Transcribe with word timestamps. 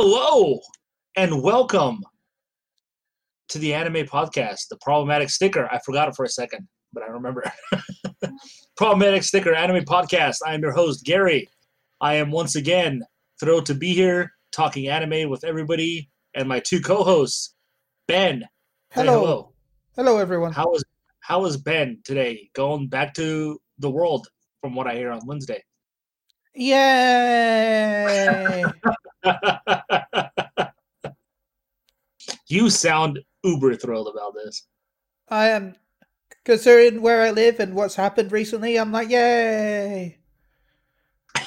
Hello 0.00 0.60
and 1.16 1.42
welcome 1.42 2.04
to 3.48 3.58
the 3.58 3.74
anime 3.74 4.06
podcast, 4.06 4.68
the 4.70 4.76
problematic 4.80 5.28
sticker. 5.28 5.68
I 5.72 5.80
forgot 5.84 6.06
it 6.06 6.14
for 6.14 6.24
a 6.24 6.28
second, 6.28 6.68
but 6.92 7.02
I 7.02 7.06
remember. 7.06 7.42
problematic 8.76 9.24
sticker 9.24 9.52
anime 9.52 9.84
podcast. 9.84 10.36
I 10.46 10.54
am 10.54 10.62
your 10.62 10.70
host, 10.70 11.04
Gary. 11.04 11.48
I 12.00 12.14
am 12.14 12.30
once 12.30 12.54
again 12.54 13.02
thrilled 13.40 13.66
to 13.66 13.74
be 13.74 13.92
here 13.92 14.30
talking 14.52 14.86
anime 14.86 15.28
with 15.28 15.42
everybody 15.42 16.08
and 16.34 16.48
my 16.48 16.60
two 16.60 16.80
co-hosts, 16.80 17.56
Ben. 18.06 18.42
Say 18.94 19.02
Hello. 19.02 19.18
hello. 19.18 19.52
Hello, 19.96 20.18
everyone. 20.18 20.52
How 20.52 20.72
is 20.74 20.84
how 21.18 21.44
is 21.44 21.56
Ben 21.56 21.98
today? 22.04 22.48
Going 22.54 22.86
back 22.86 23.14
to 23.14 23.60
the 23.80 23.90
world 23.90 24.28
from 24.60 24.76
what 24.76 24.86
I 24.86 24.94
hear 24.94 25.10
on 25.10 25.26
Wednesday. 25.26 25.60
Yay! 26.60 28.64
you 32.48 32.68
sound 32.68 33.20
uber 33.44 33.76
thrilled 33.76 34.08
about 34.12 34.34
this. 34.34 34.66
I 35.28 35.50
am 35.50 35.76
considering 36.44 37.00
where 37.00 37.22
I 37.22 37.30
live 37.30 37.60
and 37.60 37.76
what's 37.76 37.94
happened 37.94 38.32
recently. 38.32 38.76
I'm 38.76 38.90
like, 38.90 39.08
yay! 39.08 40.18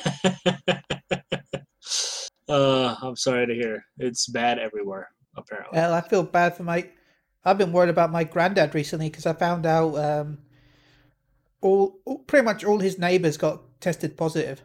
uh, 2.48 2.96
I'm 3.02 3.18
sorry 3.18 3.48
to 3.48 3.54
hear. 3.54 3.84
It's 3.98 4.28
bad 4.28 4.60
everywhere, 4.60 5.10
apparently. 5.36 5.78
Well, 5.78 5.94
I 5.94 6.00
feel 6.00 6.24
bad 6.24 6.56
for 6.56 6.64
my. 6.64 6.88
I've 7.44 7.58
been 7.58 7.74
worried 7.74 7.90
about 7.90 8.14
my 8.14 8.24
granddad 8.24 8.74
recently 8.74 9.10
because 9.10 9.26
I 9.26 9.34
found 9.34 9.66
out 9.66 9.98
um, 9.98 10.38
all, 11.60 12.00
all 12.06 12.20
pretty 12.20 12.46
much 12.46 12.64
all 12.64 12.80
his 12.80 12.98
neighbors 12.98 13.36
got 13.36 13.82
tested 13.82 14.16
positive. 14.16 14.64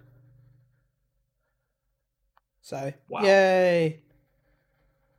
So, 2.67 2.93
Wow. 3.09 3.23
yay! 3.23 4.03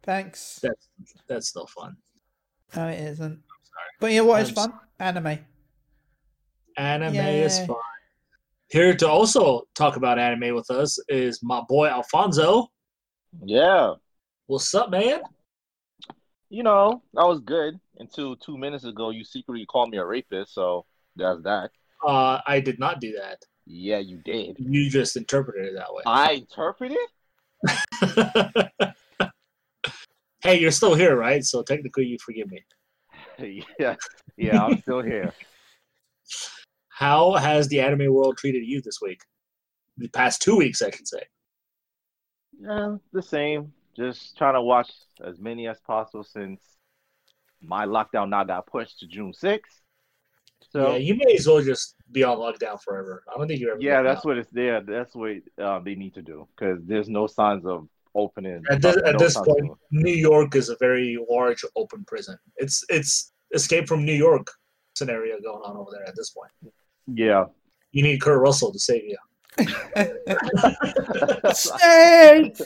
Thanks. 0.04 0.60
That's 0.62 0.90
that's 1.30 1.48
still 1.48 1.66
fun. 1.68 1.96
No, 2.76 2.90
it 2.90 3.00
isn't. 3.00 3.42
But 4.02 4.12
you 4.12 4.18
know 4.18 4.26
what 4.26 4.42
is 4.42 4.50
I'm 4.50 4.56
fun? 4.56 4.74
Anime. 5.00 5.40
Anime 6.76 7.16
is 7.16 7.66
fun. 7.66 7.78
Here 8.68 8.94
to 8.98 9.08
also 9.08 9.62
talk 9.76 9.96
about 9.96 10.20
anime 10.20 10.56
with 10.56 10.70
us 10.70 11.00
is 11.08 11.42
my 11.42 11.62
boy 11.70 11.88
Alfonso. 11.88 12.68
Yeah. 13.46 13.94
What's 14.48 14.76
up, 14.76 14.92
man? 14.92 15.22
You 16.50 16.64
know, 16.64 17.02
I 17.16 17.24
was 17.24 17.40
good 17.40 17.80
until 18.00 18.36
two 18.36 18.58
minutes 18.58 18.84
ago. 18.84 19.12
You 19.12 19.24
secretly 19.24 19.66
called 19.66 19.90
me 19.92 20.00
a 20.00 20.06
rapist, 20.06 20.54
so 20.54 20.86
that's 21.16 21.42
that. 21.44 21.70
Uh, 22.06 22.42
I 22.46 22.60
did 22.60 22.78
not 22.78 23.00
do 23.00 23.14
that. 23.14 23.42
Yeah, 23.66 24.00
you 24.00 24.18
did. 24.26 24.58
You 24.60 24.90
just 24.90 25.16
interpreted 25.16 25.66
it 25.68 25.76
that 25.76 25.94
way. 25.94 26.04
I 26.06 26.32
interpreted? 26.34 26.98
hey, 30.42 30.60
you're 30.60 30.72
still 30.72 30.96
here, 30.96 31.16
right? 31.16 31.44
So 31.44 31.64
technically, 31.64 32.06
you 32.06 32.18
forgive 32.20 32.50
me. 32.50 32.64
yeah, 33.80 33.96
yeah, 34.36 34.64
I'm 34.64 34.82
still 34.82 35.02
here. 35.02 35.34
How 36.90 37.34
has 37.34 37.68
the 37.68 37.80
anime 37.80 38.14
world 38.14 38.38
treated 38.38 38.66
you 38.66 38.82
this 38.82 39.00
week? 39.02 39.22
The 39.98 40.08
past 40.10 40.42
two 40.42 40.58
weeks, 40.58 40.82
I 40.82 40.90
should 40.90 41.08
say. 41.08 41.22
Yeah, 42.60 42.98
the 43.14 43.22
same. 43.22 43.74
Just 43.96 44.38
trying 44.38 44.56
to 44.56 44.62
watch 44.62 44.92
as 45.24 45.40
many 45.40 45.68
as 45.68 45.80
possible 45.82 46.24
since 46.24 46.62
my 47.62 47.86
lockdown 47.86 48.30
now 48.30 48.44
got 48.44 48.68
pushed 48.68 49.00
to 49.00 49.08
June 49.08 49.34
6th. 49.34 49.60
So 50.62 50.92
yeah, 50.92 50.98
you 50.98 51.16
may 51.16 51.36
as 51.36 51.48
well 51.48 51.62
just 51.62 51.96
be 52.12 52.24
on 52.24 52.38
lockdown 52.38 52.82
forever. 52.82 53.24
I 53.34 53.38
don't 53.38 53.48
think 53.48 53.60
you're 53.62 53.72
ever. 53.72 53.82
yeah, 53.82 54.02
that's 54.02 54.20
out. 54.20 54.26
what 54.26 54.38
it's 54.38 54.52
there. 54.52 54.82
That's 54.82 55.16
what 55.16 55.38
uh, 55.62 55.80
they 55.80 55.96
need 55.96 56.14
to 56.16 56.22
do 56.22 56.48
because 56.56 56.80
there's 56.86 57.10
no 57.10 57.28
signs 57.28 57.66
of 57.66 57.88
opening. 58.16 58.64
At 58.70 58.82
this, 58.82 58.98
no 58.98 59.04
at 59.10 59.18
this 59.18 59.36
point, 59.36 59.72
New 59.92 60.14
York 60.14 60.56
is 60.56 60.70
a 60.70 60.78
very 60.80 61.18
large 61.30 61.64
open 61.76 62.04
prison. 62.06 62.38
It's 62.58 62.84
it's 62.90 63.32
escape 63.54 63.88
from 63.88 64.04
New 64.06 64.14
York 64.14 64.48
scenario 64.96 65.40
going 65.40 65.62
on 65.64 65.78
over 65.78 65.92
there 65.92 66.08
at 66.08 66.16
this 66.16 66.32
point. 66.32 66.52
yeah. 67.08 67.46
You 67.94 68.04
need 68.04 68.22
Kurt 68.22 68.42
Russell 68.42 68.72
to 68.74 68.80
save 68.80 69.04
you. 69.04 69.18
Snake! 71.54 72.58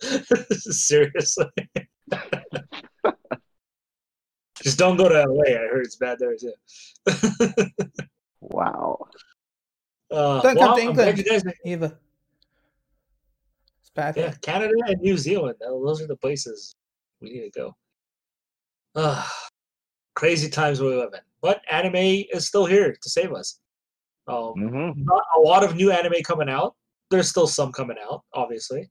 Seriously. 0.50 1.46
Just 4.64 4.78
don't 4.78 4.96
go 4.96 5.10
to 5.10 5.24
LA. 5.28 5.42
I 5.42 5.68
heard 5.70 5.84
it's 5.84 5.96
bad 5.96 6.18
there 6.18 6.34
too. 6.36 6.54
Wow. 8.40 8.98
uh, 10.10 10.40
Don't 10.40 10.56
well, 10.56 10.68
come 10.68 10.76
to 10.76 10.82
England. 10.82 11.24
guys 11.28 11.42
Either. 11.66 11.98
It's 13.80 13.90
bad. 13.94 14.16
Yeah, 14.16 14.32
Canada 14.40 14.72
and 14.86 15.02
New 15.02 15.18
Zealand. 15.18 15.56
Those 15.60 16.00
are 16.00 16.06
the 16.06 16.16
places 16.16 16.74
we 17.20 17.28
need 17.30 17.52
to 17.52 17.60
go. 17.60 17.76
Ah, 18.96 19.30
crazy 20.14 20.48
times 20.48 20.80
we 20.80 20.88
live 20.88 21.12
in. 21.12 21.20
But 21.42 21.60
anime 21.70 22.24
is 22.32 22.48
still 22.48 22.64
here 22.64 22.90
to 22.90 23.10
save 23.10 23.34
us. 23.34 23.60
Um, 24.28 24.52
hmm 24.54 24.90
Not 24.96 25.22
a 25.36 25.40
lot 25.40 25.62
of 25.62 25.76
new 25.76 25.90
anime 25.90 26.22
coming 26.24 26.48
out. 26.48 26.74
There's 27.10 27.28
still 27.28 27.46
some 27.46 27.70
coming 27.70 27.98
out, 28.10 28.22
obviously, 28.32 28.88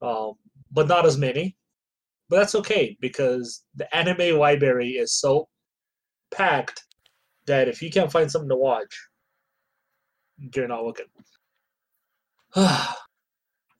um, 0.00 0.34
but 0.70 0.86
not 0.86 1.06
as 1.06 1.18
many. 1.18 1.56
But 2.28 2.38
that's 2.38 2.54
okay 2.56 2.96
because 3.00 3.64
the 3.74 3.94
anime 3.96 4.38
library 4.38 4.90
is 4.92 5.14
so 5.14 5.48
packed 6.30 6.84
that 7.46 7.68
if 7.68 7.80
you 7.80 7.90
can't 7.90 8.12
find 8.12 8.30
something 8.30 8.50
to 8.50 8.56
watch, 8.56 8.94
you're 10.54 10.68
not 10.68 10.84
looking. 10.84 11.06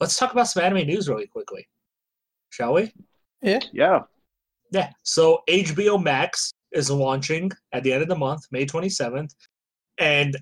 Let's 0.00 0.16
talk 0.16 0.32
about 0.32 0.48
some 0.48 0.64
anime 0.64 0.86
news 0.86 1.08
really 1.08 1.26
quickly, 1.26 1.68
shall 2.50 2.74
we? 2.74 2.92
Yeah. 3.42 3.60
Yeah. 3.72 4.00
Yeah. 4.72 4.90
So 5.02 5.40
HBO 5.48 6.02
Max 6.02 6.52
is 6.72 6.90
launching 6.90 7.50
at 7.72 7.82
the 7.82 7.92
end 7.92 8.02
of 8.02 8.08
the 8.08 8.16
month, 8.16 8.42
May 8.50 8.66
27th. 8.66 9.34
And 9.98 10.36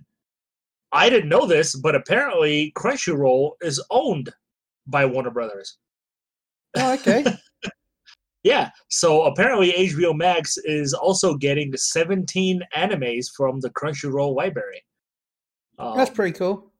I 0.92 1.08
didn't 1.10 1.28
know 1.28 1.46
this, 1.46 1.74
but 1.76 1.94
apparently 1.94 2.72
Crunchyroll 2.76 3.52
is 3.62 3.82
owned 3.90 4.32
by 4.86 5.04
Warner 5.04 5.30
Brothers. 5.30 5.78
Oh, 6.76 6.94
okay. 6.94 7.24
Yeah. 8.46 8.70
So 8.88 9.24
apparently 9.24 9.72
HBO 9.72 10.14
Max 10.16 10.56
is 10.58 10.94
also 10.94 11.34
getting 11.34 11.76
17 11.76 12.62
animes 12.76 13.26
from 13.36 13.58
the 13.58 13.70
Crunchyroll 13.70 14.36
library. 14.36 14.84
That's 15.76 16.10
Um, 16.10 16.14
pretty 16.14 16.38
cool. 16.38 16.72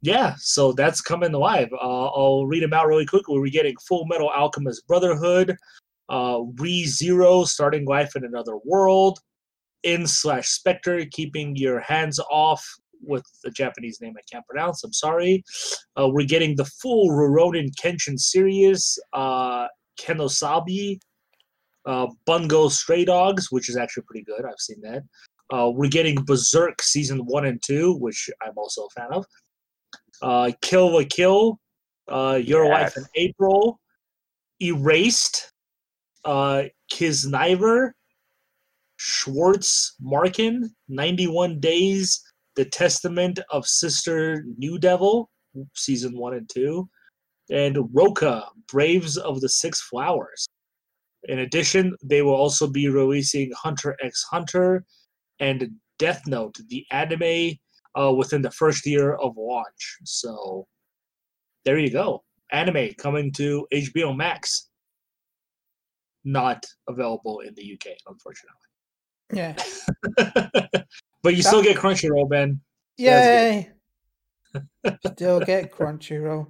Yeah, 0.00 0.34
so 0.38 0.72
that's 0.72 1.00
coming 1.00 1.32
live. 1.32 1.72
Uh, 1.72 2.06
I'll 2.06 2.46
read 2.46 2.62
them 2.62 2.72
out 2.72 2.86
really 2.86 3.04
quickly. 3.06 3.36
We're 3.40 3.50
getting 3.50 3.74
Full 3.88 4.06
Metal 4.06 4.28
Alchemist 4.30 4.86
Brotherhood, 4.86 5.56
uh, 6.08 6.38
Re 6.58 6.84
Zero, 6.84 7.42
Starting 7.44 7.84
Life 7.84 8.14
in 8.14 8.24
Another 8.24 8.56
World, 8.64 9.18
In 9.82 10.06
slash 10.06 10.48
Spectre, 10.50 11.04
Keeping 11.10 11.56
Your 11.56 11.80
Hands 11.80 12.16
Off 12.30 12.64
with 13.00 13.24
the 13.42 13.50
Japanese 13.50 14.00
name 14.00 14.14
I 14.16 14.22
can't 14.30 14.46
pronounce. 14.46 14.84
I'm 14.84 14.92
sorry. 14.92 15.42
Uh, 15.96 16.08
we're 16.08 16.26
getting 16.26 16.54
the 16.54 16.64
full 16.64 17.08
Rurouni 17.10 17.70
Kenshin 17.82 18.16
series, 18.18 18.96
uh, 19.12 19.66
Kenosabi, 20.02 20.98
uh, 21.86 22.06
Bungo 22.26 22.68
Stray 22.68 23.04
Dogs, 23.04 23.50
which 23.50 23.68
is 23.68 23.76
actually 23.76 24.04
pretty 24.06 24.24
good. 24.24 24.44
I've 24.44 24.58
seen 24.58 24.80
that. 24.82 25.02
Uh, 25.52 25.70
we're 25.70 25.88
getting 25.88 26.16
Berserk 26.24 26.80
season 26.82 27.20
one 27.26 27.46
and 27.46 27.60
two, 27.62 27.94
which 27.94 28.30
I'm 28.42 28.56
also 28.56 28.86
a 28.86 29.00
fan 29.00 29.12
of 29.12 29.26
uh, 30.22 30.52
Kill 30.62 30.96
the 30.96 31.04
Kill, 31.04 31.58
uh, 32.08 32.40
Your 32.42 32.68
Lie 32.68 32.90
in 32.96 33.04
April, 33.16 33.78
Erased, 34.62 35.52
uh, 36.24 36.64
Kiznaiver, 36.90 37.92
Schwartz 38.96 39.96
Markin, 40.00 40.70
91 40.88 41.60
Days, 41.60 42.22
The 42.54 42.64
Testament 42.64 43.40
of 43.50 43.66
Sister 43.66 44.44
New 44.56 44.78
Devil, 44.78 45.28
season 45.74 46.16
one 46.16 46.34
and 46.34 46.48
two, 46.48 46.88
and 47.50 47.76
Rokka, 47.76 48.44
Braves 48.68 49.16
of 49.16 49.40
the 49.40 49.48
Six 49.48 49.80
Flowers. 49.82 50.46
In 51.24 51.40
addition, 51.40 51.96
they 52.02 52.22
will 52.22 52.34
also 52.34 52.66
be 52.66 52.88
releasing 52.88 53.52
Hunter 53.52 53.96
x 54.02 54.24
Hunter 54.30 54.84
and 55.40 55.70
Death 55.98 56.22
Note, 56.26 56.56
the 56.68 56.84
anime 56.90 57.56
uh, 57.98 58.12
within 58.12 58.42
the 58.42 58.50
first 58.50 58.86
year 58.86 59.14
of 59.14 59.36
launch. 59.36 59.98
So 60.04 60.66
there 61.64 61.78
you 61.78 61.90
go. 61.90 62.24
Anime 62.50 62.90
coming 62.98 63.32
to 63.32 63.66
HBO 63.72 64.16
Max. 64.16 64.68
Not 66.24 66.64
available 66.88 67.40
in 67.40 67.54
the 67.54 67.72
UK, 67.74 67.96
unfortunately. 68.06 68.62
Yeah. 69.32 69.54
but 71.22 71.34
you 71.34 71.42
still 71.42 71.62
get 71.62 71.76
Crunchyroll, 71.76 72.28
Ben. 72.28 72.60
Yay! 72.98 73.70
Still 75.14 75.40
get 75.40 75.72
Crunchyroll. 75.72 76.46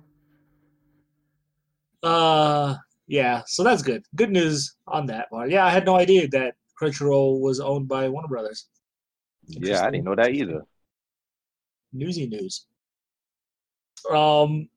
Uh, 2.03 2.77
yeah, 3.07 3.43
so 3.47 3.63
that's 3.63 3.83
good. 3.83 4.05
Good 4.17 4.31
news 4.31 4.77
on 4.87 5.07
that 5.07 5.27
one. 5.31 5.51
Yeah, 5.51 5.67
I 5.67 5.71
had 5.71 5.85
no 5.85 5.97
idea 5.97 6.29
that 6.29 6.55
Crunchyroll 6.81 7.41
was 7.41 7.61
owned 7.61 7.89
by 7.89 8.09
Warner 8.09 8.29
Brothers. 8.29 8.67
Yeah, 9.47 9.85
I 9.85 9.91
didn't 9.91 10.05
know 10.05 10.15
that 10.15 10.31
either. 10.31 10.63
Newsy 11.93 12.27
news. 12.27 12.67
Um, 14.11 14.69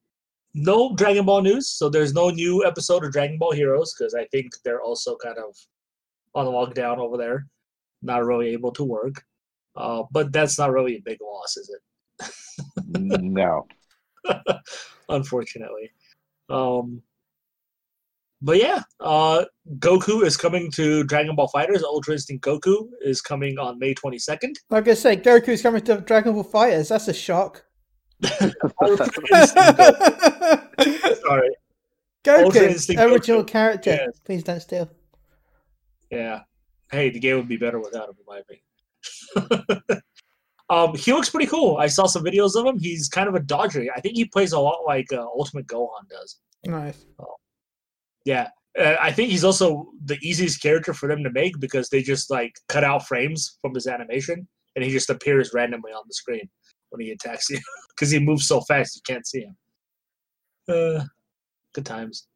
no 0.54 0.96
Dragon 0.96 1.26
Ball 1.26 1.42
news. 1.42 1.70
So 1.70 1.90
there's 1.90 2.14
no 2.14 2.30
new 2.30 2.66
episode 2.66 3.04
of 3.04 3.12
Dragon 3.12 3.38
Ball 3.38 3.52
Heroes 3.52 3.96
because 3.98 4.14
I 4.14 4.26
think 4.26 4.52
they're 4.64 4.82
also 4.82 5.16
kind 5.18 5.38
of 5.38 5.56
on 6.34 6.46
lockdown 6.48 6.98
over 6.98 7.18
there, 7.18 7.48
not 8.02 8.26
really 8.26 8.50
able 8.50 8.72
to 8.74 8.84
work. 8.84 9.24
Uh, 9.76 10.04
but 10.12 10.32
that's 10.32 10.58
not 10.58 10.72
really 10.72 10.96
a 10.96 11.02
big 11.02 11.20
loss, 11.22 11.58
is 11.58 11.70
it? 11.70 13.22
no. 13.22 13.68
Unfortunately. 15.10 15.92
Um, 16.50 17.02
but 18.42 18.58
yeah, 18.58 18.82
uh, 19.00 19.46
Goku 19.80 20.24
is 20.24 20.38
coming 20.38 20.72
to 20.72 21.04
Dragon 21.06 21.36
Ball 21.36 21.50
FighterZ. 21.54 21.84
Ultra 21.84 22.14
Instinct 22.14 22.46
Goku 22.46 22.90
is 23.02 23.22
coming 23.22 23.58
on 23.58 23.80
May 23.80 23.94
22nd. 23.94 24.54
Like 24.70 24.88
I 24.88 24.94
say 24.94 25.18
Goku's 25.18 25.62
coming 25.62 25.82
to 25.86 25.98
Dragon 26.02 26.34
Ball 26.34 26.44
FighterZ. 26.44 26.90
That's 26.90 27.08
a 27.08 27.14
shock. 27.14 27.64
Goku. 28.22 28.98
Sorry. 31.28 31.50
Goku, 32.24 33.12
original 33.12 33.44
Goku. 33.44 33.48
character. 33.48 33.92
Yes. 33.92 34.20
Please 34.26 34.44
don't 34.44 34.60
steal. 34.60 34.90
Yeah. 36.12 36.42
Hey, 36.92 37.10
the 37.10 37.20
game 37.20 37.38
would 37.38 37.48
be 37.48 37.58
better 37.58 37.80
without 37.80 38.10
him, 38.10 38.16
in 38.20 38.26
my 38.28 38.40
opinion. 38.40 38.62
um, 40.70 40.96
he 40.96 41.14
looks 41.14 41.30
pretty 41.30 41.48
cool. 41.48 41.78
I 41.78 41.88
saw 41.88 42.06
some 42.06 42.24
videos 42.24 42.56
of 42.56 42.66
him. 42.66 42.80
He's 42.80 43.08
kind 43.08 43.28
of 43.28 43.36
a 43.36 43.40
dodger. 43.40 43.86
I 43.96 44.02
think 44.02 44.16
he 44.16 44.26
plays 44.26 44.54
a 44.54 44.60
lot 44.60 44.86
like 44.86 45.12
uh, 45.12 45.22
Ultimate 45.22 45.68
Gohan 45.68 46.08
does. 46.10 46.40
Nice. 46.66 47.06
Yeah. 48.26 48.50
Uh, 48.78 48.96
I 49.00 49.12
think 49.12 49.30
he's 49.30 49.46
also 49.46 49.88
the 50.04 50.18
easiest 50.22 50.62
character 50.62 50.94
for 50.94 51.08
them 51.08 51.24
to 51.24 51.32
make 51.32 51.60
because 51.60 51.90
they 51.90 52.02
just 52.02 52.30
like 52.30 52.54
cut 52.68 52.84
out 52.84 53.08
frames 53.08 53.58
from 53.62 53.74
his 53.74 53.88
animation 53.88 54.48
and 54.76 54.84
he 54.84 54.92
just 54.92 55.10
appears 55.10 55.54
randomly 55.54 55.92
on 55.92 56.04
the 56.08 56.14
screen 56.14 56.50
when 56.90 57.00
he 57.00 57.12
attacks 57.12 57.50
you 57.50 57.60
because 57.90 58.12
he 58.12 58.20
moves 58.20 58.48
so 58.48 58.60
fast 58.62 58.96
you 58.96 59.02
can't 59.06 59.26
see 59.26 59.42
him. 59.42 59.56
Uh, 60.68 61.06
good 61.74 61.86
times. 61.86 62.28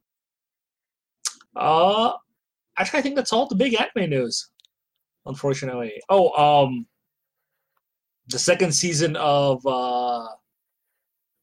Uh, 1.56 2.14
actually, 2.78 3.00
I 3.00 3.02
think 3.02 3.16
that's 3.16 3.34
all 3.34 3.48
the 3.48 3.56
big 3.56 3.76
anime 3.76 4.10
news. 4.10 4.50
Unfortunately. 5.26 5.94
Oh, 6.10 6.32
um, 6.32 6.88
the 8.30 8.40
second 8.40 8.72
season 8.72 9.16
of 9.18 9.66
uh, 9.66 10.28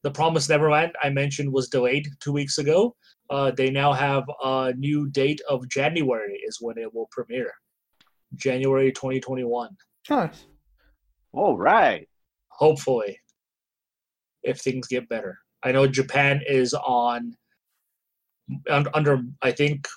The 0.02 0.10
Promised 0.10 0.48
Neverland 0.48 0.92
I 1.02 1.10
mentioned 1.10 1.52
was 1.52 1.68
delayed 1.68 2.08
two 2.20 2.32
weeks 2.32 2.58
ago. 2.58 2.94
Uh, 3.30 3.50
they 3.50 3.70
now 3.70 3.92
have 3.92 4.24
a 4.42 4.72
new 4.76 5.08
date 5.08 5.40
of 5.48 5.68
January 5.68 6.40
is 6.46 6.58
when 6.60 6.78
it 6.78 6.92
will 6.94 7.08
premiere. 7.10 7.52
January 8.34 8.92
2021. 8.92 9.70
Nice. 10.10 10.46
All 11.32 11.56
right. 11.56 12.08
Hopefully, 12.48 13.18
if 14.42 14.60
things 14.60 14.86
get 14.86 15.08
better. 15.08 15.38
I 15.62 15.72
know 15.72 15.86
Japan 15.86 16.40
is 16.46 16.74
on 16.74 17.34
under 18.94 19.22
I 19.42 19.50
think 19.50 19.88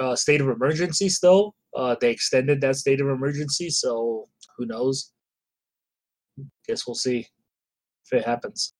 uh, 0.00 0.16
state 0.16 0.40
of 0.40 0.48
emergency 0.48 1.08
still. 1.08 1.54
Uh, 1.74 1.94
they 2.00 2.10
extended 2.10 2.60
that 2.60 2.76
state 2.76 3.00
of 3.00 3.08
emergency, 3.08 3.70
so 3.70 4.28
who 4.56 4.66
knows? 4.66 5.12
Guess 6.66 6.86
we'll 6.86 6.94
see 6.94 7.26
if 8.04 8.18
it 8.18 8.26
happens. 8.26 8.74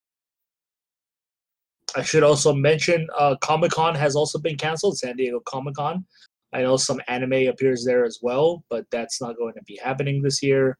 I 1.94 2.02
should 2.02 2.22
also 2.22 2.54
mention 2.54 3.06
uh, 3.18 3.36
Comic 3.40 3.72
Con 3.72 3.94
has 3.94 4.16
also 4.16 4.38
been 4.38 4.56
canceled. 4.56 4.98
San 4.98 5.16
Diego 5.16 5.40
Comic 5.40 5.74
Con. 5.74 6.04
I 6.52 6.62
know 6.62 6.76
some 6.76 7.00
anime 7.08 7.48
appears 7.48 7.84
there 7.84 8.04
as 8.04 8.18
well, 8.22 8.64
but 8.68 8.84
that's 8.90 9.20
not 9.20 9.36
going 9.36 9.54
to 9.54 9.62
be 9.64 9.78
happening 9.82 10.22
this 10.22 10.42
year. 10.42 10.78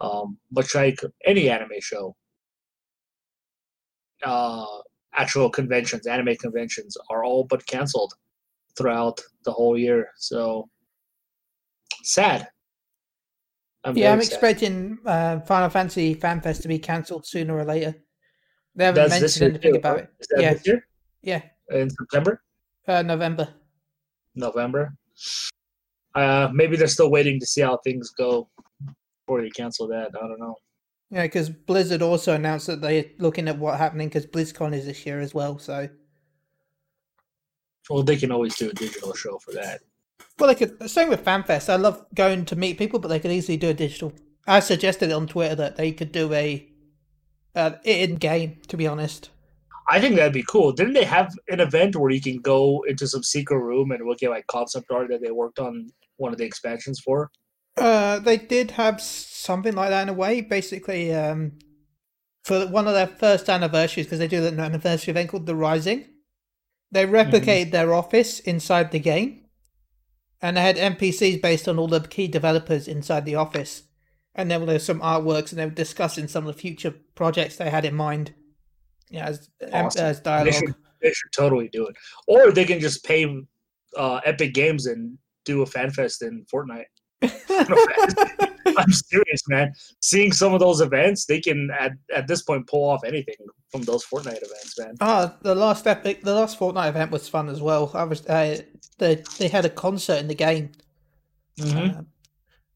Um, 0.00 0.38
much 0.50 0.74
like 0.74 0.98
any 1.24 1.48
anime 1.48 1.80
show, 1.80 2.16
uh, 4.24 4.66
actual 5.14 5.48
conventions, 5.48 6.06
anime 6.06 6.34
conventions, 6.36 6.96
are 7.08 7.24
all 7.24 7.44
but 7.44 7.64
canceled 7.66 8.14
throughout 8.76 9.20
the 9.44 9.52
whole 9.52 9.78
year. 9.78 10.08
So 10.16 10.68
sad. 12.02 12.48
I'm 13.84 13.96
yeah, 13.96 14.12
I'm 14.12 14.22
sad. 14.22 14.32
expecting 14.32 14.98
uh, 15.06 15.40
Final 15.40 15.68
Fantasy 15.70 16.14
FanFest 16.14 16.62
to 16.62 16.68
be 16.68 16.78
cancelled 16.78 17.26
sooner 17.26 17.56
or 17.56 17.64
later. 17.64 17.94
They 18.74 18.84
haven't 18.86 19.08
That's 19.10 19.20
mentioned 19.20 19.50
anything 19.54 19.72
too, 19.74 19.78
about 19.78 19.96
right? 19.96 20.08
it. 20.18 20.26
Yeah. 20.38 20.54
this 20.54 20.66
year? 20.66 20.86
Yeah, 21.22 21.42
In 21.70 21.90
September? 21.90 22.42
uh, 22.88 23.02
November. 23.02 23.48
November. 24.34 24.94
Uh, 26.14 26.48
maybe 26.52 26.76
they're 26.76 26.86
still 26.88 27.10
waiting 27.10 27.38
to 27.40 27.46
see 27.46 27.60
how 27.60 27.76
things 27.78 28.10
go 28.10 28.48
before 29.26 29.42
they 29.42 29.50
cancel 29.50 29.86
that. 29.88 30.08
I 30.16 30.26
don't 30.26 30.40
know. 30.40 30.56
Yeah, 31.10 31.22
because 31.22 31.50
Blizzard 31.50 32.00
also 32.02 32.34
announced 32.34 32.66
that 32.68 32.80
they're 32.80 33.04
looking 33.18 33.46
at 33.48 33.58
what 33.58 33.78
happening 33.78 34.08
because 34.08 34.26
BlizzCon 34.26 34.74
is 34.74 34.86
this 34.86 35.04
year 35.04 35.20
as 35.20 35.34
well. 35.34 35.58
So, 35.58 35.88
Well, 37.90 38.02
they 38.02 38.16
can 38.16 38.32
always 38.32 38.56
do 38.56 38.70
a 38.70 38.72
digital 38.72 39.12
show 39.14 39.38
for 39.38 39.52
that. 39.52 39.80
well, 40.38 40.48
they 40.48 40.54
could. 40.54 40.88
Same 40.90 41.10
with 41.10 41.24
FanFest. 41.24 41.68
I 41.68 41.76
love 41.76 42.04
going 42.14 42.46
to 42.46 42.56
meet 42.56 42.78
people, 42.78 42.98
but 42.98 43.08
they 43.08 43.20
could 43.20 43.30
easily 43.30 43.58
do 43.58 43.68
a 43.68 43.74
digital. 43.74 44.12
I 44.46 44.60
suggested 44.60 45.12
on 45.12 45.26
Twitter 45.26 45.54
that 45.56 45.76
they 45.76 45.92
could 45.92 46.10
do 46.12 46.32
a 46.32 46.68
uh, 47.54 47.72
in 47.84 48.16
game. 48.16 48.60
To 48.68 48.76
be 48.76 48.86
honest, 48.86 49.30
I 49.88 50.00
think 50.00 50.16
that'd 50.16 50.32
be 50.32 50.44
cool. 50.48 50.72
Didn't 50.72 50.94
they 50.94 51.04
have 51.04 51.32
an 51.48 51.60
event 51.60 51.96
where 51.96 52.10
you 52.10 52.20
can 52.20 52.38
go 52.38 52.84
into 52.88 53.06
some 53.06 53.22
secret 53.22 53.58
room 53.58 53.90
and 53.90 54.06
look 54.06 54.22
at 54.22 54.30
like 54.30 54.46
concept 54.46 54.90
art 54.90 55.08
that 55.10 55.22
they 55.22 55.30
worked 55.30 55.58
on 55.58 55.90
one 56.16 56.32
of 56.32 56.38
the 56.38 56.44
expansions 56.44 57.00
for? 57.00 57.30
uh, 57.76 58.18
they 58.18 58.36
did 58.36 58.72
have 58.72 59.00
something 59.00 59.74
like 59.74 59.90
that 59.90 60.02
in 60.02 60.08
a 60.08 60.12
way. 60.12 60.40
Basically, 60.40 61.14
um, 61.14 61.58
for 62.44 62.66
one 62.66 62.86
of 62.86 62.94
their 62.94 63.06
first 63.06 63.48
anniversaries, 63.48 64.06
because 64.06 64.18
they 64.18 64.28
do 64.28 64.44
an 64.44 64.60
anniversary 64.60 65.12
event 65.12 65.30
called 65.30 65.46
The 65.46 65.54
Rising, 65.54 66.06
they 66.90 67.06
replicated 67.06 67.70
their 67.70 67.94
office 67.94 68.40
inside 68.40 68.90
the 68.90 68.98
game, 68.98 69.46
and 70.40 70.56
they 70.56 70.60
had 70.60 70.76
NPCs 70.76 71.40
based 71.40 71.68
on 71.68 71.78
all 71.78 71.88
the 71.88 72.00
key 72.00 72.28
developers 72.28 72.88
inside 72.88 73.24
the 73.24 73.36
office. 73.36 73.84
And 74.34 74.50
then 74.50 74.64
there 74.64 74.74
were 74.74 74.78
some 74.78 75.00
artworks, 75.00 75.50
and 75.50 75.58
they 75.58 75.66
were 75.66 75.70
discussing 75.72 76.26
some 76.28 76.46
of 76.46 76.54
the 76.54 76.60
future 76.60 76.94
projects 77.14 77.56
they 77.56 77.68
had 77.70 77.84
in 77.84 77.94
mind. 77.94 78.32
Yeah, 79.10 79.26
as, 79.26 79.50
um, 79.72 79.86
Awesome. 79.86 80.04
as 80.06 80.18
They 80.20 80.24
dialogue. 80.30 80.54
should, 80.54 80.74
they 81.02 81.12
should 81.12 81.32
totally 81.36 81.68
do 81.68 81.86
it. 81.86 81.94
Or 82.26 82.50
they 82.50 82.64
can 82.64 82.80
just 82.80 83.04
pay 83.04 83.26
uh, 83.96 84.20
Epic 84.24 84.54
Games 84.54 84.86
and 84.86 85.18
do 85.44 85.60
a 85.62 85.66
fan 85.66 85.90
fest 85.90 86.22
in 86.22 86.46
Fortnite. 86.52 86.84
I'm 88.78 88.90
serious, 88.92 89.42
man. 89.48 89.72
Seeing 90.00 90.32
some 90.32 90.54
of 90.54 90.60
those 90.60 90.80
events, 90.80 91.26
they 91.26 91.40
can 91.40 91.70
at, 91.78 91.92
at 92.14 92.26
this 92.26 92.42
point 92.42 92.66
pull 92.66 92.88
off 92.88 93.04
anything 93.04 93.34
from 93.70 93.82
those 93.82 94.04
Fortnite 94.04 94.42
events, 94.42 94.78
man. 94.78 94.94
Ah, 95.00 95.36
the 95.42 95.54
last 95.54 95.86
epic, 95.86 96.22
the 96.22 96.34
last 96.34 96.58
Fortnite 96.58 96.88
event 96.88 97.10
was 97.10 97.28
fun 97.28 97.48
as 97.48 97.60
well. 97.60 97.90
I 97.94 98.04
was, 98.04 98.24
uh, 98.26 98.62
they 98.98 99.22
they 99.38 99.48
had 99.48 99.64
a 99.64 99.70
concert 99.70 100.18
in 100.20 100.28
the 100.28 100.34
game. 100.34 100.72
Mhm. 101.58 101.98
Um, 101.98 102.06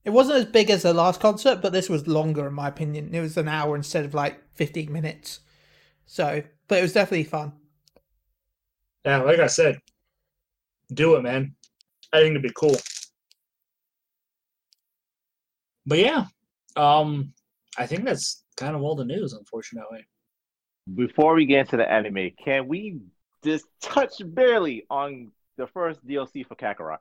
it 0.07 0.13
wasn't 0.13 0.39
as 0.39 0.45
big 0.45 0.71
as 0.71 0.83
the 0.83 0.95
last 0.95 1.21
concert, 1.21 1.61
but 1.61 1.73
this 1.73 1.89
was 1.89 2.07
longer 2.07 2.47
in 2.47 2.55
my 2.55 2.69
opinion. 2.69 3.13
It 3.13 3.21
was 3.21 3.37
an 3.37 3.49
hour 3.49 3.75
instead 3.75 4.05
of 4.05 4.15
like 4.15 4.41
fifteen 4.55 4.93
minutes. 4.93 5.41
So, 6.07 6.45
but 6.69 6.79
it 6.79 6.83
was 6.83 6.93
definitely 6.93 7.25
fun. 7.25 7.53
Yeah, 9.05 9.23
like 9.23 9.41
I 9.41 9.49
said, 9.49 9.81
do 10.95 11.17
it, 11.17 11.23
man. 11.23 11.57
I 12.13 12.21
think 12.21 12.31
it'd 12.31 12.43
be 12.43 12.53
cool. 12.57 12.77
But 15.85 15.99
yeah, 15.99 16.27
um, 16.77 17.33
I 17.77 17.87
think 17.87 18.05
that's 18.05 18.45
kind 18.57 18.77
of 18.77 18.83
all 18.83 18.95
the 18.95 19.05
news, 19.05 19.33
unfortunately. 19.33 20.07
Before 20.95 21.35
we 21.35 21.47
get 21.47 21.61
into 21.61 21.79
the 21.79 21.91
anime, 21.91 22.31
can 22.45 22.69
we 22.69 23.01
just 23.43 23.67
touch 23.81 24.15
barely 24.25 24.87
on 24.89 25.33
the 25.57 25.67
first 25.67 26.07
DLC 26.07 26.47
for 26.47 26.55
Kakarot? 26.55 26.99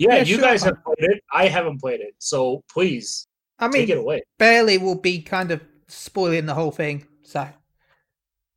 Yeah, 0.00 0.16
Yeah, 0.16 0.22
you 0.22 0.36
sure. 0.36 0.44
guys 0.44 0.64
have 0.64 0.82
played 0.84 1.10
it. 1.10 1.22
I 1.32 1.48
haven't 1.48 1.80
played 1.80 2.00
it, 2.00 2.14
so 2.18 2.62
please 2.72 3.26
I 3.58 3.68
take 3.68 3.88
it 3.90 3.98
away. 3.98 4.22
barely 4.38 4.78
will 4.78 4.96
be 5.00 5.22
kind 5.22 5.50
of 5.50 5.62
spoiling 5.88 6.46
the 6.46 6.54
whole 6.54 6.70
thing. 6.72 7.06
So, 7.22 7.48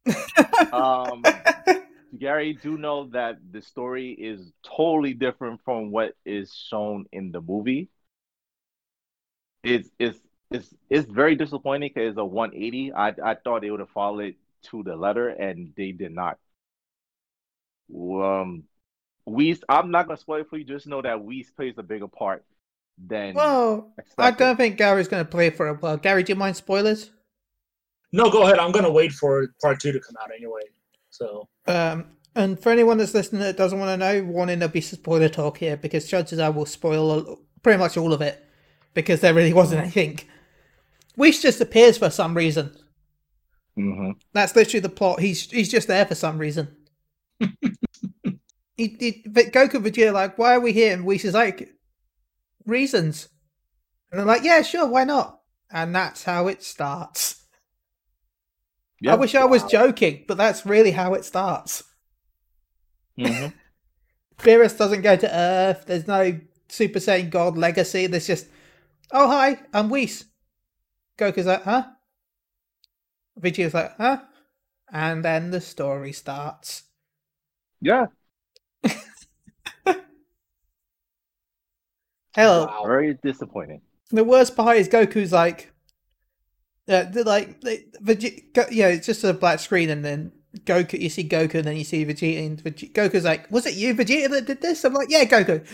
Um, 0.72 1.24
Gary, 2.18 2.54
do 2.54 2.78
know 2.78 3.08
that 3.10 3.38
the 3.52 3.62
story 3.62 4.12
is 4.12 4.54
totally 4.64 5.14
different 5.14 5.62
from 5.66 5.92
what 5.92 6.14
is 6.26 6.54
shown 6.54 7.06
in 7.12 7.32
the 7.32 7.42
movie. 7.42 7.90
It's 9.64 9.90
it's 10.00 10.20
it's 10.52 10.74
it's 10.90 11.10
very 11.12 11.36
disappointing 11.36 11.92
because 11.94 12.10
it's 12.12 12.18
a 12.18 12.26
180. 12.26 12.94
I 12.94 13.10
I 13.24 13.36
thought 13.36 13.62
they 13.62 13.72
would 13.72 13.80
have 13.80 13.90
followed 13.90 14.36
to 14.72 14.84
the 14.84 14.96
letter, 14.96 15.30
and 15.30 15.74
they 15.76 15.92
did 15.92 16.12
not. 16.14 16.38
Um, 17.94 18.64
Whis, 19.26 19.64
I'm 19.70 19.92
not 19.92 20.08
gonna 20.08 20.18
spoil 20.18 20.42
it 20.42 20.50
for 20.50 20.58
you. 20.58 20.64
Just 20.64 20.88
know 20.88 21.02
that 21.02 21.24
Whis 21.24 21.50
plays 21.52 21.76
a 21.78 21.84
bigger 21.84 22.08
part 22.08 22.44
than 22.98 23.36
well, 23.36 23.94
I 24.18 24.32
don't 24.32 24.56
think 24.56 24.78
Gary's 24.78 25.08
going 25.08 25.26
to 25.26 25.30
play 25.30 25.50
for 25.50 25.68
a 25.68 25.74
while. 25.74 25.98
Gary, 25.98 26.24
do 26.24 26.34
you 26.34 26.36
mind 26.36 26.56
spoilers? 26.56 27.10
No, 28.12 28.30
go 28.30 28.44
ahead. 28.44 28.60
I'm 28.60 28.72
gonna 28.72 28.92
wait 28.92 29.12
for 29.12 29.48
part 29.62 29.80
two 29.80 29.92
to 29.92 30.00
come 30.00 30.16
out 30.22 30.30
anyway. 30.36 30.62
So 31.10 31.48
Um, 31.68 32.06
and 32.36 32.60
for 32.60 32.72
anyone 32.72 32.98
that's 32.98 33.14
listening 33.14 33.42
that 33.42 33.58
doesn't 33.58 33.80
want 33.80 33.90
to 33.90 33.98
know, 33.98 34.24
warning 34.24 34.60
there'll 34.60 34.72
be 34.72 34.82
spoiler 34.82 35.30
talk 35.30 35.58
here 35.58 35.78
because 35.78 36.08
chances 36.08 36.38
are 36.40 36.52
we'll 36.52 36.66
spoil 36.66 37.40
pretty 37.64 37.80
much 37.80 37.98
all 37.98 38.14
of 38.14 38.22
it 38.22 38.46
because 38.94 39.22
there 39.22 39.34
really 39.34 39.54
wasn't 39.54 39.82
anything. 39.82 40.20
Whis 41.16 41.42
just 41.42 41.62
appears 41.62 41.98
for 41.98 42.10
some 42.12 42.36
reason. 42.36 42.76
hmm 43.76 44.12
That's 44.34 44.56
literally 44.56 44.82
the 44.82 44.90
plot. 44.90 45.20
He's 45.20 45.50
he's 45.50 45.70
just 45.70 45.88
there 45.88 46.06
for 46.06 46.16
some 46.16 46.38
reason. 46.38 46.76
he, 48.88 48.98
he, 49.00 49.24
but 49.30 49.48
Goku 49.52 49.76
and 49.76 49.86
Vegeta 49.86 50.14
like, 50.14 50.38
why 50.38 50.56
are 50.56 50.60
we 50.60 50.74
here? 50.74 50.94
And 50.94 51.06
Whis 51.06 51.26
is 51.26 51.34
like, 51.34 51.70
reasons. 52.66 53.30
And 54.12 54.20
they're 54.20 54.28
like, 54.28 54.44
yeah, 54.44 54.62
sure, 54.62 54.88
why 54.88 55.04
not? 55.04 55.42
And 55.72 55.96
that's 55.96 56.24
how 56.24 56.48
it 56.48 56.64
starts. 56.64 57.46
I 59.06 59.16
wish 59.16 59.36
I 59.36 59.46
was 59.46 59.64
joking, 59.64 60.26
but 60.28 60.38
that's 60.38 60.66
really 60.66 60.92
how 60.92 61.14
it 61.14 61.26
starts. 61.26 61.84
hmm 63.18 63.48
Beerus 64.40 64.78
doesn't 64.78 65.02
go 65.02 65.16
to 65.16 65.36
Earth. 65.36 65.86
There's 65.86 66.08
no 66.08 66.40
Super 66.68 67.00
Saiyan 67.00 67.30
God 67.30 67.58
legacy. 67.58 68.08
There's 68.08 68.28
just, 68.28 68.48
oh 69.12 69.28
hi, 69.30 69.60
I'm 69.74 69.90
Whis. 69.90 70.26
Goku's 71.18 71.46
like, 71.46 71.64
huh? 71.64 71.86
Vegeta's 73.40 73.74
like, 73.74 73.96
huh? 73.98 74.22
And 74.92 75.24
then 75.26 75.52
the 75.52 75.62
story 75.62 76.12
starts. 76.14 76.84
Yeah. 77.82 78.08
Hell, 82.34 82.66
Wow. 82.68 82.84
Very 82.86 83.14
disappointing. 83.24 83.82
the 84.12 84.24
worst 84.24 84.56
part 84.56 84.78
is 84.78 84.88
Goku's 84.90 85.32
like, 85.32 85.72
uh, 86.88 87.04
they're 87.12 87.24
like, 87.24 87.62
they, 87.62 87.86
Vegeta, 88.04 88.54
Go, 88.54 88.66
yeah, 88.72 88.88
it's 88.88 89.06
just 89.06 89.24
a 89.24 89.34
black 89.34 89.60
screen, 89.60 89.90
and 89.90 90.04
then 90.04 90.32
Goku, 90.66 91.00
you 91.00 91.10
see 91.10 91.28
Goku, 91.28 91.56
and 91.56 91.66
then 91.66 91.78
you 91.78 91.84
see 91.84 92.06
Vegeta, 92.06 92.46
and 92.46 92.64
Vegeta, 92.64 92.92
Goku's 92.94 93.24
like, 93.24 93.50
was 93.52 93.66
it 93.66 93.76
you, 93.76 93.94
Vegeta, 93.96 94.30
that 94.32 94.46
did 94.46 94.62
this? 94.62 94.84
I'm 94.84 94.94
like, 94.94 95.10
yeah, 95.10 95.24
Goku, 95.26 95.66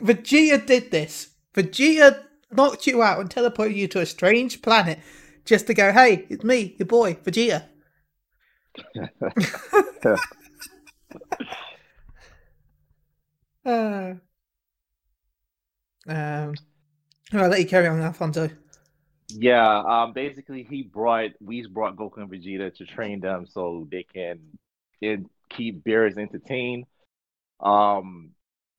Vegeta 0.00 0.64
did 0.66 0.90
this. 0.90 1.30
Vegeta 1.54 2.22
knocked 2.50 2.86
you 2.86 3.02
out 3.02 3.20
and 3.20 3.30
teleported 3.30 3.74
you 3.76 3.88
to 3.88 4.00
a 4.00 4.06
strange 4.06 4.60
planet 4.62 4.98
just 5.44 5.66
to 5.68 5.74
go, 5.74 5.92
hey, 5.92 6.26
it's 6.28 6.44
me, 6.44 6.74
your 6.78 6.86
boy, 6.86 7.14
Vegeta. 7.14 7.64
Uh, 13.64 14.14
um, 16.08 16.54
I'll 17.32 17.48
let 17.48 17.60
you 17.60 17.66
carry 17.66 17.86
on, 17.86 18.00
Alfonso. 18.00 18.50
Yeah, 19.28 19.78
um, 19.80 20.12
basically 20.12 20.62
he 20.62 20.82
brought 20.82 21.30
Whis 21.40 21.66
brought 21.66 21.96
Goku 21.96 22.18
and 22.18 22.30
Vegeta 22.30 22.74
to 22.76 22.84
train 22.84 23.20
them 23.20 23.46
so 23.46 23.88
they 23.90 24.02
can 24.02 24.40
keep 25.48 25.84
Beerus 25.84 26.18
entertained. 26.18 26.84
Um, 27.60 28.32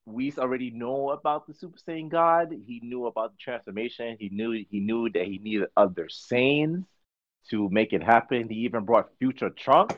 Whis 0.05 0.37
already 0.37 0.69
know 0.69 1.11
about 1.11 1.47
the 1.47 1.53
Super 1.53 1.77
Saiyan 1.77 2.09
God. 2.09 2.51
He 2.51 2.81
knew 2.83 3.05
about 3.07 3.31
the 3.31 3.37
transformation. 3.39 4.17
He 4.19 4.29
knew 4.29 4.51
he 4.51 4.79
knew 4.79 5.09
that 5.09 5.25
he 5.25 5.39
needed 5.39 5.69
other 5.77 6.07
Saiyans 6.07 6.85
to 7.49 7.69
make 7.69 7.93
it 7.93 8.03
happen. 8.03 8.49
He 8.49 8.59
even 8.59 8.83
brought 8.83 9.09
future 9.17 9.49
Trunks. 9.49 9.95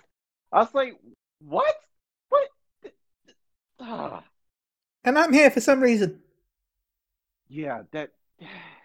I 0.52 0.60
was 0.60 0.74
like, 0.74 0.94
what? 1.40 1.76
What? 2.30 2.50
Ah, 3.80 4.24
And 5.04 5.20
I'm 5.20 5.34
here 5.34 5.52
for 5.52 5.62
some 5.62 5.82
reason. 5.82 6.22
Yeah, 7.50 7.84
that. 7.92 8.12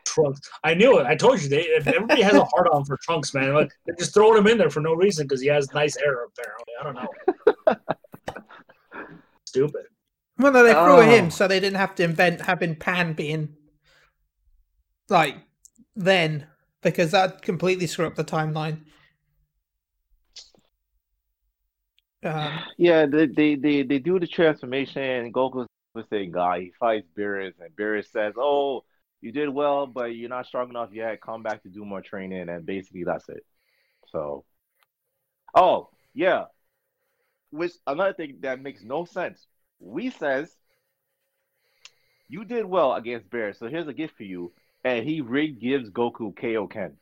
Trunks. 0.07 0.41
I 0.65 0.75
knew 0.75 0.99
it. 0.99 1.07
I 1.07 1.15
told 1.15 1.41
you. 1.41 1.49
They, 1.49 1.63
if 1.63 1.87
everybody 1.87 2.23
has 2.23 2.35
a 2.35 2.45
hard 2.45 2.67
on 2.73 2.85
for 2.85 2.97
Trunks, 3.03 3.33
man. 3.35 3.55
Like, 3.55 3.71
they're 3.87 3.95
just 3.97 4.13
throwing 4.15 4.39
him 4.39 4.47
in 4.49 4.59
there 4.59 4.71
for 4.71 4.81
no 4.81 4.95
reason 4.95 5.27
because 5.27 5.41
he 5.41 5.47
has 5.49 5.73
nice 5.73 5.97
hair, 5.97 6.25
apparently. 6.25 6.75
I 6.81 6.83
don't 6.85 6.95
know. 8.97 9.05
Stupid. 9.47 9.83
Well, 10.39 10.53
no, 10.53 10.63
they 10.65 10.73
threw 10.73 10.97
Oh. 10.97 11.01
him 11.03 11.31
so 11.31 11.47
they 11.47 11.61
didn't 11.61 11.77
have 11.77 11.95
to 11.97 12.05
invent 12.05 12.41
having 12.43 12.75
Pan 12.77 13.13
being 13.13 13.57
like 15.09 15.37
then 15.95 16.47
because 16.83 17.11
that 17.11 17.43
completely 17.43 17.87
screw 17.87 18.07
up 18.07 18.15
the 18.15 18.25
timeline. 18.25 18.81
Um, 22.23 22.59
Yeah, 22.79 23.07
they 23.07 23.27
they 23.27 23.55
they, 23.55 23.83
they 23.83 23.99
do 23.99 24.19
the 24.19 24.27
transformation. 24.27 25.03
and 25.03 25.35
Goku's 25.35 25.67
the 25.95 26.05
same 26.11 26.33
guy. 26.33 26.61
He 26.61 26.73
fights 26.79 27.09
Beerus, 27.17 27.55
and 27.61 27.75
Beerus 27.77 28.11
says, 28.11 28.35
"Oh, 28.37 28.85
you 29.21 29.33
did 29.33 29.49
well, 29.49 29.87
but 29.87 30.15
you're 30.15 30.29
not 30.29 30.47
strong 30.47 30.71
enough 30.71 30.91
yet. 30.93 31.21
Come 31.21 31.43
back 31.43 31.63
to 31.63 31.69
do 31.69 31.85
more 31.85 32.01
training." 32.01 32.49
And 32.49 32.65
basically, 32.65 33.05
that's 33.05 33.29
it. 33.29 33.45
So, 34.13 34.45
oh 35.55 35.91
yeah, 36.15 36.47
which 37.51 37.73
another 37.87 38.13
thing 38.13 38.39
that 38.41 38.61
makes 38.61 38.83
no 38.83 39.05
sense. 39.05 39.47
Whis 39.81 40.15
says 40.17 40.55
you 42.29 42.45
did 42.45 42.65
well 42.65 42.95
against 42.95 43.31
Beerus, 43.31 43.59
so 43.59 43.69
here's 43.69 43.89
a 43.89 43.95
gift 43.95 44.17
for 44.17 44.25
you, 44.25 44.53
and 44.85 45.05
he 45.07 45.21
rig 45.21 45.61
gives 45.61 45.91
Goku 45.91 46.35
Kaioken. 46.35 46.93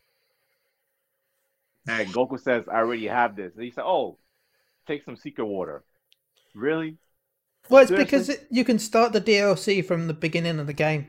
And 1.87 2.09
Goku 2.09 2.39
says, 2.41 2.69
"I 2.69 2.77
already 2.77 3.07
have 3.07 3.37
this." 3.37 3.55
And 3.55 3.65
he 3.65 3.71
said, 3.71 3.85
"Oh." 3.85 4.19
take 4.89 5.05
some 5.05 5.17
secret 5.17 5.45
water. 5.45 5.85
Really? 6.55 6.97
Well, 7.69 7.83
it's 7.83 7.91
Seriously? 7.91 8.05
because 8.05 8.29
it, 8.31 8.47
you 8.51 8.65
can 8.65 8.79
start 8.79 9.13
the 9.13 9.21
DLC 9.21 9.85
from 9.85 10.07
the 10.07 10.15
beginning 10.15 10.59
of 10.59 10.67
the 10.67 10.73
game. 10.73 11.09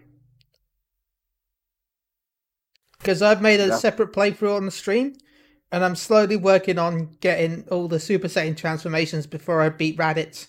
Because 3.00 3.22
I've 3.22 3.42
made 3.42 3.62
a 3.62 3.68
Yeah. 3.68 3.78
separate 3.78 4.12
playthrough 4.12 4.56
on 4.58 4.66
the 4.66 4.72
stream, 4.72 5.16
and 5.72 5.86
I'm 5.86 5.96
slowly 5.96 6.36
working 6.36 6.78
on 6.78 7.16
getting 7.22 7.66
all 7.70 7.88
the 7.88 8.00
Super 8.00 8.28
Saiyan 8.28 8.58
transformations 8.58 9.26
before 9.26 9.62
I 9.62 9.70
beat 9.70 9.98
Raditz. 9.98 10.48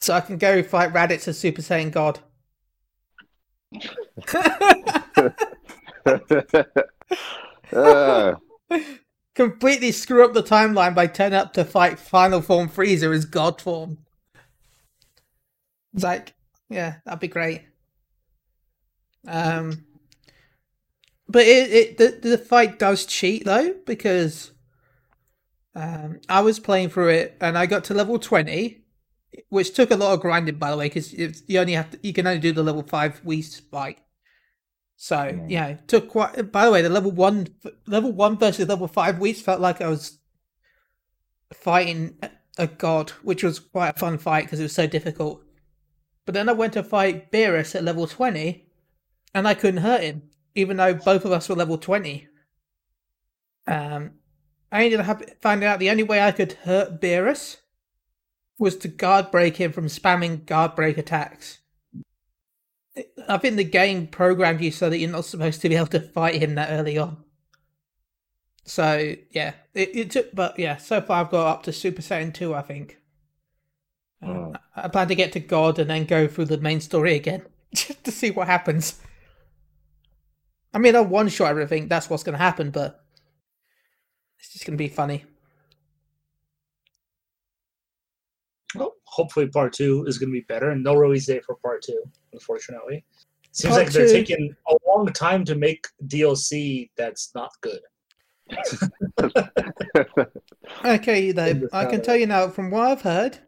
So 0.00 0.14
I 0.14 0.20
can 0.20 0.38
go 0.38 0.62
fight 0.62 0.92
Raditz 0.92 1.28
as 1.28 1.38
Super 1.38 1.62
Saiyan 1.62 1.90
God. 1.92 2.20
Uh, 7.72 8.34
completely 9.34 9.90
screw 9.92 10.24
up 10.24 10.32
the 10.34 10.42
timeline 10.42 10.94
by 10.94 11.06
turning 11.06 11.38
up 11.38 11.52
to 11.54 11.64
fight 11.64 11.98
Final 11.98 12.40
Form 12.40 12.68
Frieza 12.68 13.12
as 13.14 13.24
God 13.24 13.60
form. 13.60 13.98
Like, 15.94 16.34
yeah, 16.68 16.96
that'd 17.04 17.20
be 17.20 17.28
great. 17.28 17.62
Um, 19.26 19.84
but 21.28 21.42
it, 21.46 21.72
it 21.72 21.98
the, 21.98 22.28
the 22.30 22.38
fight 22.38 22.78
does 22.78 23.06
cheat 23.06 23.44
though 23.44 23.74
because 23.86 24.52
um, 25.74 26.20
I 26.28 26.40
was 26.40 26.58
playing 26.60 26.90
through 26.90 27.08
it 27.08 27.36
and 27.40 27.56
I 27.56 27.66
got 27.66 27.84
to 27.84 27.94
level 27.94 28.18
twenty, 28.18 28.84
which 29.48 29.72
took 29.74 29.90
a 29.90 29.96
lot 29.96 30.12
of 30.14 30.20
grinding 30.20 30.56
by 30.56 30.70
the 30.70 30.76
way 30.76 30.86
because 30.86 31.12
you 31.12 31.58
only 31.58 31.72
have 31.72 31.90
to 31.92 31.98
you 32.02 32.12
can 32.12 32.26
only 32.26 32.40
do 32.40 32.52
the 32.52 32.62
level 32.62 32.82
five 32.82 33.18
Whis 33.24 33.60
fight. 33.60 33.98
So 34.96 35.16
Mm. 35.16 35.50
yeah, 35.50 35.74
took 35.86 36.08
quite. 36.08 36.52
By 36.52 36.66
the 36.66 36.70
way, 36.70 36.82
the 36.82 36.88
level 36.88 37.10
one, 37.10 37.48
level 37.86 38.12
one 38.12 38.38
versus 38.38 38.68
level 38.68 38.88
five 38.88 39.18
Whis 39.18 39.40
felt 39.40 39.60
like 39.60 39.80
I 39.80 39.88
was 39.88 40.18
fighting 41.52 42.16
a- 42.22 42.30
a 42.58 42.66
god, 42.66 43.10
which 43.22 43.42
was 43.42 43.58
quite 43.58 43.96
a 43.96 43.98
fun 43.98 44.18
fight 44.18 44.44
because 44.44 44.60
it 44.60 44.64
was 44.64 44.72
so 44.74 44.86
difficult. 44.86 45.43
But 46.26 46.34
then 46.34 46.48
I 46.48 46.52
went 46.52 46.72
to 46.74 46.82
fight 46.82 47.30
Beerus 47.30 47.74
at 47.74 47.84
level 47.84 48.06
twenty, 48.06 48.66
and 49.34 49.46
I 49.46 49.54
couldn't 49.54 49.82
hurt 49.82 50.02
him, 50.02 50.22
even 50.54 50.76
though 50.76 50.94
both 50.94 51.24
of 51.24 51.32
us 51.32 51.48
were 51.48 51.54
level 51.54 51.78
twenty. 51.78 52.28
Um, 53.66 54.12
I 54.72 54.84
ended 54.84 55.00
up 55.00 55.22
finding 55.40 55.68
out 55.68 55.78
the 55.78 55.90
only 55.90 56.02
way 56.02 56.22
I 56.22 56.32
could 56.32 56.52
hurt 56.52 57.00
Beerus 57.00 57.58
was 58.58 58.76
to 58.78 58.88
guard 58.88 59.30
break 59.30 59.56
him 59.56 59.72
from 59.72 59.86
spamming 59.86 60.46
guard 60.46 60.74
break 60.74 60.98
attacks. 60.98 61.58
I 63.28 63.38
think 63.38 63.56
the 63.56 63.64
game 63.64 64.06
programmed 64.06 64.60
you 64.60 64.70
so 64.70 64.88
that 64.88 64.98
you're 64.98 65.10
not 65.10 65.24
supposed 65.24 65.60
to 65.62 65.68
be 65.68 65.76
able 65.76 65.88
to 65.88 66.00
fight 66.00 66.36
him 66.36 66.54
that 66.54 66.70
early 66.70 66.96
on. 66.96 67.18
So 68.64 69.14
yeah, 69.30 69.54
it, 69.74 69.96
it 69.96 70.10
took, 70.10 70.34
but 70.34 70.58
yeah, 70.58 70.76
so 70.76 71.00
far 71.00 71.20
I've 71.22 71.30
got 71.30 71.46
up 71.46 71.62
to 71.64 71.72
Super 71.72 72.02
Saiyan 72.02 72.32
two, 72.32 72.54
I 72.54 72.62
think. 72.62 72.98
Mm. 74.24 74.56
I 74.76 74.84
I 74.84 74.88
plan 74.88 75.08
to 75.08 75.14
get 75.14 75.32
to 75.32 75.40
God 75.40 75.78
and 75.78 75.90
then 75.90 76.04
go 76.04 76.26
through 76.26 76.46
the 76.46 76.58
main 76.58 76.80
story 76.80 77.14
again, 77.14 77.42
just 77.74 78.04
to 78.04 78.10
see 78.10 78.30
what 78.30 78.46
happens. 78.46 79.00
I 80.72 80.78
mean, 80.78 80.96
I'll 80.96 81.04
one 81.04 81.28
shot 81.28 81.50
everything. 81.50 81.88
That's 81.88 82.10
what's 82.10 82.22
going 82.24 82.36
to 82.36 82.42
happen, 82.42 82.70
but 82.70 83.04
it's 84.38 84.52
just 84.52 84.66
going 84.66 84.76
to 84.76 84.82
be 84.82 84.88
funny. 84.88 85.24
Well, 88.74 88.94
hopefully, 89.04 89.46
part 89.46 89.72
two 89.72 90.04
is 90.06 90.18
going 90.18 90.30
to 90.30 90.32
be 90.32 90.44
better, 90.48 90.70
and 90.70 90.82
no 90.82 90.94
release 90.94 91.26
date 91.26 91.44
for 91.44 91.54
part 91.56 91.82
two. 91.82 92.02
Unfortunately, 92.32 93.04
seems 93.52 93.74
Part 93.74 93.84
like 93.84 93.92
they're 93.92 94.08
taking 94.08 94.54
a 94.68 94.76
long 94.86 95.06
time 95.12 95.44
to 95.44 95.54
make 95.54 95.86
DLC 96.06 96.90
that's 96.96 97.32
not 97.34 97.52
good. 97.60 97.80
Okay, 100.84 101.32
though, 101.32 101.68
I 101.72 101.86
can 101.86 102.02
tell 102.02 102.16
you 102.16 102.26
now 102.26 102.48
from 102.48 102.70
what 102.70 102.86
I've 102.86 103.02
heard, 103.02 103.38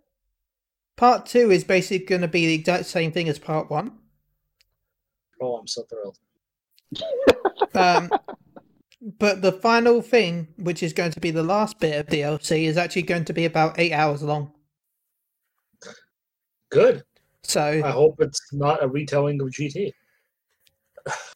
part 0.97 1.27
two 1.27 1.51
is 1.51 1.65
basically 1.65 2.07
going 2.07 2.23
to 2.23 2.29
be 2.29 2.47
the 2.47 2.55
exact 2.55 2.87
same 2.87 3.13
thing 3.13 3.29
as 3.29 3.39
part 3.39 3.71
one. 3.71 3.93
Oh, 5.41 5.57
I'm 5.57 5.67
so 5.67 5.83
thrilled. 5.85 6.19
Um, 7.75 8.11
but 9.19 9.43
the 9.43 9.53
final 9.53 10.01
thing, 10.01 10.49
which 10.57 10.83
is 10.83 10.93
going 10.93 11.13
to 11.13 11.21
be 11.21 11.31
the 11.31 11.43
last 11.43 11.79
bit 11.79 11.99
of 11.99 12.07
DLC, 12.07 12.65
is 12.65 12.77
actually 12.77 13.03
going 13.03 13.25
to 13.27 13.33
be 13.33 13.45
about 13.45 13.79
eight 13.79 13.93
hours 13.93 14.23
long. 14.23 14.53
Good. 16.71 17.05
So 17.43 17.63
I 17.63 17.91
hope 17.91 18.17
it's 18.21 18.41
not 18.53 18.83
a 18.83 18.89
retelling 18.89 19.41
of 19.41 19.49
GT. 19.49 19.93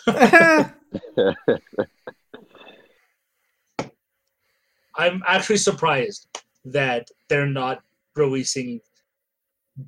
I'm 4.96 5.22
actually 5.26 5.58
surprised 5.58 6.26
that 6.64 7.08
they're 7.28 7.46
not 7.46 7.82
releasing 8.16 8.80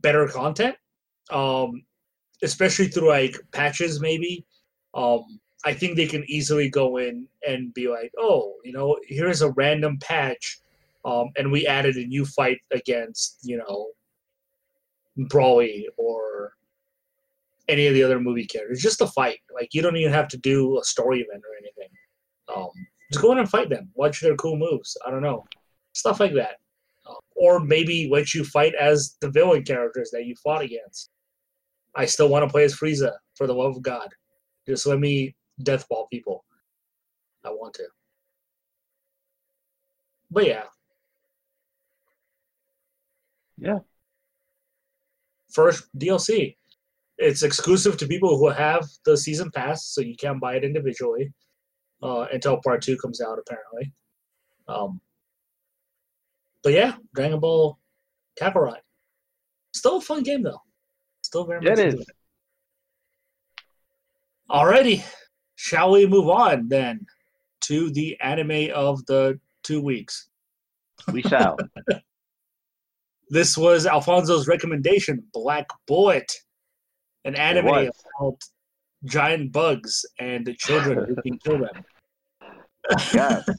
better 0.00 0.26
content, 0.26 0.76
um, 1.30 1.82
especially 2.42 2.88
through 2.88 3.08
like 3.08 3.37
patches. 3.52 4.00
Maybe 4.00 4.44
um, 4.94 5.40
I 5.64 5.72
think 5.72 5.96
they 5.96 6.06
can 6.06 6.25
easily 6.28 6.68
go 6.68 6.96
in 6.96 7.26
and 7.46 7.72
be 7.75 7.88
like, 7.88 8.12
oh, 8.18 8.54
you 8.64 8.72
know, 8.72 8.99
here's 9.06 9.42
a 9.42 9.52
random 9.52 9.99
patch, 9.99 10.61
um, 11.04 11.30
and 11.37 11.50
we 11.50 11.66
added 11.66 11.96
a 11.96 12.06
new 12.06 12.25
fight 12.25 12.61
against 12.72 13.38
you 13.42 13.58
know 13.58 13.88
Broly 15.18 15.84
or 15.96 16.52
any 17.68 17.87
of 17.87 17.94
the 17.94 18.02
other 18.02 18.20
movie 18.20 18.46
characters. 18.46 18.82
Just 18.82 19.00
a 19.00 19.06
fight. 19.06 19.38
Like 19.54 19.70
you 19.72 19.82
don't 19.82 19.96
even 19.96 20.12
have 20.12 20.28
to 20.28 20.38
do 20.38 20.78
a 20.78 20.84
story 20.84 21.20
event 21.20 21.42
or 21.44 21.56
anything. 21.58 21.88
Um, 22.54 22.70
just 23.11 23.22
go 23.22 23.32
in 23.32 23.38
and 23.38 23.49
fight 23.49 23.68
them. 23.68 23.90
Watch 23.94 24.20
their 24.20 24.37
cool 24.37 24.56
moves. 24.56 24.96
I 25.06 25.11
don't 25.11 25.22
know, 25.22 25.44
stuff 25.92 26.20
like 26.20 26.34
that. 26.34 26.56
Or 27.37 27.61
maybe 27.61 28.09
let 28.11 28.35
you 28.35 28.45
fight 28.45 28.75
as 28.75 29.17
the 29.21 29.31
villain 29.31 29.65
characters 29.65 30.11
that 30.12 30.27
you 30.27 30.35
fought 30.43 30.62
against. 30.62 31.11
I 31.95 32.07
still 32.07 32.29
want 32.29 32.45
to 32.47 32.51
play 32.51 32.65
as 32.65 32.75
Frieza 32.75 33.12
for 33.37 33.47
the 33.47 33.55
love 33.55 33.77
of 33.77 33.83
God. 33.83 34.09
Just 34.67 34.87
let 34.87 34.99
me 34.99 35.35
deathball 35.62 36.09
people. 36.11 36.45
I 37.45 37.51
want 37.51 37.75
to. 37.75 37.87
But 40.31 40.47
yeah. 40.47 40.65
Yeah. 43.59 43.79
First 45.53 45.87
DLC. 45.99 46.57
It's 47.19 47.43
exclusive 47.43 47.97
to 47.99 48.07
people 48.07 48.39
who 48.39 48.49
have 48.49 48.89
the 49.05 49.17
season 49.17 49.51
pass, 49.51 49.87
so 49.87 50.01
you 50.01 50.17
can't 50.17 50.41
buy 50.41 50.57
it 50.57 50.65
individually 50.65 51.33
uh, 52.03 52.27
until 52.33 52.61
part 52.62 52.83
two 52.83 52.97
comes 52.97 53.21
out, 53.21 53.39
apparently. 53.39 53.93
Um, 54.67 55.01
but 56.62 56.73
yeah, 56.73 56.95
Dragon 57.14 57.40
Ball 57.40 57.78
Kakarot. 58.40 58.78
Still 59.75 59.99
a 59.99 60.00
fun 60.00 60.23
game 60.23 60.42
though. 60.42 60.61
Still 61.23 61.45
very 61.45 61.61
much. 61.61 61.78
It 61.78 61.95
is. 61.95 62.07
Alrighty, 64.50 65.02
shall 65.57 65.92
we 65.92 66.07
move 66.07 66.28
on 66.28 66.69
then 66.69 67.07
to 67.62 67.90
the 67.90 68.19
anime 68.21 68.69
of 68.75 69.04
the 69.07 69.40
two 69.62 69.81
weeks? 69.81 70.28
We 71.11 71.23
shall. 71.23 71.57
this 73.31 73.57
was 73.57 73.87
Alfonso's 73.87 74.47
recommendation, 74.47 75.25
Black 75.33 75.66
Bullet, 75.87 76.31
an 77.25 77.35
anime 77.35 77.90
about 78.19 78.42
giant 79.04 79.52
bugs 79.52 80.04
and 80.19 80.54
children 80.59 81.04
who 81.09 81.16
can 81.23 81.38
kill 81.38 81.59
them. 81.59 81.85
Yes. 83.15 83.49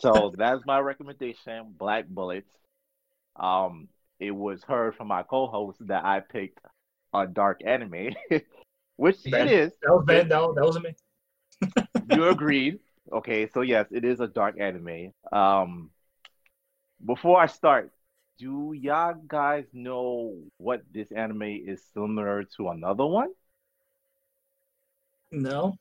So 0.00 0.34
that's 0.36 0.66
my 0.66 0.80
recommendation, 0.80 1.72
Black 1.78 2.06
Bullets. 2.08 2.50
Um, 3.36 3.88
it 4.20 4.32
was 4.32 4.62
heard 4.62 4.94
from 4.96 5.08
my 5.08 5.22
co-host 5.22 5.78
that 5.86 6.04
I 6.04 6.20
picked 6.20 6.58
a 7.14 7.26
dark 7.26 7.62
anime, 7.64 8.14
which 8.96 9.22
That- 9.22 9.46
it 9.46 9.52
is. 9.52 9.72
That 9.82 9.94
was 9.94 10.04
bad. 10.06 10.28
That, 10.28 10.40
was- 10.42 10.54
that 10.56 10.64
wasn't 10.64 10.84
me. 10.86 10.94
You 12.16 12.28
agreed. 12.28 12.80
Okay, 13.12 13.48
so 13.48 13.62
yes, 13.62 13.86
it 13.90 14.04
is 14.04 14.20
a 14.20 14.26
dark 14.26 14.60
anime. 14.60 15.12
Um, 15.32 15.90
before 17.04 17.40
I 17.40 17.46
start, 17.46 17.92
do 18.38 18.74
y'all 18.76 19.14
guys 19.26 19.64
know 19.72 20.36
what 20.58 20.82
this 20.92 21.12
anime 21.12 21.42
is 21.42 21.82
similar 21.94 22.44
to 22.56 22.68
another 22.68 23.06
one? 23.06 23.30
No. 25.30 25.76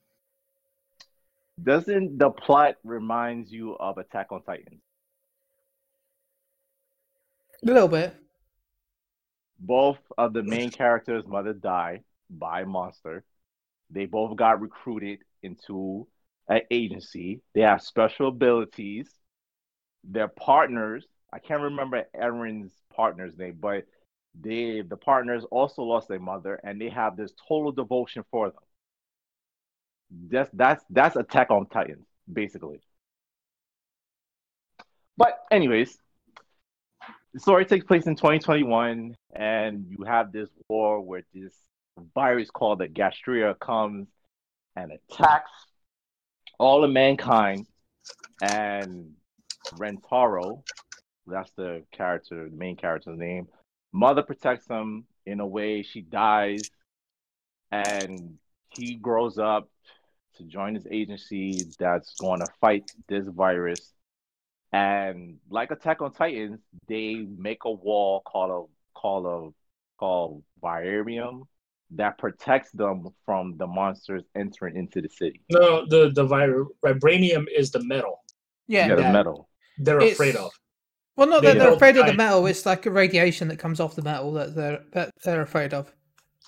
Doesn't 1.61 2.19
the 2.19 2.29
plot 2.29 2.75
reminds 2.83 3.51
you 3.51 3.75
of 3.75 3.97
Attack 3.97 4.31
on 4.31 4.43
Titan? 4.43 4.81
A 7.63 7.65
little 7.65 7.87
bit. 7.87 8.15
both 9.59 9.99
of 10.17 10.33
the 10.33 10.43
main 10.43 10.71
characters' 10.71 11.25
mother 11.27 11.53
died 11.53 12.03
by 12.29 12.61
a 12.61 12.65
monster. 12.65 13.23
They 13.89 14.05
both 14.05 14.35
got 14.37 14.61
recruited 14.61 15.19
into 15.43 16.07
an 16.47 16.61
agency. 16.71 17.41
They 17.53 17.61
have 17.61 17.81
special 17.81 18.29
abilities. 18.29 19.09
Their 20.03 20.27
partners, 20.27 21.05
I 21.31 21.39
can't 21.39 21.61
remember 21.61 22.03
Eren's 22.15 22.73
partner's 22.95 23.37
name, 23.37 23.57
but 23.59 23.85
they 24.39 24.81
the 24.81 24.97
partners 24.97 25.45
also 25.51 25.83
lost 25.83 26.07
their 26.07 26.19
mother 26.19 26.59
and 26.63 26.79
they 26.81 26.89
have 26.89 27.15
this 27.17 27.33
total 27.47 27.71
devotion 27.71 28.23
for 28.31 28.49
them. 28.49 28.63
That's 30.29 30.49
that's 30.53 30.83
that's 30.89 31.15
Attack 31.15 31.49
on 31.51 31.65
Titans, 31.67 32.05
basically. 32.31 32.81
But 35.17 35.39
anyways, 35.51 35.97
the 37.33 37.39
story 37.39 37.65
takes 37.65 37.85
place 37.85 38.05
in 38.05 38.15
2021, 38.15 39.15
and 39.35 39.85
you 39.89 40.05
have 40.05 40.31
this 40.31 40.49
war 40.67 41.01
where 41.01 41.23
this 41.33 41.53
virus 42.13 42.49
called 42.49 42.79
the 42.79 42.87
Gastrea 42.87 43.57
comes 43.59 44.07
and 44.75 44.91
attacks 44.91 45.51
all 46.59 46.83
of 46.83 46.91
mankind. 46.91 47.67
And 48.41 49.13
Rentaro, 49.75 50.63
that's 51.27 51.51
the 51.51 51.83
character, 51.91 52.49
the 52.49 52.55
main 52.55 52.75
character's 52.75 53.17
name, 53.17 53.47
mother 53.91 54.21
protects 54.21 54.67
him 54.67 55.05
in 55.25 55.39
a 55.39 55.47
way. 55.47 55.83
She 55.83 56.01
dies, 56.01 56.69
and 57.71 58.37
he 58.69 58.95
grows 58.95 59.37
up 59.37 59.69
to 60.35 60.43
join 60.43 60.73
this 60.73 60.87
agency 60.89 61.61
that's 61.79 62.15
going 62.15 62.39
to 62.39 62.47
fight 62.59 62.89
this 63.07 63.27
virus 63.27 63.93
and 64.71 65.37
like 65.49 65.69
Attack 65.71 66.01
on 66.01 66.11
Titans, 66.11 66.59
they 66.87 67.27
make 67.37 67.65
a 67.65 67.71
wall 67.71 68.21
called 68.25 68.49
a 68.51 68.99
called 68.99 69.25
a 69.25 69.53
called 69.99 70.43
Virium 70.63 71.43
that 71.91 72.17
protects 72.17 72.71
them 72.71 73.07
from 73.23 73.55
the 73.57 73.67
monsters 73.67 74.23
entering 74.35 74.75
into 74.75 74.99
the 74.99 75.09
city. 75.09 75.41
No, 75.51 75.85
the 75.87 76.11
the 76.15 76.25
vir- 76.25 76.65
vibranium 76.83 77.45
is 77.55 77.69
the 77.71 77.83
metal 77.83 78.21
Yeah. 78.67 78.87
Yeah, 78.87 78.95
the 78.95 79.01
metal. 79.11 79.49
they're 79.77 79.97
It's- 79.99 80.13
afraid 80.13 80.35
of. 80.35 80.51
Well, 81.15 81.27
not 81.27 81.43
They 81.43 81.49
that 81.53 81.59
they're 81.59 81.73
afraid 81.73 81.95
of 81.97 82.07
the 82.07 82.13
metal. 82.13 82.47
It's 82.47 82.65
like 82.65 82.87
a 82.87 82.91
radiation 82.91 83.47
that 83.49 83.59
comes 83.59 83.79
off 83.79 83.95
the 83.95 84.01
metal 84.01 84.31
that 84.33 84.55
they're 84.55 84.83
that 84.93 85.11
they're 85.23 85.43
afraid 85.43 85.71
of. 85.75 85.93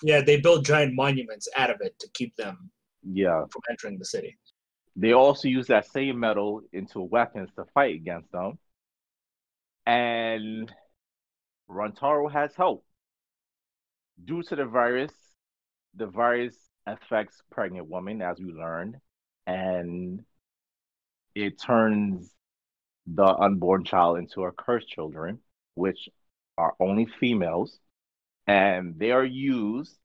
Yeah, 0.02 0.22
they 0.22 0.38
build 0.42 0.66
giant 0.66 0.96
monuments 0.96 1.48
out 1.56 1.70
of 1.70 1.78
it 1.82 2.00
to 2.00 2.08
keep 2.16 2.36
them 2.36 2.72
Yeah. 3.08 3.46
from 3.52 3.62
entering 3.70 4.00
the 4.00 4.06
city. 4.06 4.38
They 4.96 5.14
also 5.14 5.48
use 5.48 5.68
that 5.68 5.88
same 5.88 6.20
metal 6.20 6.62
into 6.72 7.02
weapons 7.02 7.50
to 7.56 7.66
fight 7.74 7.96
against 7.96 8.32
them. 8.32 8.58
And 9.86 10.74
Rentaro 11.70 12.32
has 12.32 12.56
help. 12.56 12.86
Due 14.24 14.42
to 14.44 14.56
the 14.56 14.66
virus, 14.66 15.12
the 15.96 16.08
virus 16.08 16.56
affects 16.88 17.42
pregnant 17.52 17.90
women, 17.90 18.22
as 18.22 18.40
we 18.40 18.52
learned, 18.52 18.98
and 19.46 20.24
it 21.36 21.60
turns 21.60 22.32
the 23.06 23.26
unborn 23.26 23.84
child 23.84 24.18
into 24.18 24.44
a 24.44 24.52
cursed 24.52 24.88
children, 24.88 25.40
which 25.76 26.10
are 26.58 26.74
only 26.80 27.06
females, 27.20 27.78
and 28.48 28.98
they 28.98 29.12
are 29.12 29.26
used, 29.26 29.98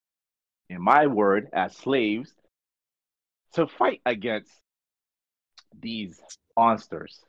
in 0.69 0.83
my 0.83 1.07
word, 1.07 1.49
as 1.53 1.77
slaves 1.77 2.33
to 3.55 3.67
fight 3.67 4.01
against 4.07 4.51
these 5.81 6.21
monsters. 6.57 7.21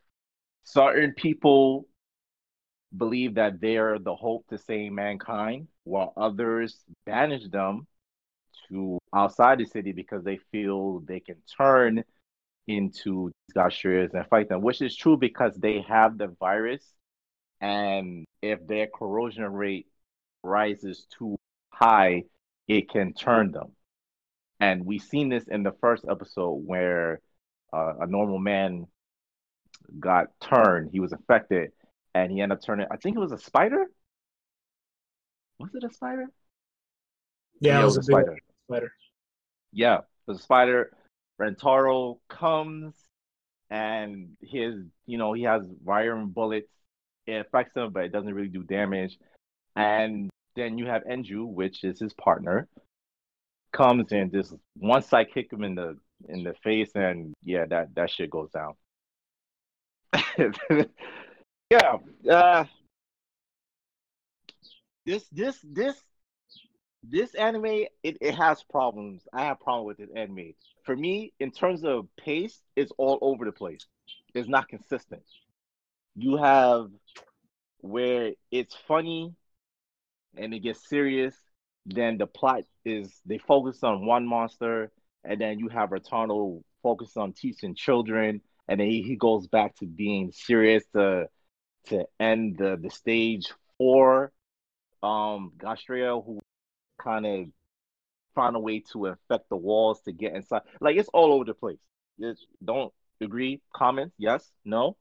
Certain 0.63 1.13
people 1.13 1.88
believe 2.95 3.36
that 3.36 3.62
they're 3.62 3.97
the 3.99 4.15
hope 4.15 4.45
to 4.49 4.57
save 4.57 4.91
mankind, 4.91 5.67
while 5.84 6.13
others 6.17 6.84
banish 7.05 7.47
them 7.49 7.88
to 8.69 8.99
outside 9.13 9.60
the 9.60 9.65
city 9.65 9.91
because 9.91 10.23
they 10.23 10.38
feel 10.51 10.99
they 10.99 11.19
can 11.19 11.38
turn 11.57 12.03
into 12.67 13.31
Gastreas 13.55 14.13
and 14.13 14.27
fight 14.27 14.49
them, 14.49 14.62
which 14.62 14.81
is 14.81 14.95
true 14.95 15.17
because 15.17 15.55
they 15.55 15.84
have 15.88 16.17
the 16.17 16.27
virus. 16.39 16.84
And 17.60 18.25
if 18.41 18.65
their 18.67 18.88
corrosion 18.88 19.43
rate 19.43 19.88
rises 20.43 21.05
too 21.17 21.38
high, 21.69 22.23
it 22.67 22.89
can 22.89 23.13
turn 23.13 23.51
them. 23.51 23.71
And 24.62 24.86
we've 24.86 25.02
seen 25.02 25.28
this 25.28 25.43
in 25.47 25.63
the 25.63 25.74
first 25.82 26.06
episode 26.10 26.54
where 26.54 27.19
uh, 27.74 27.93
a 28.02 28.08
normal 28.08 28.38
man 28.38 28.86
got 30.00 30.28
turned, 30.39 30.91
he 30.91 31.00
was 31.00 31.12
affected, 31.12 31.71
and 32.13 32.32
he 32.32 32.41
ended 32.41 32.60
up 32.60 32.63
turning, 32.63 32.86
I 32.91 32.97
think 32.97 33.17
it 33.17 33.19
was 33.19 33.32
a 33.32 33.39
spider? 33.39 33.88
Was 35.60 35.71
it 35.74 35.84
a 35.84 35.91
spider? 35.91 36.28
Yeah, 37.60 37.82
it 37.82 37.86
was, 37.86 37.97
a 37.97 38.00
big 38.02 38.06
spider. 38.06 38.38
spider. 38.67 38.91
Yeah, 39.74 40.02
the 40.28 40.38
spider. 40.38 40.91
Rentaro 41.39 42.19
comes 42.30 42.93
and 43.71 44.30
his, 44.41 44.76
you 45.08 45.17
know, 45.17 45.34
he 45.34 45.43
has 45.43 45.63
iron 45.89 46.28
bullets. 46.28 46.69
It 47.26 47.45
affects 47.47 47.76
him, 47.76 47.91
but 47.93 48.04
it 48.04 48.12
doesn't 48.12 48.34
really 48.34 48.47
do 48.47 48.63
damage. 48.63 49.17
And 49.76 50.30
then 50.56 50.78
you 50.78 50.86
have 50.86 51.04
Enju, 51.04 51.47
which 51.47 51.84
is 51.84 52.00
his 52.00 52.13
partner, 52.13 52.67
comes 53.71 54.12
and 54.12 54.31
just 54.31 54.53
one 54.77 55.01
side 55.01 55.27
kick 55.34 55.51
him 55.51 55.63
in 55.63 55.75
the 55.75 55.97
in 56.29 56.43
the 56.43 56.53
face, 56.63 56.91
and 56.95 57.34
yeah, 57.43 57.65
that 57.65 57.95
that 57.95 58.10
shit 58.10 58.29
goes 58.29 58.49
down. 58.51 58.75
Yeah. 61.71 61.99
Uh, 62.29 62.65
this 65.05 65.25
this 65.31 65.57
this 65.63 65.95
this 67.01 67.34
anime 67.34 67.86
it, 68.03 68.17
it 68.19 68.36
has 68.36 68.62
problems. 68.63 69.21
I 69.34 69.45
have 69.45 69.62
problem 69.62 69.86
with 69.86 69.97
this 69.97 70.10
anime. 70.13 70.53
For 70.84 70.97
me, 70.97 71.31
in 71.39 71.51
terms 71.51 71.86
of 71.86 72.07
pace, 72.17 72.60
it's 72.75 72.91
all 72.97 73.19
over 73.21 73.45
the 73.45 73.53
place. 73.53 73.88
It's 74.36 74.49
not 74.49 74.67
consistent. 74.67 75.23
You 76.17 76.36
have 76.36 76.89
where 77.79 78.34
it's 78.51 78.75
funny 78.86 79.34
and 80.36 80.53
it 80.53 80.60
gets 80.60 80.89
serious, 80.89 81.36
then 81.86 82.17
the 82.17 82.28
plot 82.28 82.63
is 82.86 83.12
they 83.26 83.38
focus 83.38 83.84
on 83.84 84.06
one 84.06 84.26
monster, 84.26 84.91
and 85.24 85.39
then 85.39 85.60
you 85.60 85.70
have 85.70 85.89
Rentaro 85.89 86.62
focus 86.84 87.15
on 87.17 87.34
teaching 87.34 87.76
children, 87.76 88.41
and 88.67 88.80
then 88.80 88.88
he, 88.88 89.15
goes 89.15 89.48
back 89.48 89.76
to 89.78 89.86
being 89.86 90.32
serious 90.32 90.84
to 90.94 91.28
to 91.88 92.06
end 92.20 92.58
the, 92.58 92.78
the 92.82 92.89
stage 92.89 93.52
for 93.78 94.32
um 95.02 95.52
Gastrea, 95.58 96.24
who 96.24 96.39
kind 97.02 97.26
of 97.26 97.46
find 98.36 98.56
a 98.56 98.60
way 98.60 98.84
to 98.91 99.08
infect 99.08 99.50
the 99.50 99.56
walls 99.56 100.02
to 100.02 100.12
get 100.12 100.36
inside. 100.36 100.62
Like 100.80 100.98
it's 100.98 101.10
all 101.10 101.34
over 101.34 101.46
the 101.46 101.54
place. 101.54 101.80
It's, 102.20 102.46
don't 102.63 102.94
agree? 103.20 103.62
Comments? 103.76 104.13
Yes? 104.17 104.50
No? 104.63 104.98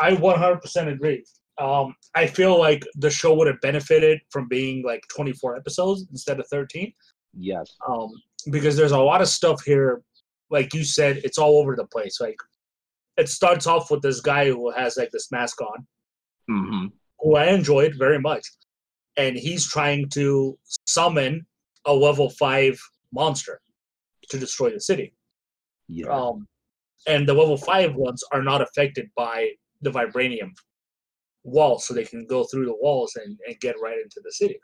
I 0.00 0.12
100% 0.12 0.92
agree. 0.92 1.24
Um, 1.58 1.94
I 2.14 2.26
feel 2.26 2.58
like 2.58 2.84
the 2.96 3.10
show 3.10 3.34
would 3.34 3.46
have 3.48 3.60
benefited 3.60 4.20
from 4.30 4.48
being 4.48 4.84
like 4.84 5.02
24 5.14 5.56
episodes 5.56 6.06
instead 6.10 6.38
of 6.38 6.46
13. 6.48 6.92
Yes. 7.36 7.76
Um, 7.88 8.10
because 8.50 8.76
there's 8.76 8.92
a 8.92 8.98
lot 8.98 9.20
of 9.20 9.28
stuff 9.28 9.62
here, 9.64 10.02
like 10.50 10.72
you 10.72 10.84
said, 10.84 11.18
it's 11.24 11.38
all 11.38 11.58
over 11.58 11.74
the 11.74 11.86
place. 11.86 12.20
Like 12.20 12.36
it 13.16 13.28
starts 13.28 13.66
off 13.66 13.90
with 13.90 14.02
this 14.02 14.20
guy 14.20 14.46
who 14.48 14.70
has 14.70 14.96
like 14.96 15.10
this 15.10 15.30
mask 15.32 15.60
on, 15.60 15.86
Mm-hmm. 16.50 16.86
who 17.18 17.36
I 17.36 17.48
enjoyed 17.48 17.96
very 17.98 18.18
much, 18.18 18.46
and 19.18 19.36
he's 19.36 19.66
trying 19.68 20.08
to 20.10 20.58
summon 20.86 21.44
a 21.84 21.92
level 21.92 22.30
five 22.30 22.80
monster 23.12 23.60
to 24.30 24.38
destroy 24.38 24.70
the 24.70 24.80
city. 24.80 25.12
Yeah. 25.88 26.06
Um, 26.08 26.46
and 27.06 27.28
the 27.28 27.34
level 27.34 27.58
five 27.58 27.94
ones 27.96 28.22
are 28.32 28.42
not 28.42 28.62
affected 28.62 29.10
by 29.14 29.50
the 29.82 29.90
vibranium 29.90 30.52
walls, 31.48 31.86
so 31.86 31.94
they 31.94 32.04
can 32.04 32.26
go 32.26 32.44
through 32.44 32.66
the 32.66 32.76
walls 32.80 33.16
and, 33.16 33.38
and 33.46 33.58
get 33.60 33.76
right 33.82 33.98
into 33.98 34.20
the 34.22 34.32
city. 34.32 34.58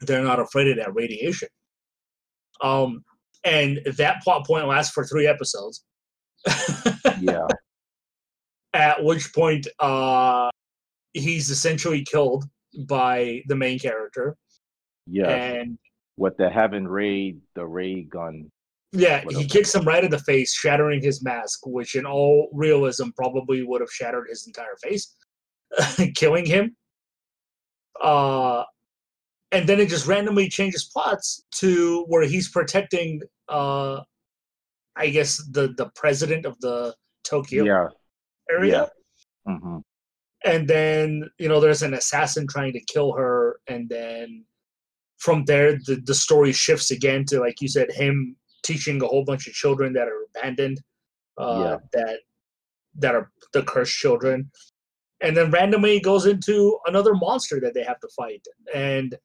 They're 0.00 0.22
not 0.22 0.40
afraid 0.40 0.68
of 0.68 0.76
that 0.76 0.94
radiation. 0.94 1.48
Um, 2.62 3.04
and 3.44 3.80
that 3.96 4.22
plot 4.22 4.46
point 4.46 4.66
lasts 4.66 4.92
for 4.92 5.04
three 5.04 5.26
episodes. 5.26 5.84
yeah. 7.20 7.46
At 8.74 9.02
which 9.02 9.32
point, 9.32 9.66
uh, 9.80 10.50
he's 11.14 11.50
essentially 11.50 12.04
killed 12.04 12.44
by 12.86 13.42
the 13.48 13.56
main 13.56 13.78
character, 13.78 14.36
Yeah. 15.06 15.28
and 15.28 15.78
With 16.16 16.36
the 16.36 16.50
heaven 16.50 16.86
raid, 16.86 17.40
the 17.54 17.66
ray 17.66 18.02
gun. 18.02 18.50
Yeah, 18.92 19.22
he 19.28 19.46
kicks 19.46 19.74
him 19.74 19.84
right 19.84 20.02
in 20.02 20.10
the 20.10 20.18
face, 20.20 20.54
shattering 20.54 21.02
his 21.02 21.22
mask, 21.22 21.60
which 21.66 21.94
in 21.94 22.06
all 22.06 22.48
realism 22.52 23.08
probably 23.16 23.62
would 23.62 23.80
have 23.82 23.90
shattered 23.92 24.28
his 24.30 24.46
entire 24.46 24.76
face, 24.82 25.14
killing 26.16 26.46
him. 26.46 26.74
Uh, 28.02 28.64
and 29.52 29.68
then 29.68 29.80
it 29.80 29.88
just 29.88 30.06
randomly 30.06 30.48
changes 30.48 30.84
plots 30.92 31.44
to 31.56 32.04
where 32.08 32.22
he's 32.24 32.48
protecting, 32.50 33.20
uh, 33.48 34.00
I 34.96 35.08
guess 35.10 35.36
the 35.50 35.74
the 35.76 35.90
president 35.94 36.46
of 36.46 36.58
the 36.60 36.94
Tokyo 37.24 37.64
Yeah. 37.64 37.88
area. 38.50 38.90
Mm-hmm. 39.46 39.78
and 40.44 40.68
then 40.68 41.28
you 41.38 41.48
know 41.48 41.58
there's 41.58 41.82
an 41.82 41.94
assassin 41.94 42.46
trying 42.46 42.72
to 42.74 42.80
kill 42.80 43.12
her 43.14 43.60
and 43.66 43.88
then 43.88 44.44
from 45.16 45.44
there 45.46 45.78
the, 45.86 46.02
the 46.04 46.14
story 46.14 46.52
shifts 46.52 46.90
again 46.90 47.24
to 47.24 47.40
like 47.40 47.60
you 47.62 47.68
said 47.68 47.90
him 47.90 48.36
teaching 48.62 49.02
a 49.02 49.06
whole 49.06 49.24
bunch 49.24 49.46
of 49.46 49.52
children 49.54 49.92
that 49.94 50.08
are 50.08 50.26
abandoned 50.36 50.80
uh 51.38 51.76
that 51.92 52.18
that 52.96 53.14
are 53.14 53.30
the 53.52 53.62
cursed 53.62 53.94
children. 53.96 54.50
And 55.20 55.36
then 55.36 55.50
randomly 55.50 55.98
goes 56.00 56.26
into 56.26 56.78
another 56.86 57.14
monster 57.14 57.58
that 57.60 57.74
they 57.74 57.82
have 57.82 57.98
to 58.00 58.08
fight. 58.16 58.44
And 58.74 59.16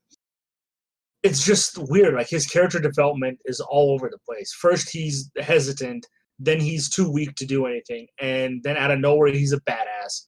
it's 1.24 1.46
just 1.46 1.78
weird 1.78 2.14
like 2.16 2.30
his 2.30 2.46
character 2.48 2.80
development 2.80 3.40
is 3.46 3.60
all 3.60 3.92
over 3.94 4.10
the 4.10 4.18
place. 4.28 4.54
First 4.54 4.90
he's 4.92 5.32
hesitant 5.40 6.06
then 6.40 6.60
he's 6.60 6.90
too 6.90 7.10
weak 7.10 7.36
to 7.36 7.46
do 7.46 7.68
anything 7.68 8.08
and 8.20 8.62
then 8.64 8.76
out 8.76 8.92
of 8.92 9.00
nowhere 9.00 9.30
he's 9.32 9.54
a 9.54 9.62
badass. 9.62 10.28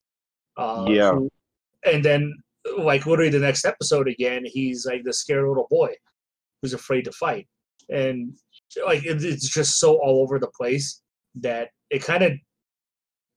Uh, 0.55 0.85
Yeah. 0.87 1.11
who- 1.13 1.29
and 1.83 2.03
then 2.05 2.33
like 2.77 3.05
literally 3.05 3.29
the 3.31 3.39
next 3.39 3.65
episode 3.65 4.07
again 4.07 4.43
he's 4.45 4.85
like 4.85 5.03
the 5.03 5.13
scared 5.13 5.47
little 5.47 5.67
boy 5.69 5.93
who's 6.61 6.73
afraid 6.73 7.03
to 7.05 7.11
fight. 7.11 7.47
And 7.89 8.37
like 8.85 9.05
it, 9.05 9.23
it's 9.23 9.47
just 9.49 9.79
so 9.79 9.95
all 9.95 10.21
over 10.23 10.39
the 10.39 10.47
place 10.57 11.01
that 11.35 11.69
it 11.89 12.03
kind 12.03 12.23
of 12.23 12.31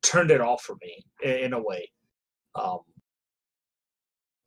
turned 0.02 0.30
it 0.30 0.40
off 0.40 0.62
for 0.62 0.76
me 0.82 1.04
in, 1.22 1.30
in 1.46 1.52
a 1.52 1.60
way. 1.62 1.90
Um 2.54 2.78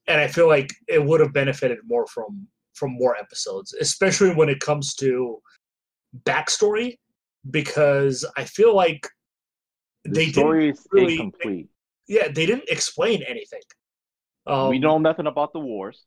and 0.07 0.19
i 0.19 0.27
feel 0.27 0.47
like 0.47 0.73
it 0.87 1.03
would 1.03 1.19
have 1.19 1.31
benefited 1.31 1.77
more 1.85 2.07
from 2.07 2.47
from 2.73 2.91
more 2.93 3.15
episodes 3.15 3.71
especially 3.73 4.33
when 4.33 4.49
it 4.49 4.59
comes 4.59 4.95
to 4.95 5.39
backstory 6.23 6.97
because 7.51 8.25
i 8.35 8.43
feel 8.43 8.75
like 8.75 9.07
The 10.05 10.11
they 10.11 10.25
didn't 10.31 10.49
really- 10.91 11.67
yeah 12.07 12.27
they 12.29 12.45
didn't 12.47 12.67
explain 12.67 13.21
anything. 13.23 13.61
Um, 14.47 14.69
we 14.69 14.79
know 14.79 14.97
nothing 14.97 15.27
about 15.27 15.53
the 15.53 15.59
wars. 15.59 16.03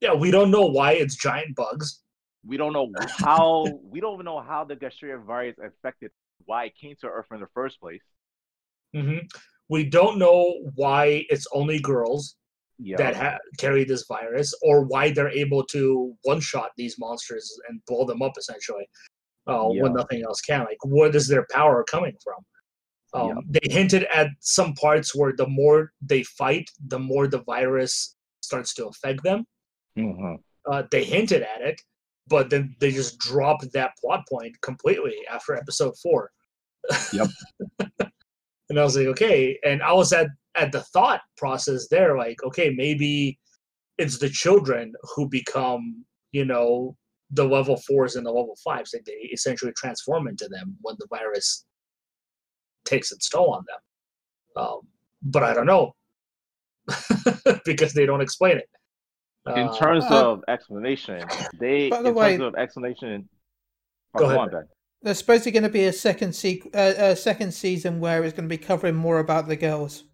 yeah 0.00 0.12
we 0.12 0.32
don't 0.32 0.50
know 0.50 0.66
why 0.66 0.92
it's 0.94 1.14
giant 1.14 1.54
bugs 1.54 2.02
We 2.46 2.56
don't 2.56 2.72
know 2.72 2.88
how. 3.18 3.78
we 3.82 4.00
don't 4.00 4.14
even 4.14 4.24
know 4.24 4.40
how 4.40 4.64
the 4.64 4.76
Gastrea 4.76 5.22
virus 5.24 5.56
affected 5.62 6.10
why 6.44 6.66
it 6.66 6.74
came 6.80 6.94
to 7.00 7.06
Earth 7.08 7.26
in 7.32 7.40
the 7.40 7.48
first 7.54 7.80
place. 7.80 8.02
hmm 8.94 9.18
we 9.68 9.82
don't 9.98 10.16
know 10.16 10.44
why 10.76 11.26
it's 11.28 11.46
only 11.52 11.78
girls 11.80 12.36
Yeah. 12.78 12.98
that 12.98 13.16
ha- 13.16 13.38
carry 13.58 13.82
this 13.84 14.04
virus 14.06 14.48
or 14.62 14.84
why 14.92 15.10
they're 15.10 15.36
able 15.44 15.62
to 15.74 16.14
one 16.22 16.40
shot 16.40 16.70
these 16.76 16.94
monsters 17.04 17.46
and 17.68 17.74
blow 17.88 18.04
them 18.10 18.22
up 18.22 18.34
essentially 18.38 18.86
uh, 19.48 19.68
Yeah. 19.72 19.82
when 19.82 19.92
nothing 20.00 20.22
else 20.28 20.40
can 20.40 20.60
like 20.70 20.82
what 20.84 21.16
is 21.20 21.26
their 21.26 21.46
power 21.58 21.78
coming 21.94 22.16
from 22.24 22.40
um, 23.18 23.26
Yeah. 23.28 23.40
they 23.54 23.66
hinted 23.78 24.04
at 24.20 24.28
some 24.40 24.72
parts 24.84 25.08
where 25.18 25.32
the 25.42 25.48
more 25.60 25.80
they 26.12 26.22
fight 26.40 26.66
the 26.92 27.00
more 27.10 27.26
the 27.26 27.42
virus 27.54 28.14
starts 28.48 28.72
to 28.74 28.82
affect 28.92 29.20
them 29.28 29.40
Mhm. 29.98 30.34
uh, 30.70 30.82
they 30.92 31.02
hinted 31.16 31.42
at 31.54 31.60
it 31.70 31.78
but 32.28 32.50
then 32.50 32.74
they 32.80 32.90
just 32.90 33.18
dropped 33.18 33.72
that 33.72 33.96
plot 33.98 34.24
point 34.28 34.60
completely 34.62 35.16
after 35.30 35.54
episode 35.54 35.94
four. 36.02 36.30
Yep. 37.12 37.28
and 38.68 38.78
i 38.78 38.84
was 38.84 38.96
like 38.96 39.06
okay. 39.06 39.58
And 39.64 39.82
i 39.82 39.92
was 39.92 40.12
at 40.12 40.28
at 40.54 40.72
the 40.72 40.82
thought 40.82 41.20
process 41.36 41.88
there 41.88 42.16
like 42.16 42.42
okay 42.44 42.70
maybe 42.70 43.38
it's 43.98 44.18
the 44.18 44.28
children 44.28 44.92
who 45.14 45.28
become 45.28 46.04
you 46.32 46.44
know 46.44 46.96
the 47.30 47.44
level 47.44 47.76
fours 47.76 48.16
and 48.16 48.24
the 48.24 48.30
level 48.30 48.56
fives 48.62 48.92
that 48.92 49.04
they 49.04 49.28
essentially 49.32 49.72
transform 49.72 50.28
into 50.28 50.48
them 50.48 50.76
when 50.82 50.94
the 50.98 51.06
virus 51.10 51.64
takes 52.84 53.10
its 53.10 53.28
toll 53.28 53.52
on 53.52 53.64
them. 53.66 54.62
Um, 54.62 54.80
but 55.22 55.42
i 55.42 55.52
don't 55.52 55.66
know 55.66 55.94
because 57.64 57.92
they 57.92 58.06
don't 58.06 58.20
explain 58.20 58.58
it 58.58 58.68
In 59.46 59.68
Uh, 59.68 59.76
terms 59.76 60.04
uh, 60.10 60.32
of 60.32 60.44
explanation, 60.48 61.22
they 61.58 61.88
by 61.88 62.02
the 62.02 62.08
in 62.08 62.14
way- 62.14 62.36
terms 62.36 62.48
of 62.48 62.54
explanation. 62.56 63.28
Oh, 64.14 64.18
Go 64.18 64.24
go 64.24 64.30
ahead. 64.30 64.40
on, 64.40 64.50
Ben. 64.50 64.68
There's 65.02 65.18
supposedly 65.18 65.52
going 65.52 65.62
to 65.62 65.68
be 65.68 65.84
a 65.84 65.92
second 65.92 66.30
sequ- 66.30 66.74
uh, 66.74 66.94
a 67.12 67.16
second 67.16 67.52
season 67.52 68.00
where 68.00 68.24
it's 68.24 68.32
going 68.36 68.48
to 68.48 68.52
be 68.52 68.58
covering 68.58 68.96
more 68.96 69.20
about 69.20 69.46
the 69.46 69.54
girls. 69.56 70.04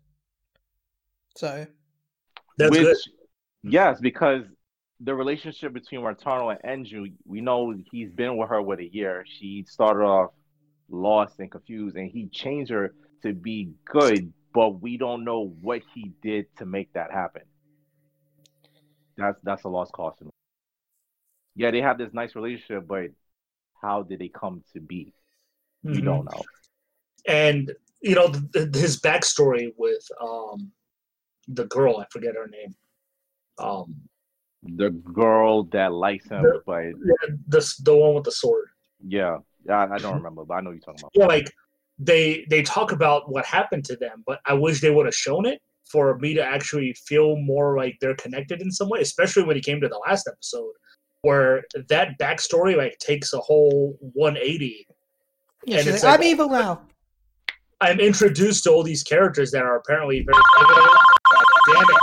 So 1.37 1.67
that's 2.59 2.71
Which, 2.71 2.83
good 2.83 2.97
yes, 3.63 4.01
because 4.01 4.43
the 5.01 5.15
relationship 5.15 5.73
between 5.73 6.03
Martano 6.03 6.55
and 6.63 6.85
Enju, 6.85 7.13
we 7.25 7.41
know 7.41 7.75
he's 7.91 8.11
been 8.13 8.37
with 8.37 8.51
her 8.51 8.61
with 8.61 8.81
a 8.81 8.89
year. 8.93 9.25
She 9.27 9.65
started 9.67 10.03
off 10.05 10.33
lost 10.91 11.39
and 11.39 11.51
confused, 11.51 11.97
and 11.97 12.11
he 12.11 12.27
changed 12.29 12.71
her 12.71 12.95
to 13.23 13.33
be 13.33 13.71
good, 13.87 14.31
but 14.53 14.83
we 14.83 14.99
don't 14.99 15.25
know 15.25 15.55
what 15.63 15.81
he 15.95 16.13
did 16.23 16.47
to 16.59 16.67
make 16.67 16.93
that 16.93 17.11
happen. 17.11 17.43
That's 19.17 19.41
that's 19.43 19.65
a 19.65 19.69
lost 19.69 19.93
cause 19.93 20.15
to 20.19 20.25
me. 20.25 20.31
Yeah, 21.55 21.71
they 21.71 21.81
have 21.83 21.99
this 21.99 22.13
nice 22.13 22.35
relationship, 22.35 22.87
but 22.87 23.11
how 23.81 24.03
did 24.03 24.21
they 24.21 24.29
come 24.29 24.63
to 24.73 24.81
be? 24.81 25.13
We 25.85 26.01
Mhm. 26.01 26.05
don't 26.05 26.25
know. 26.25 26.45
and 27.29 27.71
you 28.01 28.15
know 28.17 28.29
th- 28.33 28.51
th- 28.53 28.75
his 28.75 29.01
backstory 29.01 29.73
with 29.77 30.05
um 30.21 30.73
the 31.49 31.65
girl 31.67 31.99
i 31.99 32.07
forget 32.11 32.35
her 32.35 32.49
name 32.49 32.75
um 33.59 33.95
The 34.65 34.91
girl 34.91 35.65
that 35.65 35.93
likes 35.93 36.29
him, 36.29 36.43
The- 36.43 36.63
but 36.67 36.93
the 37.49 37.75
the 37.85 37.95
one 37.97 38.15
with 38.15 38.25
the 38.25 38.33
sword 38.33 38.69
yeah, 39.07 39.39
I, 39.69 39.85
I 39.95 39.99
don't 39.99 40.15
remember, 40.21 40.45
but 40.45 40.55
I 40.55 40.61
know 40.61 40.71
what 40.71 40.77
you're 40.77 40.81
talking 40.81 41.01
about. 41.01 41.13
yeah 41.15 41.27
like 41.27 41.49
they 41.99 42.45
they 42.51 42.63
talk 42.63 42.91
about 42.93 43.31
what 43.31 43.45
happened 43.45 43.85
to 43.87 43.97
them, 43.97 44.25
but 44.27 44.41
I 44.47 44.55
wish 44.55 44.81
they 44.81 44.91
would 44.91 45.07
have 45.07 45.15
shown 45.15 45.47
it 45.47 45.61
for 45.91 46.19
me 46.19 46.35
to 46.35 46.43
actually 46.43 46.95
feel 47.07 47.37
more 47.37 47.77
like 47.77 47.97
they're 48.01 48.17
connected 48.17 48.63
in 48.63 48.71
some 48.71 48.89
way, 48.89 49.01
especially 49.01 49.45
when 49.45 49.57
it 49.57 49.65
came 49.65 49.81
to 49.81 49.89
the 49.89 50.01
last 50.07 50.29
episode, 50.29 50.73
where 51.23 51.65
that 51.89 52.19
backstory 52.19 52.77
like 52.77 52.99
takes 52.99 53.33
a 53.33 53.39
whole 53.39 53.97
180. 54.15 54.87
Yeah, 55.65 55.79
And 55.79 55.89
it's 55.89 56.03
like, 56.03 56.19
I'm 56.19 56.25
evil 56.25 56.49
now. 56.49 56.83
I'm 57.81 58.01
introduced 58.01 58.65
to 58.65 58.71
all 58.71 58.83
these 58.83 59.03
characters 59.03 59.51
that 59.51 59.63
are 59.63 59.77
apparently 59.77 60.25
very. 60.25 60.43
God 60.61 61.45
damn 61.73 61.83
it. 61.83 61.97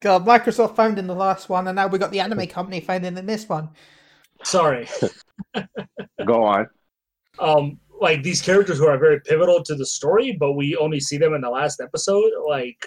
God, 0.00 0.26
Microsoft 0.26 0.74
found 0.74 0.98
in 0.98 1.06
the 1.06 1.14
last 1.14 1.48
one, 1.48 1.68
and 1.68 1.76
now 1.76 1.86
we 1.86 1.98
got 1.98 2.10
the 2.10 2.18
anime 2.20 2.46
company 2.48 2.80
founding 2.80 3.16
in 3.16 3.26
this 3.26 3.48
one. 3.48 3.70
Sorry. 4.44 4.88
Go 6.26 6.44
on. 6.44 6.66
um 7.38 7.78
like 8.00 8.22
these 8.24 8.42
characters 8.42 8.78
who 8.78 8.86
are 8.88 8.98
very 8.98 9.20
pivotal 9.20 9.62
to 9.62 9.74
the 9.76 9.86
story, 9.86 10.36
but 10.38 10.52
we 10.54 10.76
only 10.76 10.98
see 10.98 11.18
them 11.18 11.34
in 11.34 11.40
the 11.40 11.48
last 11.50 11.80
episode. 11.80 12.32
Like, 12.48 12.84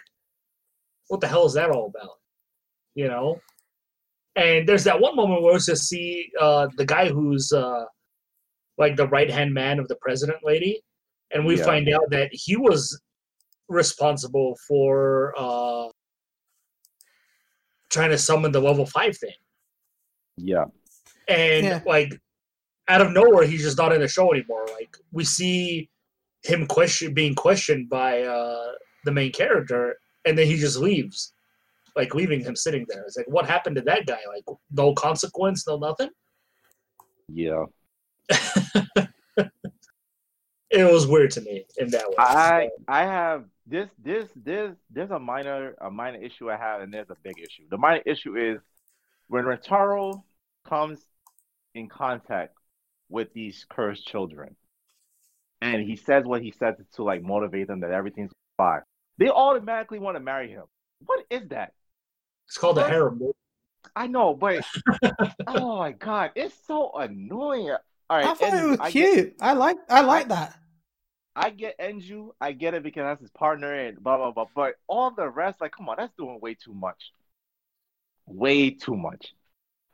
what 1.07 1.21
the 1.21 1.27
hell 1.27 1.45
is 1.45 1.53
that 1.53 1.69
all 1.71 1.85
about? 1.95 2.15
You 2.95 3.07
know. 3.07 3.39
And 4.35 4.67
there's 4.67 4.83
that 4.83 4.99
one 4.99 5.15
moment 5.15 5.41
where 5.43 5.53
we 5.53 5.59
just 5.59 5.87
see 5.87 6.29
uh, 6.41 6.67
the 6.75 6.85
guy 6.85 7.07
who's 7.07 7.53
uh, 7.53 7.85
like 8.77 8.97
the 8.97 9.07
right 9.07 9.29
hand 9.31 9.53
man 9.53 9.79
of 9.79 9.87
the 9.87 9.95
president 10.01 10.39
lady, 10.43 10.81
and 11.31 11.45
we 11.45 11.57
Yeah. 11.57 11.63
find 11.65 11.87
out 11.89 12.09
that 12.09 12.29
he 12.33 12.57
was 12.57 12.99
responsible 13.69 14.57
for 14.67 15.33
uh, 15.37 15.87
trying 17.89 18.09
to 18.09 18.17
summon 18.17 18.51
the 18.51 18.59
level 18.59 18.85
five 18.85 19.17
thing 19.17 19.33
Yeah. 20.37 20.65
And 21.27 21.65
Yeah. 21.65 21.81
like 21.85 22.11
out 22.87 23.01
of 23.01 23.11
nowhere 23.11 23.45
he's 23.45 23.63
just 23.63 23.77
not 23.77 23.91
in 23.93 24.01
the 24.01 24.07
show 24.07 24.31
anymore 24.33 24.65
like 24.79 24.95
we 25.11 25.23
see 25.23 25.89
him 26.43 26.67
question 26.67 27.13
being 27.13 27.33
questioned 27.35 27.89
by 27.89 28.21
uh 28.23 28.71
the 29.05 29.11
main 29.11 29.31
character 29.31 29.95
and 30.25 30.37
then 30.37 30.45
he 30.47 30.57
just 30.57 30.77
leaves 30.77 31.33
like 31.95 32.13
leaving 32.13 32.41
him 32.41 32.55
sitting 32.55 32.85
there 32.89 33.03
it's 33.03 33.17
like 33.17 33.27
what 33.27 33.45
happened 33.47 33.75
to 33.75 33.81
that 33.81 34.05
guy 34.05 34.19
like 34.33 34.43
no 34.71 34.93
consequence 34.93 35.65
no 35.67 35.77
nothing 35.77 36.09
Yeah. 37.29 37.65
it 40.71 40.91
was 40.91 41.07
weird 41.07 41.31
to 41.31 41.41
me 41.41 41.65
in 41.77 41.89
that 41.91 42.07
way 42.07 42.15
I 42.17 42.69
I 42.87 43.01
have 43.03 43.45
this 43.67 43.89
this 44.03 44.27
this 44.35 44.75
there's 44.91 45.11
a 45.11 45.19
minor 45.19 45.75
a 45.81 45.89
minor 45.89 46.19
issue 46.21 46.49
I 46.51 46.57
have 46.57 46.81
and 46.81 46.93
there's 46.93 47.09
a 47.09 47.15
big 47.23 47.37
issue. 47.39 47.63
The 47.69 47.77
minor 47.77 48.01
issue 48.05 48.35
is 48.37 48.59
when 49.27 49.43
Rentaro 49.45 50.23
comes 50.67 50.99
in 51.75 51.87
contact 51.87 52.55
with 53.09 53.31
these 53.33 53.65
cursed 53.69 54.07
children 54.07 54.55
and 55.61 55.81
he 55.81 55.95
says 55.95 56.25
what 56.25 56.41
he 56.41 56.51
says 56.51 56.75
to 56.95 57.03
like 57.03 57.23
motivate 57.23 57.67
them 57.67 57.81
that 57.81 57.91
everything's 57.91 58.31
fine. 58.57 58.81
They 59.17 59.29
automatically 59.29 59.99
want 59.99 60.15
to 60.15 60.19
marry 60.19 60.49
him. 60.49 60.63
What 61.05 61.25
is 61.29 61.47
that? 61.49 61.73
it's 62.47 62.57
called 62.57 62.77
a 62.77 62.87
harem 62.87 63.19
dude. 63.19 63.31
I 63.95 64.07
know, 64.07 64.33
but 64.33 64.65
oh 65.47 65.77
my 65.77 65.91
god, 65.91 66.31
it's 66.35 66.55
so 66.67 66.91
annoying. 66.93 67.69
All 68.09 68.17
right, 68.17 68.25
I 68.25 68.33
thought 68.33 68.53
and 68.53 68.65
it 68.65 68.69
was 68.69 68.79
I 68.79 68.91
get- 68.91 69.13
cute. 69.13 69.35
I 69.41 69.53
like 69.53 69.77
I 69.89 70.01
like 70.01 70.29
that. 70.29 70.57
I 71.37 71.49
get 71.49 71.77
Enju, 71.79 72.29
I 72.39 72.53
get 72.53 72.75
it 72.75 72.83
because 72.83 73.03
that's 73.03 73.21
his 73.21 73.31
partner 73.31 73.73
and 73.73 74.01
blah 74.01 74.17
blah 74.17 74.31
blah. 74.31 74.45
But 74.55 74.75
all 74.87 75.11
the 75.11 75.27
rest, 75.29 75.59
like, 75.59 75.73
come 75.73 75.89
on, 75.89 75.97
that's 75.97 76.13
doing 76.17 76.39
way 76.41 76.53
too 76.55 76.73
much. 76.73 77.11
Way 78.25 78.69
too 78.71 78.95
much. 78.95 79.33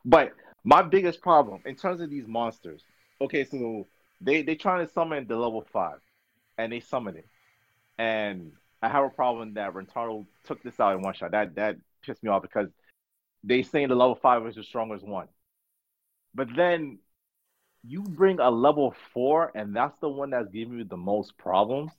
But 0.06 0.34
my 0.64 0.82
biggest 0.82 1.22
problem 1.22 1.62
in 1.66 1.76
terms 1.76 2.02
of 2.02 2.10
these 2.10 2.28
monsters, 2.28 2.84
okay, 3.20 3.44
so 3.44 3.88
they 4.20 4.42
they 4.42 4.56
trying 4.56 4.86
to 4.86 4.92
summon 4.92 5.28
the 5.28 5.36
level 5.36 5.66
five, 5.74 6.00
and 6.58 6.72
they 6.72 6.80
summon 6.80 7.16
it, 7.18 7.28
and 7.98 8.52
I 8.82 8.90
have 8.90 9.04
a 9.04 9.10
problem 9.10 9.54
that 9.56 9.74
Rentaro 9.74 10.26
took 10.46 10.62
this 10.64 10.80
out 10.80 10.96
in 10.96 11.02
one 11.02 11.14
shot. 11.14 11.32
That 11.32 11.56
that 11.56 11.78
pissed 12.04 12.24
me 12.24 12.30
off 12.30 12.42
because 12.42 12.70
they 13.44 13.64
saying 13.64 13.90
the 13.90 13.96
level 13.96 14.16
five 14.16 14.46
is 14.48 14.56
the 14.56 14.64
strongest 14.64 15.06
one, 15.06 15.28
but 16.36 16.48
then 16.56 17.00
you 17.84 18.04
bring 18.04 18.40
a 18.40 18.50
level 18.50 18.94
four, 19.14 19.52
and 19.56 19.76
that's 19.76 19.98
the 20.00 20.10
one 20.10 20.30
that's 20.30 20.50
giving 20.50 20.78
you 20.78 20.84
the 20.84 20.98
most 20.98 21.38
problems. 21.38 21.92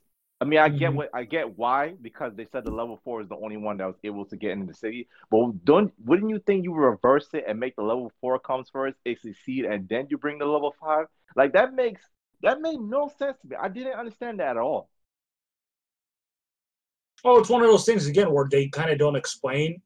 I 0.42 0.44
mean, 0.44 0.61
I 0.61 0.68
get 0.70 0.94
Mhm. 0.94 0.96
what 0.96 1.11
I 1.14 1.24
get 1.24 1.57
why 1.59 1.94
because 2.02 2.35
they 2.37 2.46
said 2.46 2.64
the 2.66 2.72
level 2.72 3.00
four 3.05 3.22
is 3.22 3.28
the 3.28 3.37
only 3.37 3.57
one 3.59 3.78
that 3.78 3.87
was 3.87 3.96
able 4.05 4.26
to 4.26 4.37
get 4.37 4.52
into 4.52 4.66
the 4.66 4.74
city. 4.74 5.09
But 5.31 5.64
don't 5.64 5.94
wouldn't 6.05 6.31
you 6.31 6.40
think 6.40 6.64
you 6.64 6.74
reverse 6.74 7.28
it 7.35 7.44
and 7.48 7.61
make 7.61 7.76
the 7.76 7.83
level 7.85 8.12
four 8.20 8.40
comes 8.40 8.70
first, 8.70 8.98
it 9.05 9.20
succeed, 9.20 9.66
and 9.66 9.88
then 9.88 10.09
you 10.11 10.18
bring 10.18 10.38
the 10.40 10.46
level 10.46 10.74
five? 10.81 11.07
Like 11.37 11.55
that 11.55 11.74
makes 11.74 12.02
that 12.42 12.61
made 12.61 12.81
no 12.81 13.09
sense 13.18 13.38
to 13.42 13.48
me. 13.48 13.57
I 13.57 13.68
didn't 13.68 13.94
understand 13.94 14.40
that 14.40 14.57
at 14.57 14.57
all. 14.59 14.90
oh 17.24 17.38
it's 17.38 17.48
one 17.48 17.62
of 17.62 17.68
those 17.68 17.85
things 17.85 18.07
again 18.07 18.33
where 18.33 18.48
they 18.50 18.68
kind 18.68 18.90
of 18.90 18.98
don't 18.98 19.16
explain 19.16 19.81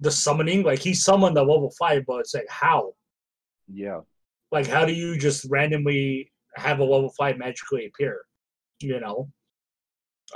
the 0.00 0.12
summoning 0.12 0.64
like 0.64 0.80
he 0.80 0.94
summoned 0.94 1.36
the 1.36 1.42
level 1.42 1.72
five 1.78 2.04
but 2.06 2.20
it's 2.20 2.34
like 2.34 2.46
how 2.50 2.94
Yeah. 3.68 4.00
Like, 4.50 4.66
how 4.66 4.84
do 4.84 4.92
you 4.92 5.18
just 5.18 5.46
randomly 5.50 6.32
have 6.56 6.78
a 6.78 6.84
level 6.84 7.10
five 7.18 7.38
magically 7.38 7.86
appear? 7.86 8.22
You 8.80 9.00
know. 9.00 9.30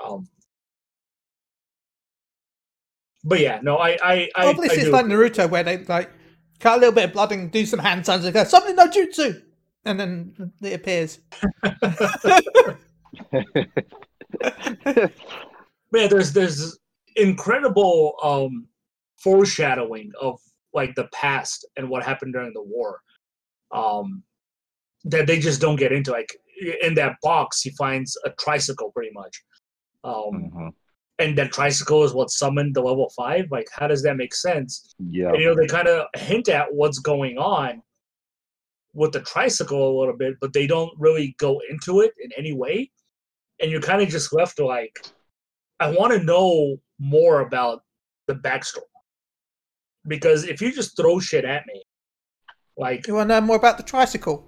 Um. 0.04 0.28
But 3.22 3.40
yeah, 3.40 3.60
no, 3.62 3.76
I, 3.76 3.98
I, 4.02 4.30
I, 4.34 4.44
Hopefully, 4.46 4.70
I 4.70 4.74
it's 4.74 4.88
like. 4.88 5.04
Naruto 5.04 5.50
where 5.50 5.62
they 5.62 5.84
like 5.84 6.10
cut 6.58 6.76
a 6.76 6.80
little 6.80 6.94
bit 6.94 7.04
of 7.04 7.12
blood 7.12 7.32
and 7.32 7.50
do 7.50 7.66
some 7.66 7.78
hand 7.78 8.06
signs 8.06 8.24
and 8.24 8.32
go 8.32 8.44
something 8.44 8.76
no 8.76 8.88
jutsu, 8.88 9.42
and 9.84 10.00
then 10.00 10.52
it 10.62 10.74
appears. 10.74 11.18
man, 15.92 16.08
there's 16.08 16.32
there's 16.32 16.78
incredible 17.16 18.14
um 18.22 18.66
foreshadowing 19.18 20.12
of 20.20 20.38
like 20.72 20.94
the 20.94 21.08
past 21.12 21.66
and 21.76 21.88
what 21.88 22.04
happened 22.04 22.32
during 22.32 22.52
the 22.54 22.62
war. 22.62 23.00
Um 23.72 24.22
that 25.04 25.26
they 25.26 25.38
just 25.38 25.60
don't 25.60 25.76
get 25.76 25.92
into. 25.92 26.10
Like 26.10 26.34
in 26.82 26.94
that 26.94 27.16
box 27.22 27.62
he 27.62 27.70
finds 27.70 28.16
a 28.24 28.30
tricycle 28.30 28.90
pretty 28.92 29.10
much. 29.12 29.42
Um 30.04 30.50
Mhm. 30.54 30.72
and 31.18 31.36
that 31.38 31.52
tricycle 31.52 32.02
is 32.04 32.14
what 32.14 32.30
summoned 32.30 32.74
the 32.74 32.80
level 32.80 33.10
five. 33.16 33.46
Like 33.50 33.68
how 33.72 33.86
does 33.86 34.02
that 34.02 34.16
make 34.16 34.34
sense? 34.34 34.94
Yeah. 34.98 35.28
And, 35.28 35.38
you 35.40 35.46
know, 35.46 35.54
they 35.54 35.66
kind 35.66 35.88
of 35.88 36.06
hint 36.16 36.48
at 36.48 36.72
what's 36.72 36.98
going 36.98 37.36
on 37.38 37.82
with 38.94 39.12
the 39.12 39.20
tricycle 39.20 39.82
a 39.90 39.94
little 40.00 40.16
bit, 40.16 40.34
but 40.40 40.52
they 40.52 40.66
don't 40.66 40.90
really 40.98 41.34
go 41.38 41.60
into 41.70 42.00
it 42.00 42.12
in 42.18 42.30
any 42.36 42.52
way. 42.54 42.90
And 43.60 43.70
you're 43.70 43.82
kind 43.82 44.00
of 44.02 44.08
just 44.08 44.32
left 44.32 44.56
to 44.56 44.64
like, 44.66 44.98
I 45.78 45.90
want 45.90 46.12
to 46.14 46.24
know 46.24 46.80
more 46.98 47.40
about 47.40 47.84
the 48.26 48.34
backstory. 48.34 48.80
Because 50.08 50.44
if 50.44 50.62
you 50.62 50.72
just 50.72 50.96
throw 50.96 51.20
shit 51.20 51.44
at 51.44 51.66
me, 51.66 51.82
like, 52.76 53.06
You 53.06 53.14
want 53.14 53.28
to 53.28 53.34
know 53.40 53.46
more 53.46 53.56
about 53.56 53.76
the 53.76 53.82
tricycle? 53.82 54.46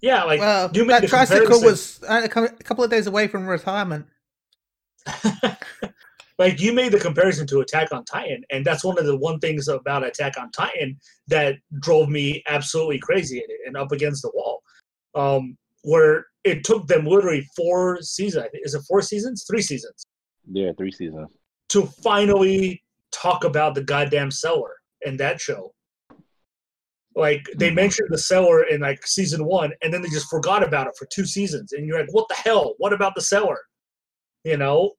yeah, 0.00 0.24
like, 0.24 0.40
well, 0.40 0.70
you 0.72 0.84
made 0.86 1.02
that 1.02 1.08
tricycle 1.08 1.42
comparison- 1.46 1.70
was 1.70 2.02
uh, 2.08 2.22
a 2.24 2.28
cou- 2.28 2.44
a 2.44 2.62
couple 2.62 2.82
of 2.82 2.90
days 2.90 3.06
away 3.06 3.28
from 3.28 3.46
retirement. 3.46 4.06
like 6.38 6.60
you 6.60 6.72
made 6.72 6.92
the 6.92 6.98
comparison 6.98 7.46
to 7.48 7.60
Attack 7.60 7.92
on 7.92 8.04
Titan, 8.04 8.42
and 8.50 8.64
that's 8.64 8.84
one 8.84 8.98
of 8.98 9.06
the 9.06 9.16
one 9.16 9.38
things 9.38 9.68
about 9.68 10.04
Attack 10.04 10.38
on 10.38 10.50
Titan 10.50 10.98
that 11.28 11.56
drove 11.80 12.08
me 12.08 12.42
absolutely 12.48 12.98
crazy 12.98 13.42
and 13.66 13.76
up 13.76 13.92
against 13.92 14.22
the 14.22 14.30
wall. 14.34 14.62
Um, 15.14 15.56
where 15.82 16.26
it 16.44 16.64
took 16.64 16.86
them 16.86 17.06
literally 17.06 17.46
four 17.56 18.00
seasons. 18.00 18.48
Is 18.54 18.74
it 18.74 18.82
four 18.88 19.02
seasons? 19.02 19.44
Three 19.48 19.62
seasons 19.62 20.04
Yeah, 20.50 20.72
three 20.76 20.90
seasons. 20.90 21.36
to 21.68 21.86
finally 22.02 22.82
talk 23.12 23.44
about 23.44 23.74
the 23.74 23.82
goddamn 23.82 24.30
cellar 24.30 24.74
in 25.02 25.16
that 25.18 25.40
show. 25.40 25.74
Like 27.14 27.44
they 27.56 27.70
Mhm. 27.70 27.74
mentioned 27.76 28.08
the 28.10 28.18
cellar 28.18 28.64
in 28.64 28.80
like 28.80 29.06
season 29.06 29.44
one, 29.44 29.72
and 29.82 29.92
then 29.94 30.02
they 30.02 30.08
just 30.08 30.28
forgot 30.28 30.64
about 30.66 30.88
it 30.88 30.96
for 30.98 31.06
two 31.06 31.24
seasons, 31.26 31.72
and 31.72 31.86
you're 31.86 32.00
like, 32.00 32.12
"What 32.12 32.28
the 32.28 32.34
hell? 32.34 32.74
What 32.78 32.92
about 32.92 33.14
the 33.14 33.20
cellar?" 33.22 33.60
You 34.44 34.56
know. 34.56 34.92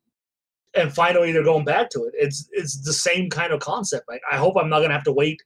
And 0.77 0.93
finally, 0.93 1.31
they're 1.31 1.41
going 1.43 1.63
back 1.63 1.89
to 1.91 2.03
it. 2.03 2.13
It's 2.17 2.49
it's 2.51 2.83
the 2.83 2.91
same 2.91 3.29
kind 3.29 3.53
of 3.53 3.61
concept. 3.61 4.09
Like 4.09 4.21
I 4.29 4.35
hope 4.35 4.57
I'm 4.57 4.69
not 4.69 4.81
gonna 4.81 4.93
have 4.93 5.05
to 5.05 5.13
wait 5.13 5.41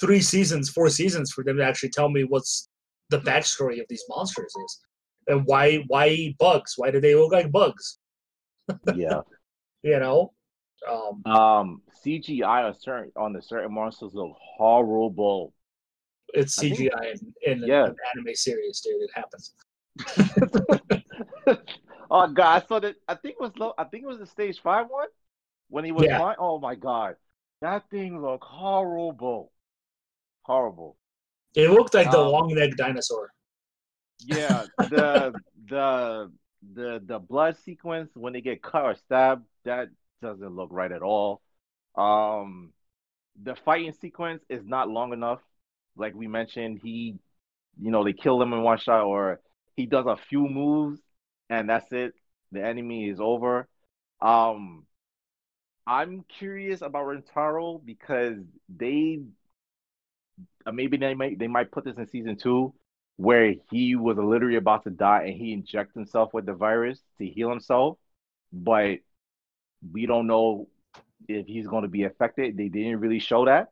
three 0.00 0.20
seasons, 0.20 0.70
four 0.70 0.88
seasons 0.88 1.32
for 1.32 1.42
them 1.42 1.56
to 1.56 1.64
actually 1.64 1.90
tell 1.90 2.08
me 2.08 2.22
what's 2.24 2.68
the 3.10 3.18
backstory 3.18 3.80
of 3.80 3.86
these 3.88 4.04
monsters 4.08 4.54
is, 4.64 4.80
and 5.26 5.44
why 5.46 5.82
why 5.88 6.34
bugs? 6.38 6.74
Why 6.76 6.92
do 6.92 7.00
they 7.00 7.14
look 7.16 7.32
like 7.32 7.50
bugs? 7.50 7.98
Yeah. 8.94 9.22
You 9.84 9.98
know. 9.98 10.32
Um, 10.88 11.22
um, 11.32 11.82
CGI 12.06 12.64
on 12.68 12.74
certain 12.78 13.10
on 13.16 13.32
the 13.32 13.42
certain 13.42 13.74
monsters 13.74 14.12
look 14.14 14.36
horrible. 14.56 15.52
It's 16.34 16.56
I 16.60 16.62
think- 16.70 16.78
CGI 16.78 17.18
in, 17.44 17.52
in 17.62 17.66
Yeah. 17.66 17.86
an 17.86 17.96
anime 18.14 18.34
series, 18.36 18.80
dude. 18.80 19.02
It 19.02 19.10
happens. 19.12 19.54
oh 22.12 22.28
god, 22.28 22.62
I 22.64 22.66
saw 22.66 22.80
that. 22.80 22.96
I 23.08 23.16
think 23.16 23.36
it 23.36 23.42
was 23.42 23.56
low. 23.58 23.74
I 23.78 23.84
think 23.86 24.04
it 24.04 24.08
was 24.08 24.20
the 24.20 24.26
stage 24.26 24.60
five 24.62 24.88
one 24.90 25.08
when 25.70 25.84
he 25.84 25.92
was 25.92 26.08
Yeah. 26.08 26.14
flying. 26.14 26.36
Oh 26.40 26.58
my 26.60 26.76
god, 26.76 27.16
That 27.62 27.88
thing 27.90 28.20
looked 28.22 28.44
horrible. 28.44 29.52
Horrible. 30.42 30.98
It 31.54 31.70
looked 31.70 31.94
like 31.94 32.10
the 32.10 32.20
Um, 32.20 32.22
long 32.22 32.54
necked 32.54 32.76
dinosaur. 32.76 33.32
Yeah, 34.20 34.66
the 34.88 35.38
the 35.68 36.30
the 36.74 37.02
the 37.04 37.18
blood 37.18 37.56
sequence 37.64 38.10
when 38.14 38.32
they 38.32 38.40
get 38.40 38.62
cut 38.62 38.84
or 38.84 38.94
stabbed, 38.94 39.46
that 39.64 39.88
doesn't 40.20 40.54
look 40.56 40.70
right 40.72 40.92
at 40.92 41.02
all. 41.02 41.42
Um, 41.96 42.72
the 43.42 43.56
fighting 43.56 43.94
sequence 44.00 44.42
is 44.50 44.64
not 44.66 44.90
long 44.90 45.12
enough. 45.14 45.40
Like 45.96 46.14
we 46.14 46.28
mentioned, 46.28 46.80
he, 46.82 47.16
you 47.80 47.90
know, 47.92 48.04
they 48.04 48.14
kill 48.14 48.42
him 48.42 48.52
in 48.54 48.62
one 48.62 48.78
shot, 48.78 49.04
or 49.04 49.40
he 49.76 49.86
does 49.86 50.06
a 50.06 50.16
few 50.30 50.48
moves 50.48 51.00
and 51.52 51.68
that's 51.68 51.92
it. 51.92 52.14
The 52.50 52.64
enemy 52.64 53.08
is 53.10 53.20
over. 53.20 53.68
Um, 54.20 54.86
I'm 55.86 56.24
curious 56.38 56.80
about 56.80 57.06
Rentaro 57.06 57.84
because 57.84 58.38
they 58.74 59.20
uh, 60.64 60.72
maybe 60.72 60.96
they 60.96 61.14
might 61.14 61.38
they 61.38 61.48
might 61.48 61.70
put 61.70 61.84
this 61.84 61.96
in 61.98 62.06
season 62.08 62.36
two 62.36 62.72
where 63.16 63.54
he 63.70 63.94
was 63.94 64.16
literally 64.16 64.56
about 64.56 64.84
to 64.84 64.90
die 64.90 65.24
and 65.26 65.34
he 65.36 65.52
injects 65.52 65.94
himself 65.94 66.32
with 66.32 66.46
the 66.46 66.54
virus 66.54 66.98
to 67.18 67.26
heal 67.26 67.50
himself, 67.50 67.98
but 68.52 68.98
we 69.92 70.06
don't 70.06 70.26
know 70.26 70.66
if 71.28 71.46
he's 71.46 71.66
going 71.66 71.82
to 71.82 71.88
be 71.88 72.04
affected. 72.04 72.56
They 72.56 72.68
didn't 72.68 73.00
really 73.00 73.18
show 73.18 73.44
that. 73.44 73.68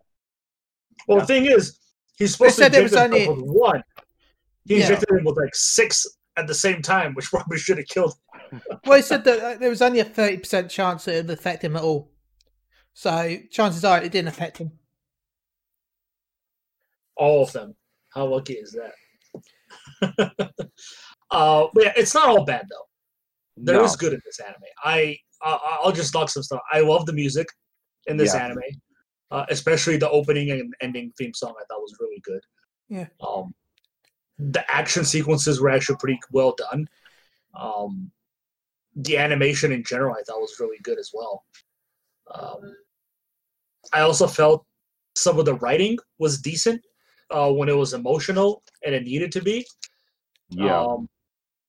Well, 1.09 1.19
Yeah. 1.19 1.23
the 1.23 1.27
thing 1.27 1.47
is, 1.47 1.79
he's 2.19 2.33
supposed 2.33 2.57
to 2.57 2.64
said 2.64 2.75
inject 2.75 2.83
was 2.93 3.01
himself 3.01 3.29
only- 3.29 3.43
with 3.43 3.51
one. 3.51 3.83
He 4.66 4.77
Yeah. 4.77 4.83
injected 4.83 5.11
him 5.19 5.25
with 5.25 5.37
like 5.38 5.55
six 5.55 6.07
at 6.40 6.46
the 6.48 6.55
same 6.55 6.83
time, 6.83 7.14
which 7.14 7.26
probably 7.31 7.59
should 7.59 7.79
have 7.79 7.87
killed. 7.87 8.14
him. 8.50 8.61
Well, 8.87 8.96
he 8.96 9.03
said 9.03 9.24
that 9.24 9.38
uh, 9.40 9.59
there 9.59 9.70
was 9.70 9.83
only 9.83 10.00
a 10.00 10.05
thirty 10.05 10.38
percent 10.38 10.70
chance 10.70 11.07
it 11.07 11.26
would 11.26 11.38
affect 11.38 11.62
him 11.64 11.76
at 11.76 11.83
all. 11.83 12.11
So 12.94 13.37
chances 13.50 13.85
are 13.85 14.03
it 14.03 14.11
didn't 14.12 14.29
affect 14.29 14.59
him. 14.59 14.72
All 17.16 17.42
of 17.42 17.53
them. 17.53 17.74
How 18.14 18.26
lucky 18.26 18.55
is 18.55 18.72
that? 18.72 18.92
uh, 21.31 21.66
but 21.72 21.85
yeah, 21.85 21.92
it's 21.96 22.14
not 22.14 22.29
all 22.29 22.44
bad 22.44 22.66
though. 22.70 22.87
There 23.57 23.83
is 23.83 23.92
No. 23.92 23.96
good 23.98 24.12
in 24.14 24.20
this 24.24 24.40
anime. 24.40 24.57
I 24.85 25.16
uh, 25.44 25.59
I'll 25.83 25.92
just 25.92 26.12
knock 26.14 26.29
some 26.31 26.42
stuff. 26.42 26.61
I 26.72 26.81
love 26.81 27.07
the 27.07 27.12
music 27.12 27.46
in 28.07 28.16
this 28.16 28.35
Yeah. 28.35 28.44
anime, 28.46 28.62
uh, 29.31 29.46
especially 29.48 29.96
the 29.96 30.11
opening 30.11 30.50
and 30.50 30.74
ending 30.81 31.12
theme 31.16 31.33
song. 31.35 31.55
I 31.59 31.64
thought 31.68 31.81
was 31.81 31.96
really 32.00 32.20
good. 32.24 32.40
Yeah. 32.88 33.07
Um, 33.26 33.55
the 34.50 34.64
action 34.70 35.05
sequences 35.05 35.61
were 35.61 35.70
actually 35.70 35.96
pretty 35.96 36.18
well 36.33 36.55
done. 36.57 36.88
Um, 37.55 38.11
the 38.96 39.18
animation 39.18 39.72
in 39.72 39.85
general, 39.85 40.14
I 40.14 40.22
thought 40.22 40.40
was 40.40 40.57
really 40.59 40.79
good 40.83 40.98
as 40.98 41.11
well. 41.12 41.44
Um, 42.35 42.74
I 43.92 44.00
also 44.00 44.26
felt 44.26 44.64
some 45.14 45.38
of 45.38 45.44
the 45.44 45.55
writing 45.57 45.98
was 46.18 46.40
decent 46.40 46.81
uh, 47.31 47.53
when 47.53 47.68
it 47.68 47.76
was 47.76 47.92
emotional 47.94 48.62
and 48.85 48.94
it 48.94 49.05
needed 49.05 49.33
to 49.33 49.42
be. 49.42 49.66
Yeah. 50.50 50.81
Um, 50.81 51.09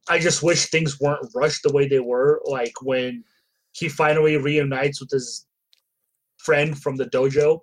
I 0.09 0.19
just 0.19 0.43
wish 0.43 0.65
things 0.65 0.99
weren't 0.99 1.29
rushed 1.35 1.63
the 1.63 1.73
way 1.73 1.87
they 1.87 1.99
were. 1.99 2.41
Like 2.45 2.73
when 2.81 3.23
he 3.73 3.87
finally 3.87 4.37
reunites 4.37 4.99
with 4.99 5.09
his 5.11 5.45
friend 6.37 6.77
from 6.79 6.97
the 6.97 7.05
dojo, 7.05 7.59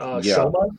uh, 0.00 0.20
Yeah. 0.22 0.36
Shoma, 0.36 0.70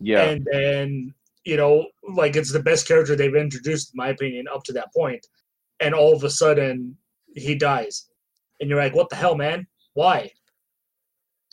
yeah. 0.00 0.22
and 0.24 0.46
then 0.50 1.14
you 1.48 1.56
know, 1.56 1.86
like 2.06 2.36
it's 2.36 2.52
the 2.52 2.62
best 2.62 2.86
character 2.86 3.16
they've 3.16 3.34
introduced, 3.34 3.94
in 3.94 3.96
my 3.96 4.08
opinion, 4.08 4.44
up 4.54 4.62
to 4.64 4.72
that 4.74 4.92
point. 4.94 5.26
And 5.80 5.94
all 5.94 6.14
of 6.14 6.22
a 6.22 6.28
sudden, 6.28 6.94
he 7.34 7.54
dies, 7.54 8.10
and 8.60 8.68
you're 8.68 8.78
like, 8.78 8.94
"What 8.94 9.08
the 9.08 9.16
hell, 9.16 9.34
man? 9.34 9.66
Why?" 9.94 10.30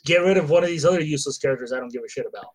Get 0.03 0.17
rid 0.17 0.35
of 0.35 0.49
one 0.49 0.63
of 0.63 0.69
these 0.69 0.83
other 0.83 0.99
useless 0.99 1.37
characters 1.37 1.71
I 1.71 1.79
don't 1.79 1.93
give 1.93 2.03
a 2.05 2.09
shit 2.09 2.25
about. 2.27 2.49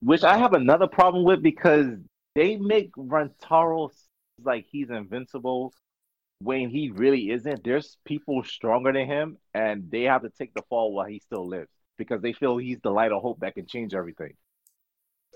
Which 0.00 0.24
I 0.24 0.38
have 0.38 0.54
another 0.54 0.86
problem 0.86 1.24
with 1.24 1.42
because 1.42 1.88
they 2.34 2.56
make 2.56 2.90
Rentaro 2.96 3.90
like 4.42 4.64
he's 4.70 4.88
invincible 4.88 5.74
when 6.38 6.70
he 6.70 6.90
really 6.90 7.30
isn't. 7.30 7.62
There's 7.62 7.98
people 8.06 8.42
stronger 8.42 8.90
than 8.90 9.06
him, 9.06 9.36
and 9.52 9.90
they 9.90 10.04
have 10.04 10.22
to 10.22 10.30
take 10.30 10.54
the 10.54 10.62
fall 10.70 10.94
while 10.94 11.06
he 11.06 11.18
still 11.18 11.46
lives 11.46 11.70
because 11.98 12.22
they 12.22 12.32
feel 12.32 12.56
he's 12.56 12.80
the 12.82 12.90
light 12.90 13.12
of 13.12 13.20
hope 13.20 13.40
that 13.40 13.54
can 13.54 13.66
change 13.66 13.92
everything. 13.92 14.32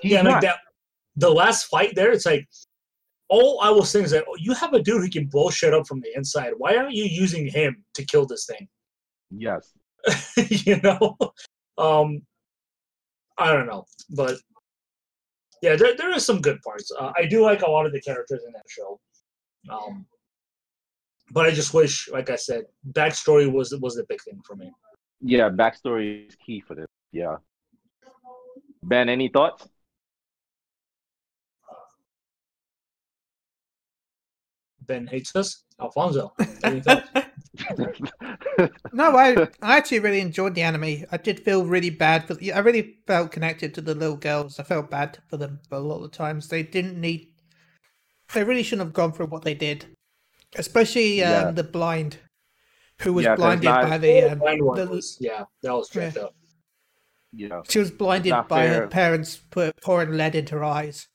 He's 0.00 0.12
yeah, 0.12 0.22
like 0.22 0.32
not. 0.32 0.42
that. 0.42 0.56
The 1.16 1.30
last 1.30 1.64
fight 1.64 1.94
there, 1.94 2.12
it's 2.12 2.26
like 2.26 2.46
all 3.28 3.60
I 3.60 3.70
was 3.70 3.90
saying 3.90 4.04
is 4.06 4.10
that 4.12 4.24
oh, 4.28 4.36
you 4.38 4.54
have 4.54 4.72
a 4.74 4.82
dude 4.82 5.02
who 5.02 5.10
can 5.10 5.26
blow 5.26 5.50
shit 5.50 5.74
up 5.74 5.86
from 5.86 6.00
the 6.00 6.10
inside. 6.14 6.52
Why 6.58 6.76
aren't 6.76 6.94
you 6.94 7.04
using 7.04 7.46
him 7.46 7.84
to 7.94 8.04
kill 8.04 8.26
this 8.26 8.46
thing? 8.46 8.68
Yes. 9.30 9.72
you 10.36 10.80
know, 10.82 11.16
um, 11.78 12.22
I 13.38 13.52
don't 13.52 13.66
know, 13.66 13.84
but 14.10 14.36
yeah, 15.62 15.74
there 15.76 15.96
there 15.96 16.12
is 16.12 16.24
some 16.24 16.40
good 16.40 16.60
parts. 16.62 16.90
Uh, 16.98 17.12
I 17.16 17.26
do 17.26 17.42
like 17.42 17.62
a 17.62 17.70
lot 17.70 17.86
of 17.86 17.92
the 17.92 18.00
characters 18.00 18.42
in 18.46 18.52
that 18.52 18.64
show, 18.68 19.00
um, 19.70 20.06
but 21.32 21.46
I 21.46 21.50
just 21.50 21.74
wish, 21.74 22.08
like 22.08 22.30
I 22.30 22.36
said, 22.36 22.64
backstory 22.92 23.50
was 23.50 23.74
was 23.80 23.96
the 23.96 24.04
big 24.08 24.22
thing 24.22 24.40
for 24.46 24.54
me. 24.54 24.70
Yeah, 25.20 25.48
backstory 25.48 26.28
is 26.28 26.36
key 26.36 26.60
for 26.60 26.74
this. 26.74 26.86
Yeah. 27.10 27.36
Ben, 28.82 29.08
any 29.08 29.28
thoughts? 29.28 29.68
Ben 34.86 35.06
hates 35.06 35.34
us. 35.36 35.64
Alfonso. 35.80 36.32
No, 38.92 39.16
I 39.16 39.48
I 39.62 39.76
actually 39.76 40.00
really 40.00 40.20
enjoyed 40.20 40.54
the 40.54 40.62
anime. 40.62 41.04
I 41.12 41.16
did 41.16 41.40
feel 41.40 41.64
really 41.66 41.90
bad 41.90 42.26
for. 42.26 42.36
I 42.54 42.58
really 42.60 42.98
felt 43.06 43.30
connected 43.32 43.74
to 43.74 43.80
the 43.80 43.94
little 43.94 44.16
girls. 44.16 44.58
I 44.58 44.62
felt 44.62 44.90
bad 44.90 45.18
for 45.28 45.36
them, 45.36 45.60
but 45.68 45.78
a 45.78 45.80
lot 45.80 45.96
of 45.96 46.10
the 46.10 46.16
times 46.16 46.48
they 46.48 46.62
didn't 46.62 47.00
need. 47.00 47.28
They 48.34 48.44
really 48.44 48.62
shouldn't 48.62 48.86
have 48.88 48.94
gone 48.94 49.12
through 49.12 49.26
what 49.26 49.42
they 49.44 49.54
did, 49.54 49.86
especially 50.56 51.22
um, 51.22 51.30
Yeah. 51.30 51.50
the 51.52 51.64
blind, 51.64 52.18
who 53.02 53.12
was 53.12 53.24
Yeah, 53.24 53.36
'cause 53.36 53.38
blinded 53.42 53.64
not- 53.64 53.88
by 53.90 53.98
the. 53.98 54.32
Um, 54.32 54.38
Blind 54.38 54.62
one 54.62 54.76
the- 54.78 54.86
was, 54.88 55.16
yeah, 55.20 55.44
that 55.62 55.72
was 55.72 55.88
jacked 55.88 56.16
up. 56.18 56.34
yeah. 57.32 57.62
she 57.68 57.78
was 57.78 57.90
blinded 57.90 58.30
not 58.30 58.48
by 58.48 58.66
her 58.66 58.86
parents 58.86 59.36
put, 59.36 59.80
pouring 59.82 60.12
lead 60.12 60.34
into 60.34 60.54
her 60.56 60.64
eyes. 60.64 61.08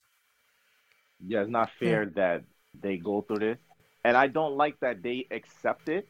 Yeah, 1.26 1.42
it's 1.42 1.50
not 1.52 1.70
fair 1.80 2.06
that 2.16 2.44
they 2.80 2.98
go 2.98 3.22
through 3.22 3.40
this. 3.40 3.58
And 4.04 4.18
I 4.18 4.28
don't 4.28 4.56
like 4.58 4.80
that 4.80 5.04
they 5.04 5.28
accept 5.32 5.90
it. 5.90 6.08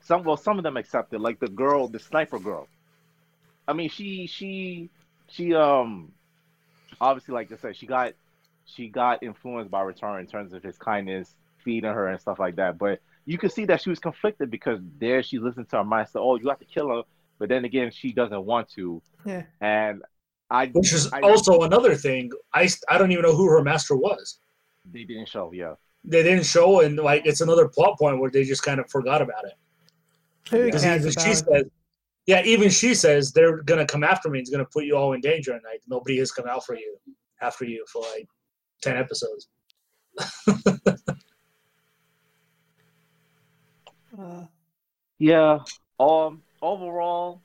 Some 0.00 0.22
well, 0.22 0.36
some 0.36 0.58
of 0.58 0.64
them 0.64 0.76
accept 0.76 1.12
it, 1.14 1.20
like 1.20 1.40
the 1.40 1.48
girl, 1.48 1.88
the 1.88 1.98
sniper 1.98 2.38
girl. 2.38 2.68
I 3.66 3.72
mean, 3.72 3.88
she 3.88 4.26
she 4.26 4.90
she 5.28 5.54
um 5.54 6.12
obviously 7.00 7.34
like 7.34 7.50
I 7.50 7.56
said, 7.56 7.76
she 7.76 7.86
got 7.86 8.12
she 8.66 8.88
got 8.88 9.22
influenced 9.22 9.70
by 9.70 9.82
Rentaro 9.82 10.20
in 10.20 10.26
terms 10.26 10.52
of 10.52 10.62
his 10.62 10.76
kindness, 10.78 11.34
feeding 11.64 11.90
her 11.90 12.08
and 12.08 12.20
stuff 12.20 12.38
like 12.38 12.56
that. 12.56 12.78
But 12.78 13.00
you 13.24 13.38
could 13.38 13.50
see 13.52 13.64
that 13.64 13.80
she 13.82 13.90
was 13.90 13.98
conflicted 13.98 14.50
because 14.50 14.80
there 15.00 15.22
she 15.22 15.38
listened 15.38 15.70
to 15.70 15.78
her 15.78 15.84
mind 15.84 16.08
say, 16.08 16.18
Oh, 16.20 16.36
you 16.36 16.48
have 16.50 16.58
to 16.60 16.64
kill 16.66 16.88
her, 16.90 17.02
but 17.38 17.48
then 17.48 17.64
again 17.64 17.90
she 17.90 18.12
doesn't 18.12 18.44
want 18.44 18.68
to. 18.72 19.02
Yeah. 19.24 19.42
And 19.60 20.02
I 20.50 20.66
Which 20.66 20.92
is 20.92 21.10
I- 21.12 21.22
also 21.22 21.62
another 21.62 21.94
thing. 21.96 22.30
I 22.52 22.68
I 22.88 22.98
don't 22.98 23.10
even 23.10 23.22
know 23.22 23.34
who 23.34 23.48
her 23.48 23.62
master 23.64 23.96
was. 23.96 24.38
They 24.90 25.04
didn't 25.04 25.28
show, 25.28 25.52
yeah. 25.52 25.74
They 26.04 26.22
didn't 26.22 26.44
show, 26.44 26.80
and 26.80 26.96
like 26.98 27.24
it's 27.24 27.40
another 27.40 27.68
plot 27.68 27.98
point 27.98 28.20
where 28.20 28.30
they 28.30 28.44
just 28.44 28.62
kind 28.62 28.78
of 28.80 28.88
forgot 28.90 29.22
about 29.22 29.44
it. 29.44 29.54
Who 30.50 30.58
Yeah. 30.58 30.64
Because 30.66 30.84
even 30.84 31.10
she 31.12 31.30
it? 31.30 31.36
says, 31.36 31.64
yeah, 32.26 32.42
even 32.44 32.70
she 32.70 32.94
says 32.94 33.32
they're 33.32 33.62
gonna 33.62 33.86
come 33.86 34.04
after 34.04 34.28
me. 34.28 34.38
It's 34.38 34.50
gonna 34.50 34.64
put 34.66 34.84
you 34.84 34.96
all 34.96 35.12
in 35.14 35.20
danger, 35.20 35.52
and 35.52 35.62
like 35.64 35.82
nobody 35.88 36.18
has 36.18 36.30
come 36.30 36.46
out 36.46 36.64
for 36.66 36.76
you 36.76 36.98
after 37.40 37.64
you 37.64 37.84
for 37.90 38.02
like 38.14 38.28
ten 38.82 38.96
episodes. 38.96 39.48
Uh, 44.16 44.44
Yeah. 45.18 45.58
Um. 45.98 46.42
Overall, 46.62 47.40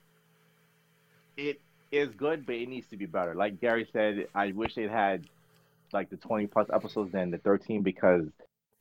it 1.36 1.60
is 1.92 2.10
good, 2.16 2.46
but 2.46 2.56
it 2.56 2.70
needs 2.70 2.88
to 2.88 2.96
be 2.96 3.06
better. 3.06 3.36
Like 3.36 3.60
Gary 3.60 3.88
said, 3.92 4.28
I 4.34 4.52
wish 4.54 4.78
it 4.78 4.90
had 4.90 5.28
like 5.94 6.10
the 6.10 6.18
twenty 6.18 6.48
plus 6.48 6.68
episodes 6.74 7.12
than 7.12 7.32
the 7.32 7.38
thirteen 7.38 7.82
because 7.84 8.24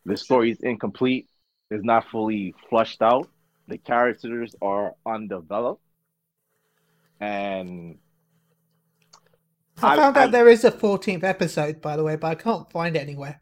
the 0.04 0.16
story 0.16 0.50
is 0.50 0.60
incomplete. 0.60 1.28
It's 1.70 1.84
not 1.84 2.06
fully 2.10 2.54
flushed 2.70 3.02
out. 3.02 3.28
The 3.68 3.78
characters 3.78 4.54
are 4.62 4.94
undeveloped, 5.04 5.82
and 7.20 7.98
I, 9.82 9.92
I- 9.92 9.96
found 9.96 10.16
I- 10.16 10.24
out 10.24 10.30
there 10.32 10.48
is 10.48 10.64
a 10.64 10.70
14th 10.70 11.22
episode, 11.24 11.80
by 11.80 11.96
the 11.96 12.02
way, 12.04 12.16
but 12.16 12.28
I 12.28 12.34
can't 12.34 12.70
find 12.72 12.96
it 12.96 13.00
anywhere. 13.00 13.40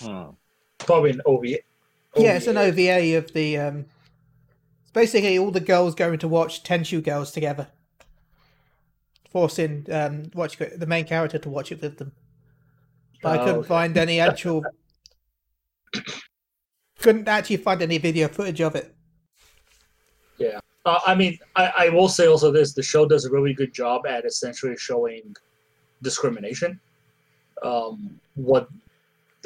hmm, 0.00 0.30
Probably 0.78 1.10
an 1.10 1.20
OVA. 1.26 1.58
Yeah, 2.16 2.34
it's 2.36 2.46
an 2.46 2.56
OVA. 2.58 2.96
OVA 2.96 3.18
of 3.18 3.32
the. 3.32 3.58
Um, 3.58 3.86
basically 4.92 5.38
all 5.38 5.50
the 5.50 5.60
girls 5.60 5.94
going 5.94 6.18
to 6.18 6.28
watch 6.28 6.62
Tenchu 6.62 7.02
Girls 7.02 7.30
together, 7.32 7.68
forcing 9.32 9.86
um, 9.90 10.30
watch 10.34 10.58
the 10.58 10.86
main 10.86 11.04
character 11.06 11.38
to 11.38 11.48
watch 11.48 11.72
it 11.72 11.80
with 11.80 11.98
them. 11.98 12.12
But 13.22 13.30
I 13.30 13.36
Oh, 13.40 13.44
couldn't 13.44 13.58
okay. 13.60 13.68
find 13.68 13.96
any 13.96 14.20
actual. 14.20 14.62
couldn't 16.98 17.26
actually 17.26 17.56
find 17.56 17.82
any 17.82 17.98
video 17.98 18.28
footage 18.28 18.60
of 18.60 18.76
it. 18.76 18.94
Uh, 20.84 20.98
I 21.06 21.14
mean, 21.14 21.38
I, 21.54 21.72
I 21.78 21.88
will 21.90 22.08
say 22.08 22.26
also 22.26 22.50
this: 22.50 22.72
the 22.72 22.82
show 22.82 23.06
does 23.06 23.24
a 23.24 23.30
really 23.30 23.54
good 23.54 23.72
job 23.72 24.06
at 24.06 24.24
essentially 24.24 24.76
showing 24.76 25.34
discrimination. 26.02 26.80
Um, 27.62 28.18
what 28.34 28.68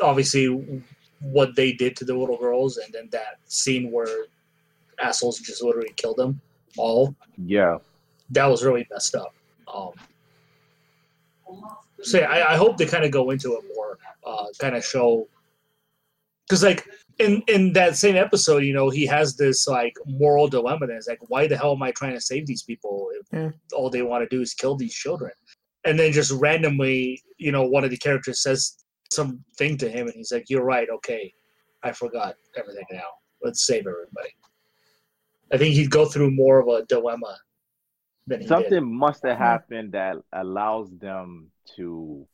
obviously 0.03 0.83
what 1.21 1.55
they 1.55 1.73
did 1.73 1.97
to 1.97 2.05
the 2.05 2.17
little 2.17 2.39
girls, 2.39 2.79
and 2.79 2.93
then 2.93 3.09
that 3.13 3.39
scene 3.45 3.91
where 3.91 4.27
assholes 4.99 5.39
just 5.41 5.63
literally 5.63 5.93
killed 5.97 6.17
them 6.17 6.41
all. 6.79 7.15
Yeah. 7.45 7.79
That 8.31 8.47
was 8.47 8.65
really 8.65 8.87
messed 8.91 9.15
up. 9.15 9.36
Um, 9.73 9.93
so 12.03 12.19
yeah, 12.21 12.27
I, 12.31 12.55
I 12.55 12.57
hope 12.57 12.77
they 12.77 12.87
kind 12.87 13.05
of 13.05 13.11
go 13.11 13.31
into 13.31 13.55
it 13.57 13.65
more, 13.75 13.99
uh, 14.27 14.47
kind 14.59 14.75
of 14.77 14.85
show, 14.85 15.29
because 16.47 16.63
like 16.63 16.87
in 17.19 17.43
in 17.49 17.73
that 17.73 17.97
same 17.97 18.17
episode, 18.17 18.59
you 18.59 18.73
know, 18.75 18.91
he 18.91 19.07
has 19.07 19.37
this 19.37 19.67
like 19.67 19.95
moral 20.07 20.49
dilemma. 20.49 20.87
That 20.87 20.97
is 20.97 21.09
like, 21.09 21.21
why 21.29 21.47
the 21.47 21.57
hell 21.57 21.73
am 21.73 21.83
I 21.83 21.93
trying 21.93 22.15
to 22.15 22.21
save 22.21 22.47
these 22.47 22.63
people 22.63 23.09
if 23.21 23.27
Yeah. 23.33 23.51
all 23.73 23.91
they 23.91 24.03
want 24.03 24.29
to 24.29 24.37
do 24.37 24.43
is 24.43 24.55
kill 24.55 24.77
these 24.77 24.95
children? 24.95 25.33
And 25.85 25.99
then 25.99 26.13
just 26.13 26.33
randomly, 26.33 27.23
you 27.39 27.53
know, 27.53 27.63
one 27.67 27.85
of 27.85 27.91
the 27.91 27.97
characters 27.97 28.43
says 28.43 28.85
something 29.11 29.79
to 29.79 29.89
him, 29.89 30.07
and 30.09 30.17
he's 30.17 30.33
like, 30.33 30.51
"You're 30.51 30.65
right. 30.65 30.89
Okay, 30.91 31.33
I 31.83 31.93
forgot 31.93 32.35
everything 32.57 32.85
now. 32.93 33.09
Let's 33.43 33.65
save 33.67 33.87
everybody." 33.87 34.31
I 35.53 35.57
think 35.59 35.75
he'd 35.75 35.91
go 35.91 36.07
through 36.07 36.33
more 36.33 36.59
of 36.59 36.67
a 36.69 36.85
dilemma 36.87 37.27
than 37.29 37.39
he 37.39 37.46
Something 38.29 38.71
did. 38.71 38.81
must 38.83 39.23
have 39.23 39.39
happened 39.39 39.93
that 39.93 40.17
allows 40.33 40.91
them 40.91 41.51
to 41.77 42.27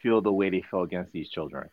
feel 0.00 0.20
the 0.20 0.32
way 0.32 0.50
they 0.50 0.62
feel 0.62 0.82
against 0.82 1.12
these 1.12 1.28
children. 1.28 1.68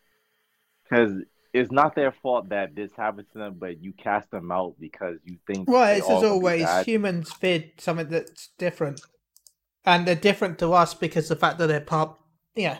Because 0.84 1.22
it's 1.54 1.72
not 1.72 1.96
their 1.96 2.12
fault 2.12 2.50
that 2.50 2.76
this 2.76 2.92
happened 2.98 3.28
to 3.34 3.38
them, 3.38 3.56
but 3.60 3.82
you 3.82 3.94
cast 3.94 4.32
them 4.32 4.52
out 4.52 4.74
because 4.80 5.18
you 5.24 5.38
think. 5.46 5.70
Well, 5.70 5.96
it's 5.96 6.10
as 6.10 6.24
always, 6.24 6.68
humans 6.86 7.32
fear 7.32 7.66
something 7.78 8.10
that's 8.10 8.50
different, 8.58 9.02
and 9.86 10.08
they're 10.08 10.16
different 10.16 10.58
to 10.60 10.74
us 10.74 10.96
because 10.96 11.30
the 11.30 11.36
fact 11.36 11.60
that 11.60 11.68
they're 11.68 11.80
part, 11.80 12.18
yeah, 12.56 12.80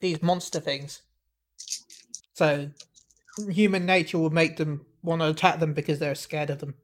these 0.00 0.22
monster 0.22 0.58
things. 0.58 1.02
So, 2.32 2.70
human 3.50 3.84
nature 3.84 4.18
will 4.18 4.30
make 4.30 4.56
them 4.56 4.86
want 5.02 5.20
to 5.20 5.28
attack 5.28 5.60
them 5.60 5.74
because 5.74 5.98
they're 5.98 6.14
scared 6.14 6.48
of 6.48 6.60
them. 6.60 6.74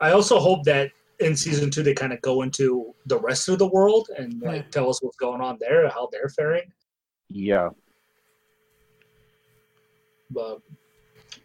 I 0.00 0.12
also 0.12 0.38
hope 0.38 0.64
that 0.64 0.90
in 1.20 1.36
season 1.36 1.70
two 1.70 1.82
they 1.82 1.94
kind 1.94 2.12
of 2.12 2.20
go 2.22 2.42
into 2.42 2.94
the 3.06 3.18
rest 3.18 3.48
of 3.48 3.58
the 3.58 3.66
world 3.68 4.08
and 4.16 4.40
like 4.42 4.62
Yeah. 4.64 4.70
tell 4.70 4.90
us 4.90 5.02
what's 5.02 5.16
going 5.16 5.40
on 5.40 5.58
there, 5.60 5.88
how 5.88 6.08
they're 6.10 6.28
faring. 6.30 6.72
Yeah. 7.28 7.70
But 10.30 10.60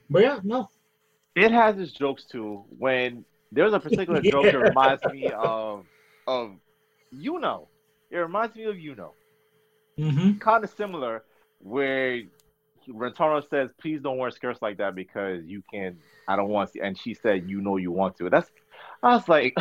but 0.09 0.21
yeah, 0.21 0.39
no. 0.43 0.69
It 1.35 1.51
has 1.51 1.77
its 1.77 1.91
jokes 1.91 2.25
too. 2.25 2.63
When 2.77 3.25
there's 3.51 3.73
a 3.73 3.79
particular 3.79 4.21
joke 4.33 4.45
that 4.45 4.57
reminds 4.57 5.03
me 5.05 5.29
of 5.31 5.85
of 6.27 6.51
you 7.11 7.39
know. 7.39 7.67
It 8.11 8.17
reminds 8.17 8.55
me 8.55 8.63
of 8.65 8.79
you 8.79 8.95
know. 8.95 9.13
Mm-hmm. 9.99 10.37
Kind 10.37 10.63
of 10.63 10.69
similar 10.69 11.23
where 11.59 12.21
Rentaro 12.89 13.47
says, 13.49 13.69
"Please 13.79 14.01
don't 14.01 14.17
wear 14.17 14.31
skirts 14.31 14.61
like 14.61 14.77
that 14.77 14.95
because 14.95 15.43
you 15.45 15.63
can. 15.71 15.97
I 16.27 16.35
don't 16.35 16.49
want 16.49 16.73
to." 16.73 16.81
And 16.81 16.97
she 16.97 17.13
said, 17.13 17.49
"You 17.49 17.61
know 17.61 17.77
you 17.77 17.91
want 17.91 18.17
to." 18.17 18.29
That's. 18.29 18.51
I 19.03 19.15
was 19.15 19.27
like, 19.29 19.55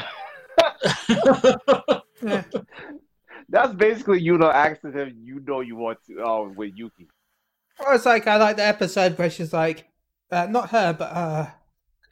that's 3.49 3.75
basically 3.75 4.21
you 4.21 4.39
know 4.39 4.51
asking 4.51 4.93
him, 4.93 5.17
"You 5.23 5.41
know 5.47 5.61
you 5.61 5.77
want 5.77 5.99
to." 6.07 6.23
Oh, 6.25 6.53
with 6.55 6.73
Yuki. 6.75 7.09
It's 7.89 8.07
like 8.07 8.27
I 8.27 8.37
like 8.37 8.57
the 8.57 8.65
episode 8.65 9.19
where 9.19 9.31
she's 9.31 9.53
like, 9.53 9.89
uh, 10.31 10.47
not 10.47 10.71
her, 10.71 10.93
but 10.93 11.13
uh, 11.13 11.47
I 11.49 11.53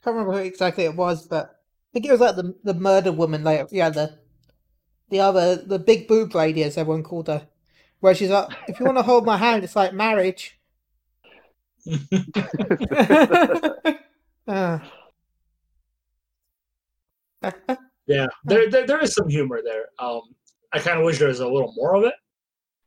can't 0.03 0.15
remember 0.15 0.33
who 0.33 0.39
exactly 0.39 0.83
it 0.83 0.95
was, 0.95 1.27
but 1.27 1.45
I 1.45 1.89
think 1.93 2.05
it 2.05 2.11
was 2.11 2.21
like 2.21 2.35
the 2.35 2.55
the 2.63 2.73
murder 2.73 3.11
woman 3.11 3.43
later. 3.43 3.67
Yeah, 3.71 3.89
the 3.89 4.19
the 5.09 5.19
other 5.19 5.55
the 5.55 5.79
big 5.79 6.07
boob 6.07 6.35
lady, 6.35 6.63
as 6.63 6.77
everyone 6.77 7.03
called 7.03 7.27
her, 7.27 7.47
where 7.99 8.15
she's 8.15 8.29
like, 8.29 8.49
if 8.67 8.79
you 8.79 8.85
want 8.85 8.97
to 8.97 9.03
hold 9.03 9.25
my 9.25 9.37
hand, 9.37 9.63
it's 9.63 9.75
like 9.75 9.93
marriage. 9.93 10.59
Uh. 14.47 14.79
yeah, 18.07 18.27
there, 18.45 18.69
there 18.69 18.87
there 18.87 19.01
is 19.03 19.13
some 19.13 19.27
humor 19.27 19.61
there. 19.63 19.85
Um, 19.99 20.21
I 20.71 20.79
kind 20.79 20.97
of 20.99 21.05
wish 21.05 21.19
there 21.19 21.27
was 21.27 21.39
a 21.41 21.47
little 21.47 21.73
more 21.75 21.95
of 21.95 22.03
it, 22.05 22.13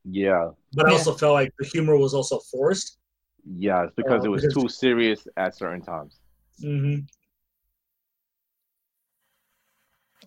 yeah, 0.03 0.49
but 0.73 0.87
I 0.87 0.89
Yeah. 0.91 0.97
also 0.97 1.13
felt 1.13 1.33
like 1.33 1.51
the 1.59 1.65
humor 1.65 1.97
was 1.97 2.13
also 2.13 2.39
forced. 2.51 2.97
yeah. 3.45 3.83
It's 3.83 3.93
because 3.95 4.23
Oh, 4.23 4.25
it 4.25 4.29
was 4.29 4.41
because- 4.41 4.63
too 4.63 4.69
serious 4.69 5.27
at 5.37 5.55
certain 5.55 5.81
times. 5.81 6.19
Mm-hmm. 6.63 7.05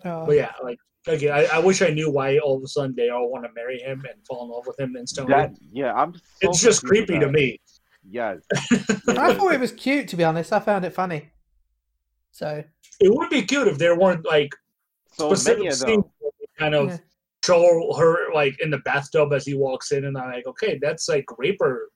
Uh, 0.08 0.24
But 0.26 0.36
yeah, 0.36 0.52
like 0.62 0.78
again, 1.08 1.32
I, 1.34 1.44
I 1.56 1.58
wish 1.58 1.82
I 1.82 1.88
knew 1.90 2.10
why 2.10 2.38
all 2.38 2.56
of 2.56 2.62
a 2.62 2.68
sudden 2.68 2.94
they 2.96 3.08
all 3.10 3.30
want 3.30 3.44
to 3.44 3.50
marry 3.52 3.78
him 3.80 4.04
and 4.10 4.24
fall 4.26 4.44
in 4.44 4.50
love 4.50 4.64
with 4.66 4.78
him 4.78 4.96
instantly. 4.96 5.34
That 5.34 5.50
yeah, 5.72 5.92
I'm. 5.92 6.14
So 6.14 6.20
it's 6.42 6.60
just 6.62 6.84
creepy 6.84 7.18
to 7.18 7.28
me. 7.30 7.60
Yes. 8.10 8.38
I 9.08 9.34
thought 9.34 9.54
it 9.54 9.60
was 9.60 9.72
cute, 9.72 10.08
to 10.08 10.16
be 10.16 10.24
honest. 10.24 10.52
I 10.52 10.58
found 10.60 10.84
it 10.84 10.92
funny. 10.92 11.30
So 12.32 12.64
It 13.00 13.14
would 13.14 13.30
be 13.30 13.42
cute 13.42 13.68
if 13.68 13.78
there 13.78 13.96
weren't 13.98 14.24
like 14.26 14.50
So 15.12 15.28
many 15.30 15.36
specific 15.36 15.66
of 15.68 15.74
scenes 15.78 16.04
them. 16.20 16.30
kind 16.58 16.74
of 16.74 16.88
Yeah. 16.88 16.98
show 17.44 17.94
her 17.96 18.32
like 18.34 18.60
in 18.60 18.70
the 18.70 18.78
bathtub 18.78 19.32
as 19.32 19.46
he 19.46 19.54
walks 19.54 19.92
in, 19.92 20.04
and 20.04 20.18
I'm 20.18 20.32
like, 20.32 20.46
okay, 20.46 20.78
that's 20.82 21.08
like 21.08 21.24
raper 21.38 21.90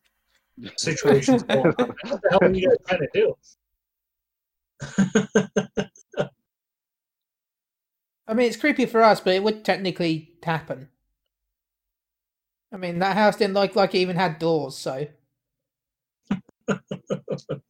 situations 0.77 1.43
going 1.49 1.75
on. 1.79 1.95
What 2.09 2.23
the 2.23 2.31
hell 2.31 2.39
are 2.43 2.51
you 2.53 2.69
guys 2.69 2.77
trying 2.87 3.01
to 3.01 3.09
do? 3.15 3.37
I 8.27 8.33
mean, 8.33 8.47
it's 8.47 8.57
creepy 8.57 8.87
for 8.87 9.03
us, 9.03 9.21
but 9.21 9.35
it 9.35 9.43
would 9.43 9.65
technically 9.65 10.33
happen. 10.43 10.89
I 12.73 12.77
mean, 12.77 12.99
that 13.01 13.17
house 13.17 13.37
didn't 13.37 13.55
look 13.55 13.77
like 13.77 13.95
it 13.95 13.99
even 13.99 14.17
had 14.17 14.39
doors, 14.39 14.77
so. 14.77 15.07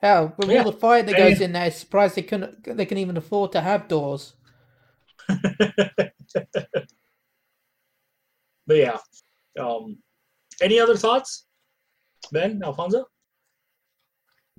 Hell, 0.00 0.34
with 0.36 0.50
Yeah. 0.50 0.58
all 0.64 0.70
the 0.72 0.76
fire 0.78 1.02
that 1.02 1.16
goes 1.16 1.34
mean- 1.38 1.42
in 1.42 1.52
there, 1.52 1.70
surprised 1.70 2.16
they 2.16 2.22
couldn't. 2.22 2.64
They 2.64 2.86
can 2.86 2.98
even 2.98 3.16
afford 3.16 3.52
to 3.52 3.60
have 3.60 3.86
doors. 3.88 4.34
but 5.28 6.12
yeah. 8.68 8.98
Um, 9.58 9.98
any 10.60 10.80
other 10.80 10.96
thoughts, 10.96 11.46
Ben 12.32 12.60
Alfonso? 12.64 13.06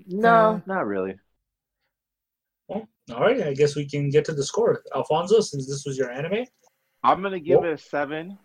No, 0.07 0.29
Uh, 0.29 0.61
not 0.65 0.85
really. 0.87 1.15
Well, 2.67 2.87
all 3.13 3.19
right. 3.21 3.41
I 3.41 3.53
guess 3.53 3.75
we 3.75 3.87
can 3.87 4.09
get 4.09 4.23
to 4.25 4.33
the 4.33 4.43
score. 4.45 4.81
Alfonso, 4.95 5.41
since 5.41 5.67
this 5.67 5.83
was 5.85 5.97
your 5.97 6.09
anime. 6.09 6.45
I'm 7.03 7.21
gonna 7.21 7.39
give 7.39 7.59
Well- 7.59 7.71
it 7.71 7.73
a 7.73 7.77
seven. 7.77 8.39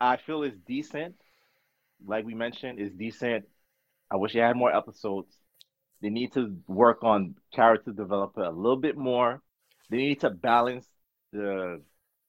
I 0.00 0.16
feel 0.18 0.42
it's 0.44 0.58
decent. 0.66 1.16
Like 2.06 2.24
we 2.24 2.34
mentioned, 2.34 2.78
is 2.78 2.92
decent. 2.92 3.46
I 4.10 4.16
wish 4.16 4.34
it 4.34 4.40
had 4.40 4.56
more 4.56 4.74
episodes. 4.74 5.32
They 6.02 6.10
need 6.10 6.32
to 6.32 6.56
work 6.66 7.04
on 7.04 7.36
character 7.52 7.92
development 7.92 8.48
a 8.48 8.52
little 8.52 8.78
bit 8.78 8.96
more. 8.96 9.42
They 9.90 9.98
need 9.98 10.20
to 10.20 10.30
balance 10.30 10.86
the 11.32 11.82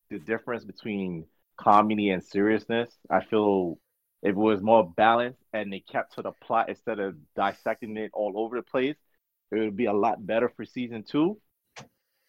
the 0.10 0.20
difference 0.20 0.66
between 0.66 1.26
comedy 1.58 2.10
and 2.10 2.24
seriousness. 2.24 2.90
I 3.10 3.24
feel 3.24 3.78
if 4.22 4.32
it 4.32 4.36
was 4.36 4.62
more 4.62 4.88
balanced 4.90 5.40
and 5.54 5.72
they 5.72 5.80
kept 5.80 6.16
to 6.16 6.22
the 6.22 6.32
plot 6.32 6.70
instead 6.70 7.00
of 7.00 7.16
dissecting 7.36 7.96
it 7.98 8.12
all 8.14 8.34
over 8.36 8.58
the 8.58 8.64
place, 8.64 8.98
it 9.52 9.60
would 9.60 9.78
be 9.78 9.86
a 9.86 9.94
lot 9.94 10.26
better 10.26 10.50
for 10.50 10.66
season 10.66 11.04
two. 11.04 11.40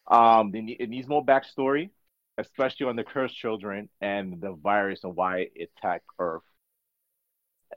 Um, 0.06 0.52
they 0.52 0.60
need, 0.60 0.76
it 0.80 0.88
needs 0.88 1.08
more 1.08 1.24
backstory 1.24 1.90
especially 2.38 2.86
on 2.86 2.96
the 2.96 3.04
cursed 3.04 3.36
children 3.36 3.88
and 4.00 4.40
the 4.40 4.52
virus 4.52 5.04
and 5.04 5.14
why 5.14 5.48
it 5.54 5.70
attacked 5.76 6.06
Earth. 6.18 6.42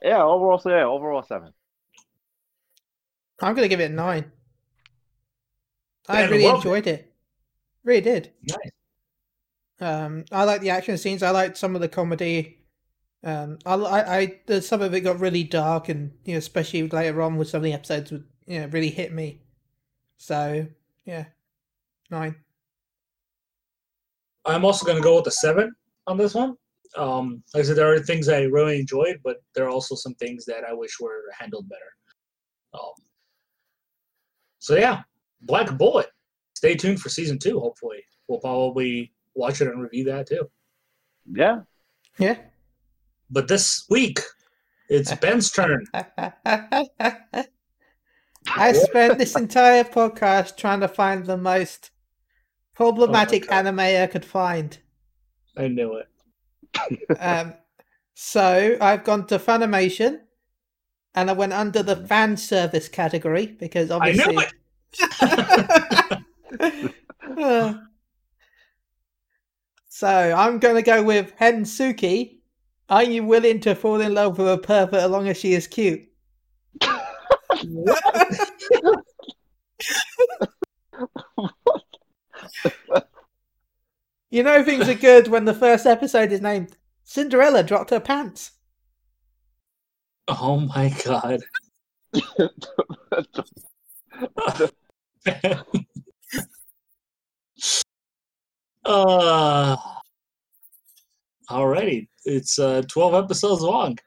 Yeah, 0.01 0.23
overall, 0.23 0.59
so 0.59 0.69
yeah, 0.69 0.85
overall 0.85 1.23
seven. 1.23 1.53
I'm 3.41 3.55
gonna 3.55 3.67
give 3.67 3.79
it 3.79 3.91
a 3.91 3.93
nine. 3.93 4.31
I 6.07 6.21
Man, 6.21 6.29
really 6.31 6.43
loved 6.45 6.65
it. 6.65 6.67
enjoyed 6.67 6.87
it. 6.87 7.13
Really 7.83 8.01
did. 8.01 8.31
Nice. 8.43 8.71
Um, 9.79 10.25
I 10.31 10.43
like 10.43 10.61
the 10.61 10.69
action 10.69 10.97
scenes. 10.97 11.23
I 11.23 11.31
liked 11.31 11.57
some 11.57 11.75
of 11.75 11.81
the 11.81 11.89
comedy. 11.89 12.59
Um, 13.23 13.57
I, 13.65 13.73
I, 13.73 14.17
I 14.17 14.41
the, 14.45 14.61
some 14.61 14.81
of 14.81 14.93
it 14.93 15.01
got 15.01 15.19
really 15.19 15.43
dark, 15.43 15.89
and 15.89 16.11
you 16.23 16.33
know, 16.33 16.37
especially 16.37 16.87
later 16.87 17.21
on 17.21 17.37
with 17.37 17.49
some 17.49 17.59
of 17.59 17.63
the 17.63 17.73
episodes, 17.73 18.11
would 18.11 18.25
you 18.45 18.61
know, 18.61 18.67
really 18.67 18.89
hit 18.89 19.11
me. 19.11 19.41
So 20.17 20.67
yeah, 21.05 21.25
nine. 22.09 22.35
I'm 24.45 24.63
also 24.63 24.85
going 24.85 24.97
to 24.97 25.03
go 25.03 25.15
with 25.17 25.27
a 25.27 25.31
seven 25.31 25.73
on 26.05 26.17
this 26.17 26.35
one. 26.35 26.55
Um, 26.97 27.43
like 27.53 27.63
I 27.63 27.67
said, 27.67 27.77
there 27.77 27.93
are 27.93 27.99
things 27.99 28.29
I 28.29 28.43
really 28.43 28.79
enjoyed, 28.79 29.19
but 29.23 29.37
there 29.53 29.65
are 29.65 29.69
also 29.69 29.95
some 29.95 30.15
things 30.15 30.45
that 30.45 30.63
I 30.63 30.73
wish 30.73 30.99
were 30.99 31.23
handled 31.37 31.67
better. 31.69 31.81
Um, 32.73 32.93
so 34.59 34.75
yeah, 34.75 35.01
Black 35.41 35.77
Bullet. 35.77 36.07
Stay 36.55 36.75
tuned 36.75 37.01
for 37.01 37.09
season 37.09 37.37
two. 37.37 37.59
Hopefully, 37.59 38.03
we'll 38.27 38.39
probably 38.39 39.13
watch 39.33 39.61
it 39.61 39.67
and 39.67 39.81
review 39.81 40.05
that 40.05 40.27
too. 40.27 40.49
Yeah, 41.31 41.61
Yeah. 42.17 42.37
But 43.29 43.47
this 43.47 43.85
week, 43.89 44.19
it's 44.89 45.13
Ben's 45.21 45.51
turn. 45.51 45.85
I 48.47 48.73
spent 48.73 49.17
this 49.17 49.35
entire 49.35 49.83
podcast 49.83 50.55
trying 50.57 50.79
to 50.81 50.87
find 50.87 51.25
the 51.25 51.37
most 51.37 51.91
problematic 52.73 53.47
Oh 53.49 53.53
anime 53.55 53.79
I 53.79 54.07
could 54.07 54.25
find. 54.25 54.77
I 55.57 55.67
knew 55.67 55.95
it. 55.95 56.07
Um, 57.19 57.53
so 58.13 58.77
I've 58.79 59.03
gone 59.03 59.27
to 59.27 59.39
Funimation, 59.39 60.21
and 61.13 61.29
I 61.29 61.33
went 61.33 61.53
under 61.53 61.83
the 61.83 61.95
fan 61.95 62.37
service 62.37 62.87
category 62.87 63.47
because 63.47 63.91
I 63.91 63.95
obviously. 63.95 64.35
knew 64.35 64.41
it. 64.41 64.53
Uh, 67.37 67.73
so 69.89 70.07
I'm 70.07 70.59
going 70.59 70.75
to 70.75 70.81
go 70.81 71.03
with 71.03 71.35
Hensuki. 71.37 72.37
Are 72.87 73.03
you 73.03 73.25
willing 73.25 73.59
to 73.61 73.75
fall 73.75 73.99
in 73.99 74.13
love 74.13 74.37
with 74.37 74.47
a 74.47 74.57
pervert 74.57 75.01
as 75.01 75.11
long 75.11 75.27
as 75.27 75.35
she 75.37 75.53
is 75.53 75.67
cute? 75.67 76.07
you 84.29 84.43
know 84.43 84.63
things 84.63 84.89
are 84.89 84.95
good 84.95 85.27
when 85.27 85.45
the 85.45 85.53
first 85.53 85.85
episode 85.85 86.31
is 86.31 86.41
named 86.41 86.75
Cinderella 87.03 87.63
dropped 87.63 87.91
her 87.91 87.99
pants. 87.99 88.51
Oh 90.27 90.59
my 90.59 90.89
god. 91.05 91.41
uh 98.85 99.77
alrighty. 101.49 102.07
It's 102.25 102.57
uh 102.57 102.81
12 102.87 103.25
episodes 103.25 103.61
long. 103.61 103.99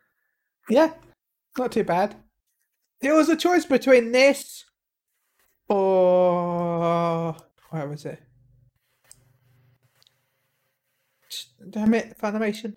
Yeah, 0.69 0.93
not 1.57 1.73
too 1.73 1.85
bad. 1.85 2.17
There 3.01 3.15
was 3.15 3.29
a 3.29 3.37
choice 3.37 3.65
between 3.65 4.11
this 4.11 4.65
or 5.69 7.37
where 7.71 7.89
was 7.89 8.05
it? 8.05 8.21
Damn 11.71 11.95
it, 11.95 12.17
Funimation. 12.19 12.75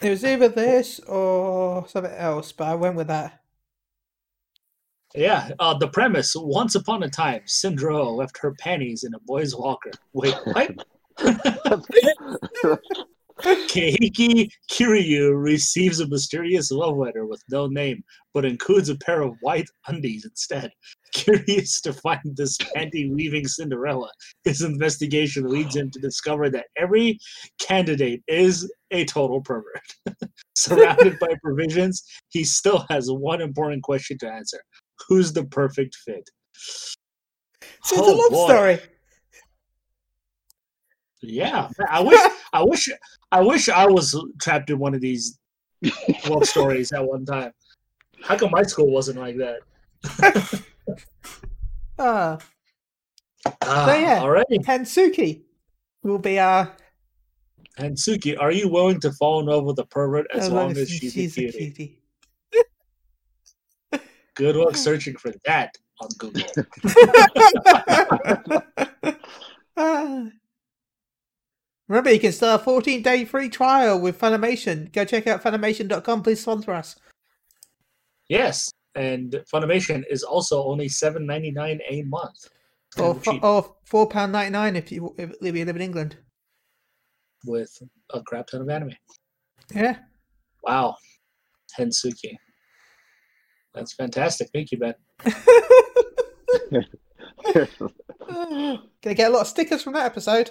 It 0.00 0.10
was 0.10 0.24
either 0.24 0.48
this 0.48 1.00
or 1.00 1.86
something 1.88 2.12
else, 2.12 2.52
but 2.52 2.68
I 2.68 2.74
went 2.74 2.96
with 2.96 3.08
that. 3.08 3.40
Yeah, 5.14 5.50
uh, 5.58 5.76
the 5.76 5.88
premise: 5.88 6.34
Once 6.36 6.74
upon 6.74 7.02
a 7.02 7.08
time, 7.08 7.42
Cinderella 7.46 8.10
left 8.10 8.38
her 8.38 8.54
panties 8.60 9.04
in 9.04 9.14
a 9.14 9.20
boy's 9.20 9.56
walker. 9.56 9.90
Wait, 10.12 10.34
what? 10.44 10.70
Keiki 13.40 14.50
Kiryu 14.70 15.42
receives 15.42 16.00
a 16.00 16.08
mysterious 16.08 16.70
love 16.70 16.96
letter 16.96 17.24
with 17.24 17.42
no 17.50 17.66
name, 17.66 18.02
but 18.34 18.44
includes 18.44 18.88
a 18.88 18.96
pair 18.96 19.22
of 19.22 19.36
white 19.40 19.68
undies 19.86 20.24
instead. 20.24 20.70
Curious 21.18 21.80
to 21.80 21.92
find 21.92 22.20
this 22.36 22.56
panty-weaving 22.58 23.48
Cinderella, 23.48 24.08
his 24.44 24.62
investigation 24.62 25.48
leads 25.48 25.74
him 25.74 25.90
to 25.90 25.98
discover 25.98 26.48
that 26.50 26.66
every 26.76 27.18
candidate 27.60 28.22
is 28.28 28.70
a 28.92 29.04
total 29.04 29.40
pervert. 29.40 29.82
Surrounded 30.54 31.18
by 31.18 31.28
provisions, 31.42 32.04
he 32.28 32.44
still 32.44 32.86
has 32.88 33.10
one 33.10 33.40
important 33.40 33.82
question 33.82 34.16
to 34.18 34.30
answer: 34.30 34.60
Who's 35.08 35.32
the 35.32 35.44
perfect 35.46 35.96
fit? 35.96 36.28
So 37.82 37.96
it's 37.96 38.08
Oh, 38.08 38.14
a 38.14 38.16
love 38.16 38.20
oh, 38.26 38.30
boy. 38.30 38.44
story. 38.46 38.78
Yeah, 41.20 41.68
I 41.90 42.00
wish, 42.00 42.20
I 42.52 42.62
wish, 42.62 42.88
I 43.32 43.40
wish 43.40 43.68
I 43.68 43.86
was 43.86 44.16
trapped 44.40 44.70
in 44.70 44.78
one 44.78 44.94
of 44.94 45.00
these 45.00 45.36
love 46.26 46.44
stories 46.44 46.92
at 46.92 47.04
one 47.04 47.24
time. 47.24 47.50
How 48.22 48.36
come 48.36 48.52
my 48.52 48.62
school 48.62 48.90
wasn't 48.92 49.18
like 49.18 49.36
that? 49.38 50.62
Ah, 52.00 52.38
Ah, 53.62 53.94
yeah. 53.96 54.20
already. 54.20 54.58
Hensuki 54.60 55.42
will 56.02 56.18
be 56.18 56.38
our 56.38 56.76
And 57.76 57.96
Suki, 57.96 58.36
are 58.40 58.52
you 58.52 58.68
willing 58.68 59.00
to 59.00 59.10
fall 59.12 59.40
in 59.40 59.46
love 59.46 59.64
with 59.64 59.78
a 59.80 59.84
pervert 59.86 60.26
as, 60.32 60.46
as 60.46 60.52
long 60.52 60.70
as 60.76 60.88
she's, 60.90 61.16
a 61.16 61.24
a 61.24 61.28
cutie? 61.30 62.00
cutie. 63.92 64.02
Good 64.34 64.54
luck 64.56 64.76
searching 64.88 65.16
for 65.16 65.32
that 65.44 65.76
on 66.00 66.08
Google. 66.18 66.42
Ah. 69.80 70.24
Remember, 71.88 72.12
you 72.12 72.18
can 72.20 72.32
start 72.32 72.60
a 72.60 72.64
14 72.64 73.00
day 73.02 73.24
free 73.24 73.48
trial 73.48 74.00
with 74.00 74.18
Funimation. 74.20 74.92
Go 74.92 75.04
check 75.04 75.26
out 75.28 75.42
Funimation.com. 75.42 76.22
Please 76.22 76.40
sponsor 76.42 76.72
us. 76.72 76.96
yes, 78.28 78.72
and 78.94 79.32
Funimation 79.52 80.02
is 80.10 80.22
also 80.22 80.64
only 80.64 80.88
seven 80.88 81.26
ninety 81.26 81.50
nine 81.50 81.80
a 81.88 82.02
month. 82.02 82.48
Or, 82.98 83.14
Kinda 83.14 83.20
fo- 83.20 83.32
cheap 83.32 83.44
or 83.44 83.76
£4.99 84.08 84.76
if 84.76 84.90
you, 84.90 85.14
if 85.18 85.30
you 85.42 85.64
live 85.64 85.76
in 85.76 85.82
England. 85.82 86.16
with 87.44 87.70
a 88.14 88.22
crap 88.22 88.46
ton 88.46 88.62
of 88.62 88.68
anime. 88.70 88.94
Yeah. 89.74 89.98
Wow, 90.62 90.96
Hensuki. 91.78 92.34
That's 93.74 93.92
fantastic. 93.92 94.48
Thank 94.54 94.72
you, 94.72 94.78
Ben. 94.78 94.94
Gonna 99.02 99.14
get 99.14 99.30
a 99.30 99.32
lot 99.34 99.42
of 99.42 99.46
stickers 99.48 99.82
from 99.82 99.92
that 99.92 100.06
episode. 100.06 100.50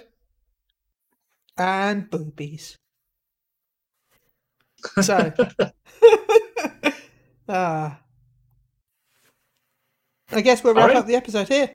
And 1.56 2.08
boobies. 2.08 2.76
So. 5.02 5.32
ah. 7.48 8.00
I 10.30 10.40
guess 10.40 10.62
we'll 10.62 10.74
wrap 10.74 10.84
Alright. 10.84 10.96
up 10.98 11.06
the 11.06 11.16
episode 11.16 11.48
here. 11.48 11.72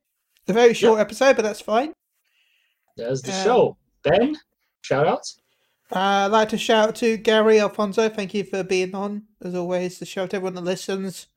A 0.47 0.53
very 0.53 0.73
short 0.73 0.99
episode, 0.99 1.35
but 1.35 1.41
that's 1.43 1.61
fine. 1.61 1.93
There's 2.97 3.21
the 3.21 3.31
Um, 3.35 3.43
show. 3.43 3.77
Ben, 4.03 4.35
shout 4.81 5.07
outs. 5.07 5.39
Uh, 5.91 6.25
I'd 6.25 6.27
like 6.27 6.49
to 6.49 6.57
shout 6.57 6.89
out 6.89 6.95
to 6.97 7.17
Gary 7.17 7.59
Alfonso. 7.59 8.09
Thank 8.09 8.33
you 8.33 8.43
for 8.43 8.63
being 8.63 8.93
on, 8.95 9.23
as 9.41 9.55
always. 9.55 9.99
To 9.99 10.05
shout 10.05 10.25
out 10.25 10.29
to 10.31 10.35
everyone 10.37 10.55
that 10.55 10.61
listens. 10.61 11.27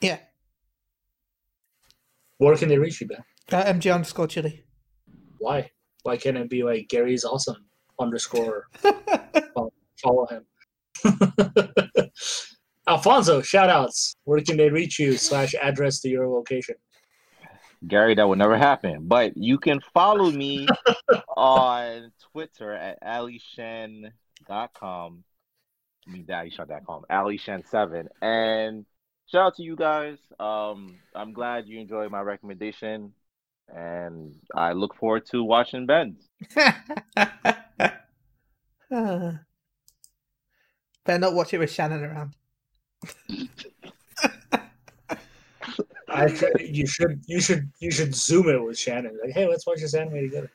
Yeah. 0.00 0.18
Where 2.38 2.56
can 2.56 2.68
they 2.68 2.78
reach 2.78 3.00
you, 3.00 3.06
Ben? 3.08 3.22
Uh, 3.52 3.64
MG 3.64 3.92
underscore 3.92 4.26
chili. 4.26 4.64
Why? 5.38 5.70
Why 6.02 6.16
can't 6.16 6.36
it 6.36 6.48
be 6.48 6.62
like 6.62 6.88
Gary's 6.88 7.24
awesome 7.24 7.64
underscore 7.98 8.68
follow 10.02 10.26
him? 10.26 10.46
Alfonso, 12.86 13.42
shout 13.42 13.70
outs. 13.70 14.14
Where 14.24 14.40
can 14.40 14.56
they 14.56 14.70
reach 14.70 14.98
you 14.98 15.16
slash 15.16 15.54
address 15.60 16.00
to 16.00 16.08
your 16.08 16.26
location? 16.28 16.74
Gary, 17.86 18.14
that 18.14 18.28
would 18.28 18.38
never 18.38 18.58
happen. 18.58 19.06
But 19.06 19.36
you 19.36 19.58
can 19.58 19.80
follow 19.94 20.30
me 20.30 20.66
on 21.36 22.12
Twitter 22.32 22.72
at 22.72 23.02
alishen.com. 23.02 24.12
I 24.48 26.10
mean, 26.10 26.26
alishen.com, 26.26 27.04
alishen7. 27.10 28.06
And 28.20 28.86
shout 29.26 29.46
out 29.46 29.56
to 29.56 29.62
you 29.62 29.76
guys. 29.76 30.18
Um, 30.38 30.98
I'm 31.14 31.32
glad 31.32 31.66
you 31.66 31.80
enjoyed 31.80 32.10
my 32.10 32.20
recommendation. 32.20 33.12
And 33.74 34.34
I 34.54 34.72
look 34.72 34.96
forward 34.96 35.26
to 35.26 35.44
watching 35.44 35.86
Ben's. 35.86 36.28
Ah. 38.92 39.38
Better 41.04 41.18
not 41.18 41.34
watch 41.34 41.54
it 41.54 41.58
with 41.58 41.70
Shannon 41.70 42.02
around. 42.02 42.34
I 46.08 46.26
you 46.60 46.86
should 46.86 47.22
you 47.26 47.40
should 47.40 47.70
you 47.78 47.90
should 47.90 48.14
zoom 48.14 48.48
it 48.48 48.62
with 48.62 48.78
Shannon. 48.78 49.18
Like, 49.22 49.32
hey, 49.32 49.46
let's 49.46 49.66
watch 49.66 49.80
this 49.80 49.94
anime 49.94 50.22
together. 50.22 50.50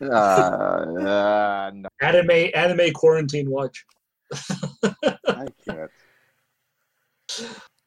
Uh, 0.00 0.04
uh, 0.04 1.70
no, 1.74 1.88
Anime 2.00 2.50
anime 2.54 2.92
quarantine 2.92 3.50
watch. 3.50 3.84
I 4.32 5.46
can't. 5.64 5.90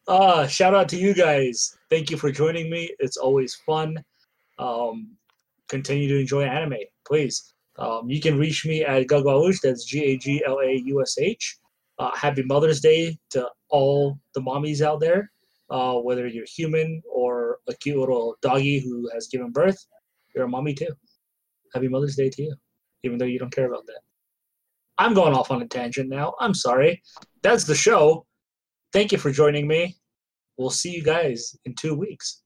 Uh, 0.08 0.48
shout 0.58 0.74
out 0.74 0.89
to 0.89 0.98
you 0.98 1.14
guys. 1.14 1.78
Thank 1.89 2.10
you 2.10 2.18
for 2.18 2.32
joining 2.32 2.70
me. 2.70 2.91
It's 3.00 3.18
always 3.18 3.56
fun. 3.56 4.04
Um, 4.60 5.12
continue 5.68 6.08
to 6.08 6.20
enjoy 6.20 6.44
anime, 6.44 6.78
please. 7.06 7.54
Um, 7.78 8.10
you 8.10 8.22
can 8.22 8.38
reach 8.38 8.66
me 8.66 8.84
at 8.84 9.08
Gaglaush, 9.08 9.60
that's 9.62 9.84
G 9.86 10.04
A 10.04 10.18
G 10.18 10.44
L 10.46 10.60
A 10.60 10.74
U 10.86 11.02
S 11.02 11.18
H. 11.18 11.58
Uh, 12.04 12.12
happy 12.18 12.43
Mother's 12.43 12.82
Day 12.82 13.18
to 13.30 13.49
all 13.70 14.20
the 14.36 14.41
mommies 14.41 14.82
out 14.82 14.99
there, 14.99 15.32
uh, 15.70 15.93
whether 15.93 16.28
you're 16.28 16.45
human 16.45 17.01
or 17.10 17.60
a 17.70 17.74
cute 17.76 17.97
little 17.97 18.36
doggy 18.41 18.80
who 18.80 19.10
has 19.14 19.28
given 19.28 19.51
birth, 19.51 19.78
you're 20.36 20.43
a 20.43 20.49
mommy 20.49 20.74
too. 20.74 20.89
Happy 21.74 21.88
Mother's 21.88 22.18
Day 22.18 22.30
to 22.30 22.43
you, 22.43 22.56
even 23.04 23.18
though 23.18 23.26
you 23.26 23.39
don't 23.39 23.56
care 23.56 23.68
about 23.68 23.86
that. 23.86 24.01
I'm 24.97 25.14
going 25.14 25.34
off 25.34 25.49
on 25.49 25.62
a 25.62 25.68
tangent 25.68 26.10
now. 26.10 26.34
I'm 26.41 26.54
sorry. 26.54 27.01
That's 27.41 27.64
the 27.64 27.74
show. 27.74 28.26
Thank 28.91 29.14
you 29.14 29.18
for 29.18 29.32
joining 29.32 29.66
me. 29.66 29.95
We'll 30.58 30.72
see 30.72 30.91
you 30.91 31.04
guys 31.04 31.56
in 31.64 31.74
two 31.74 31.95
weeks. 31.95 32.43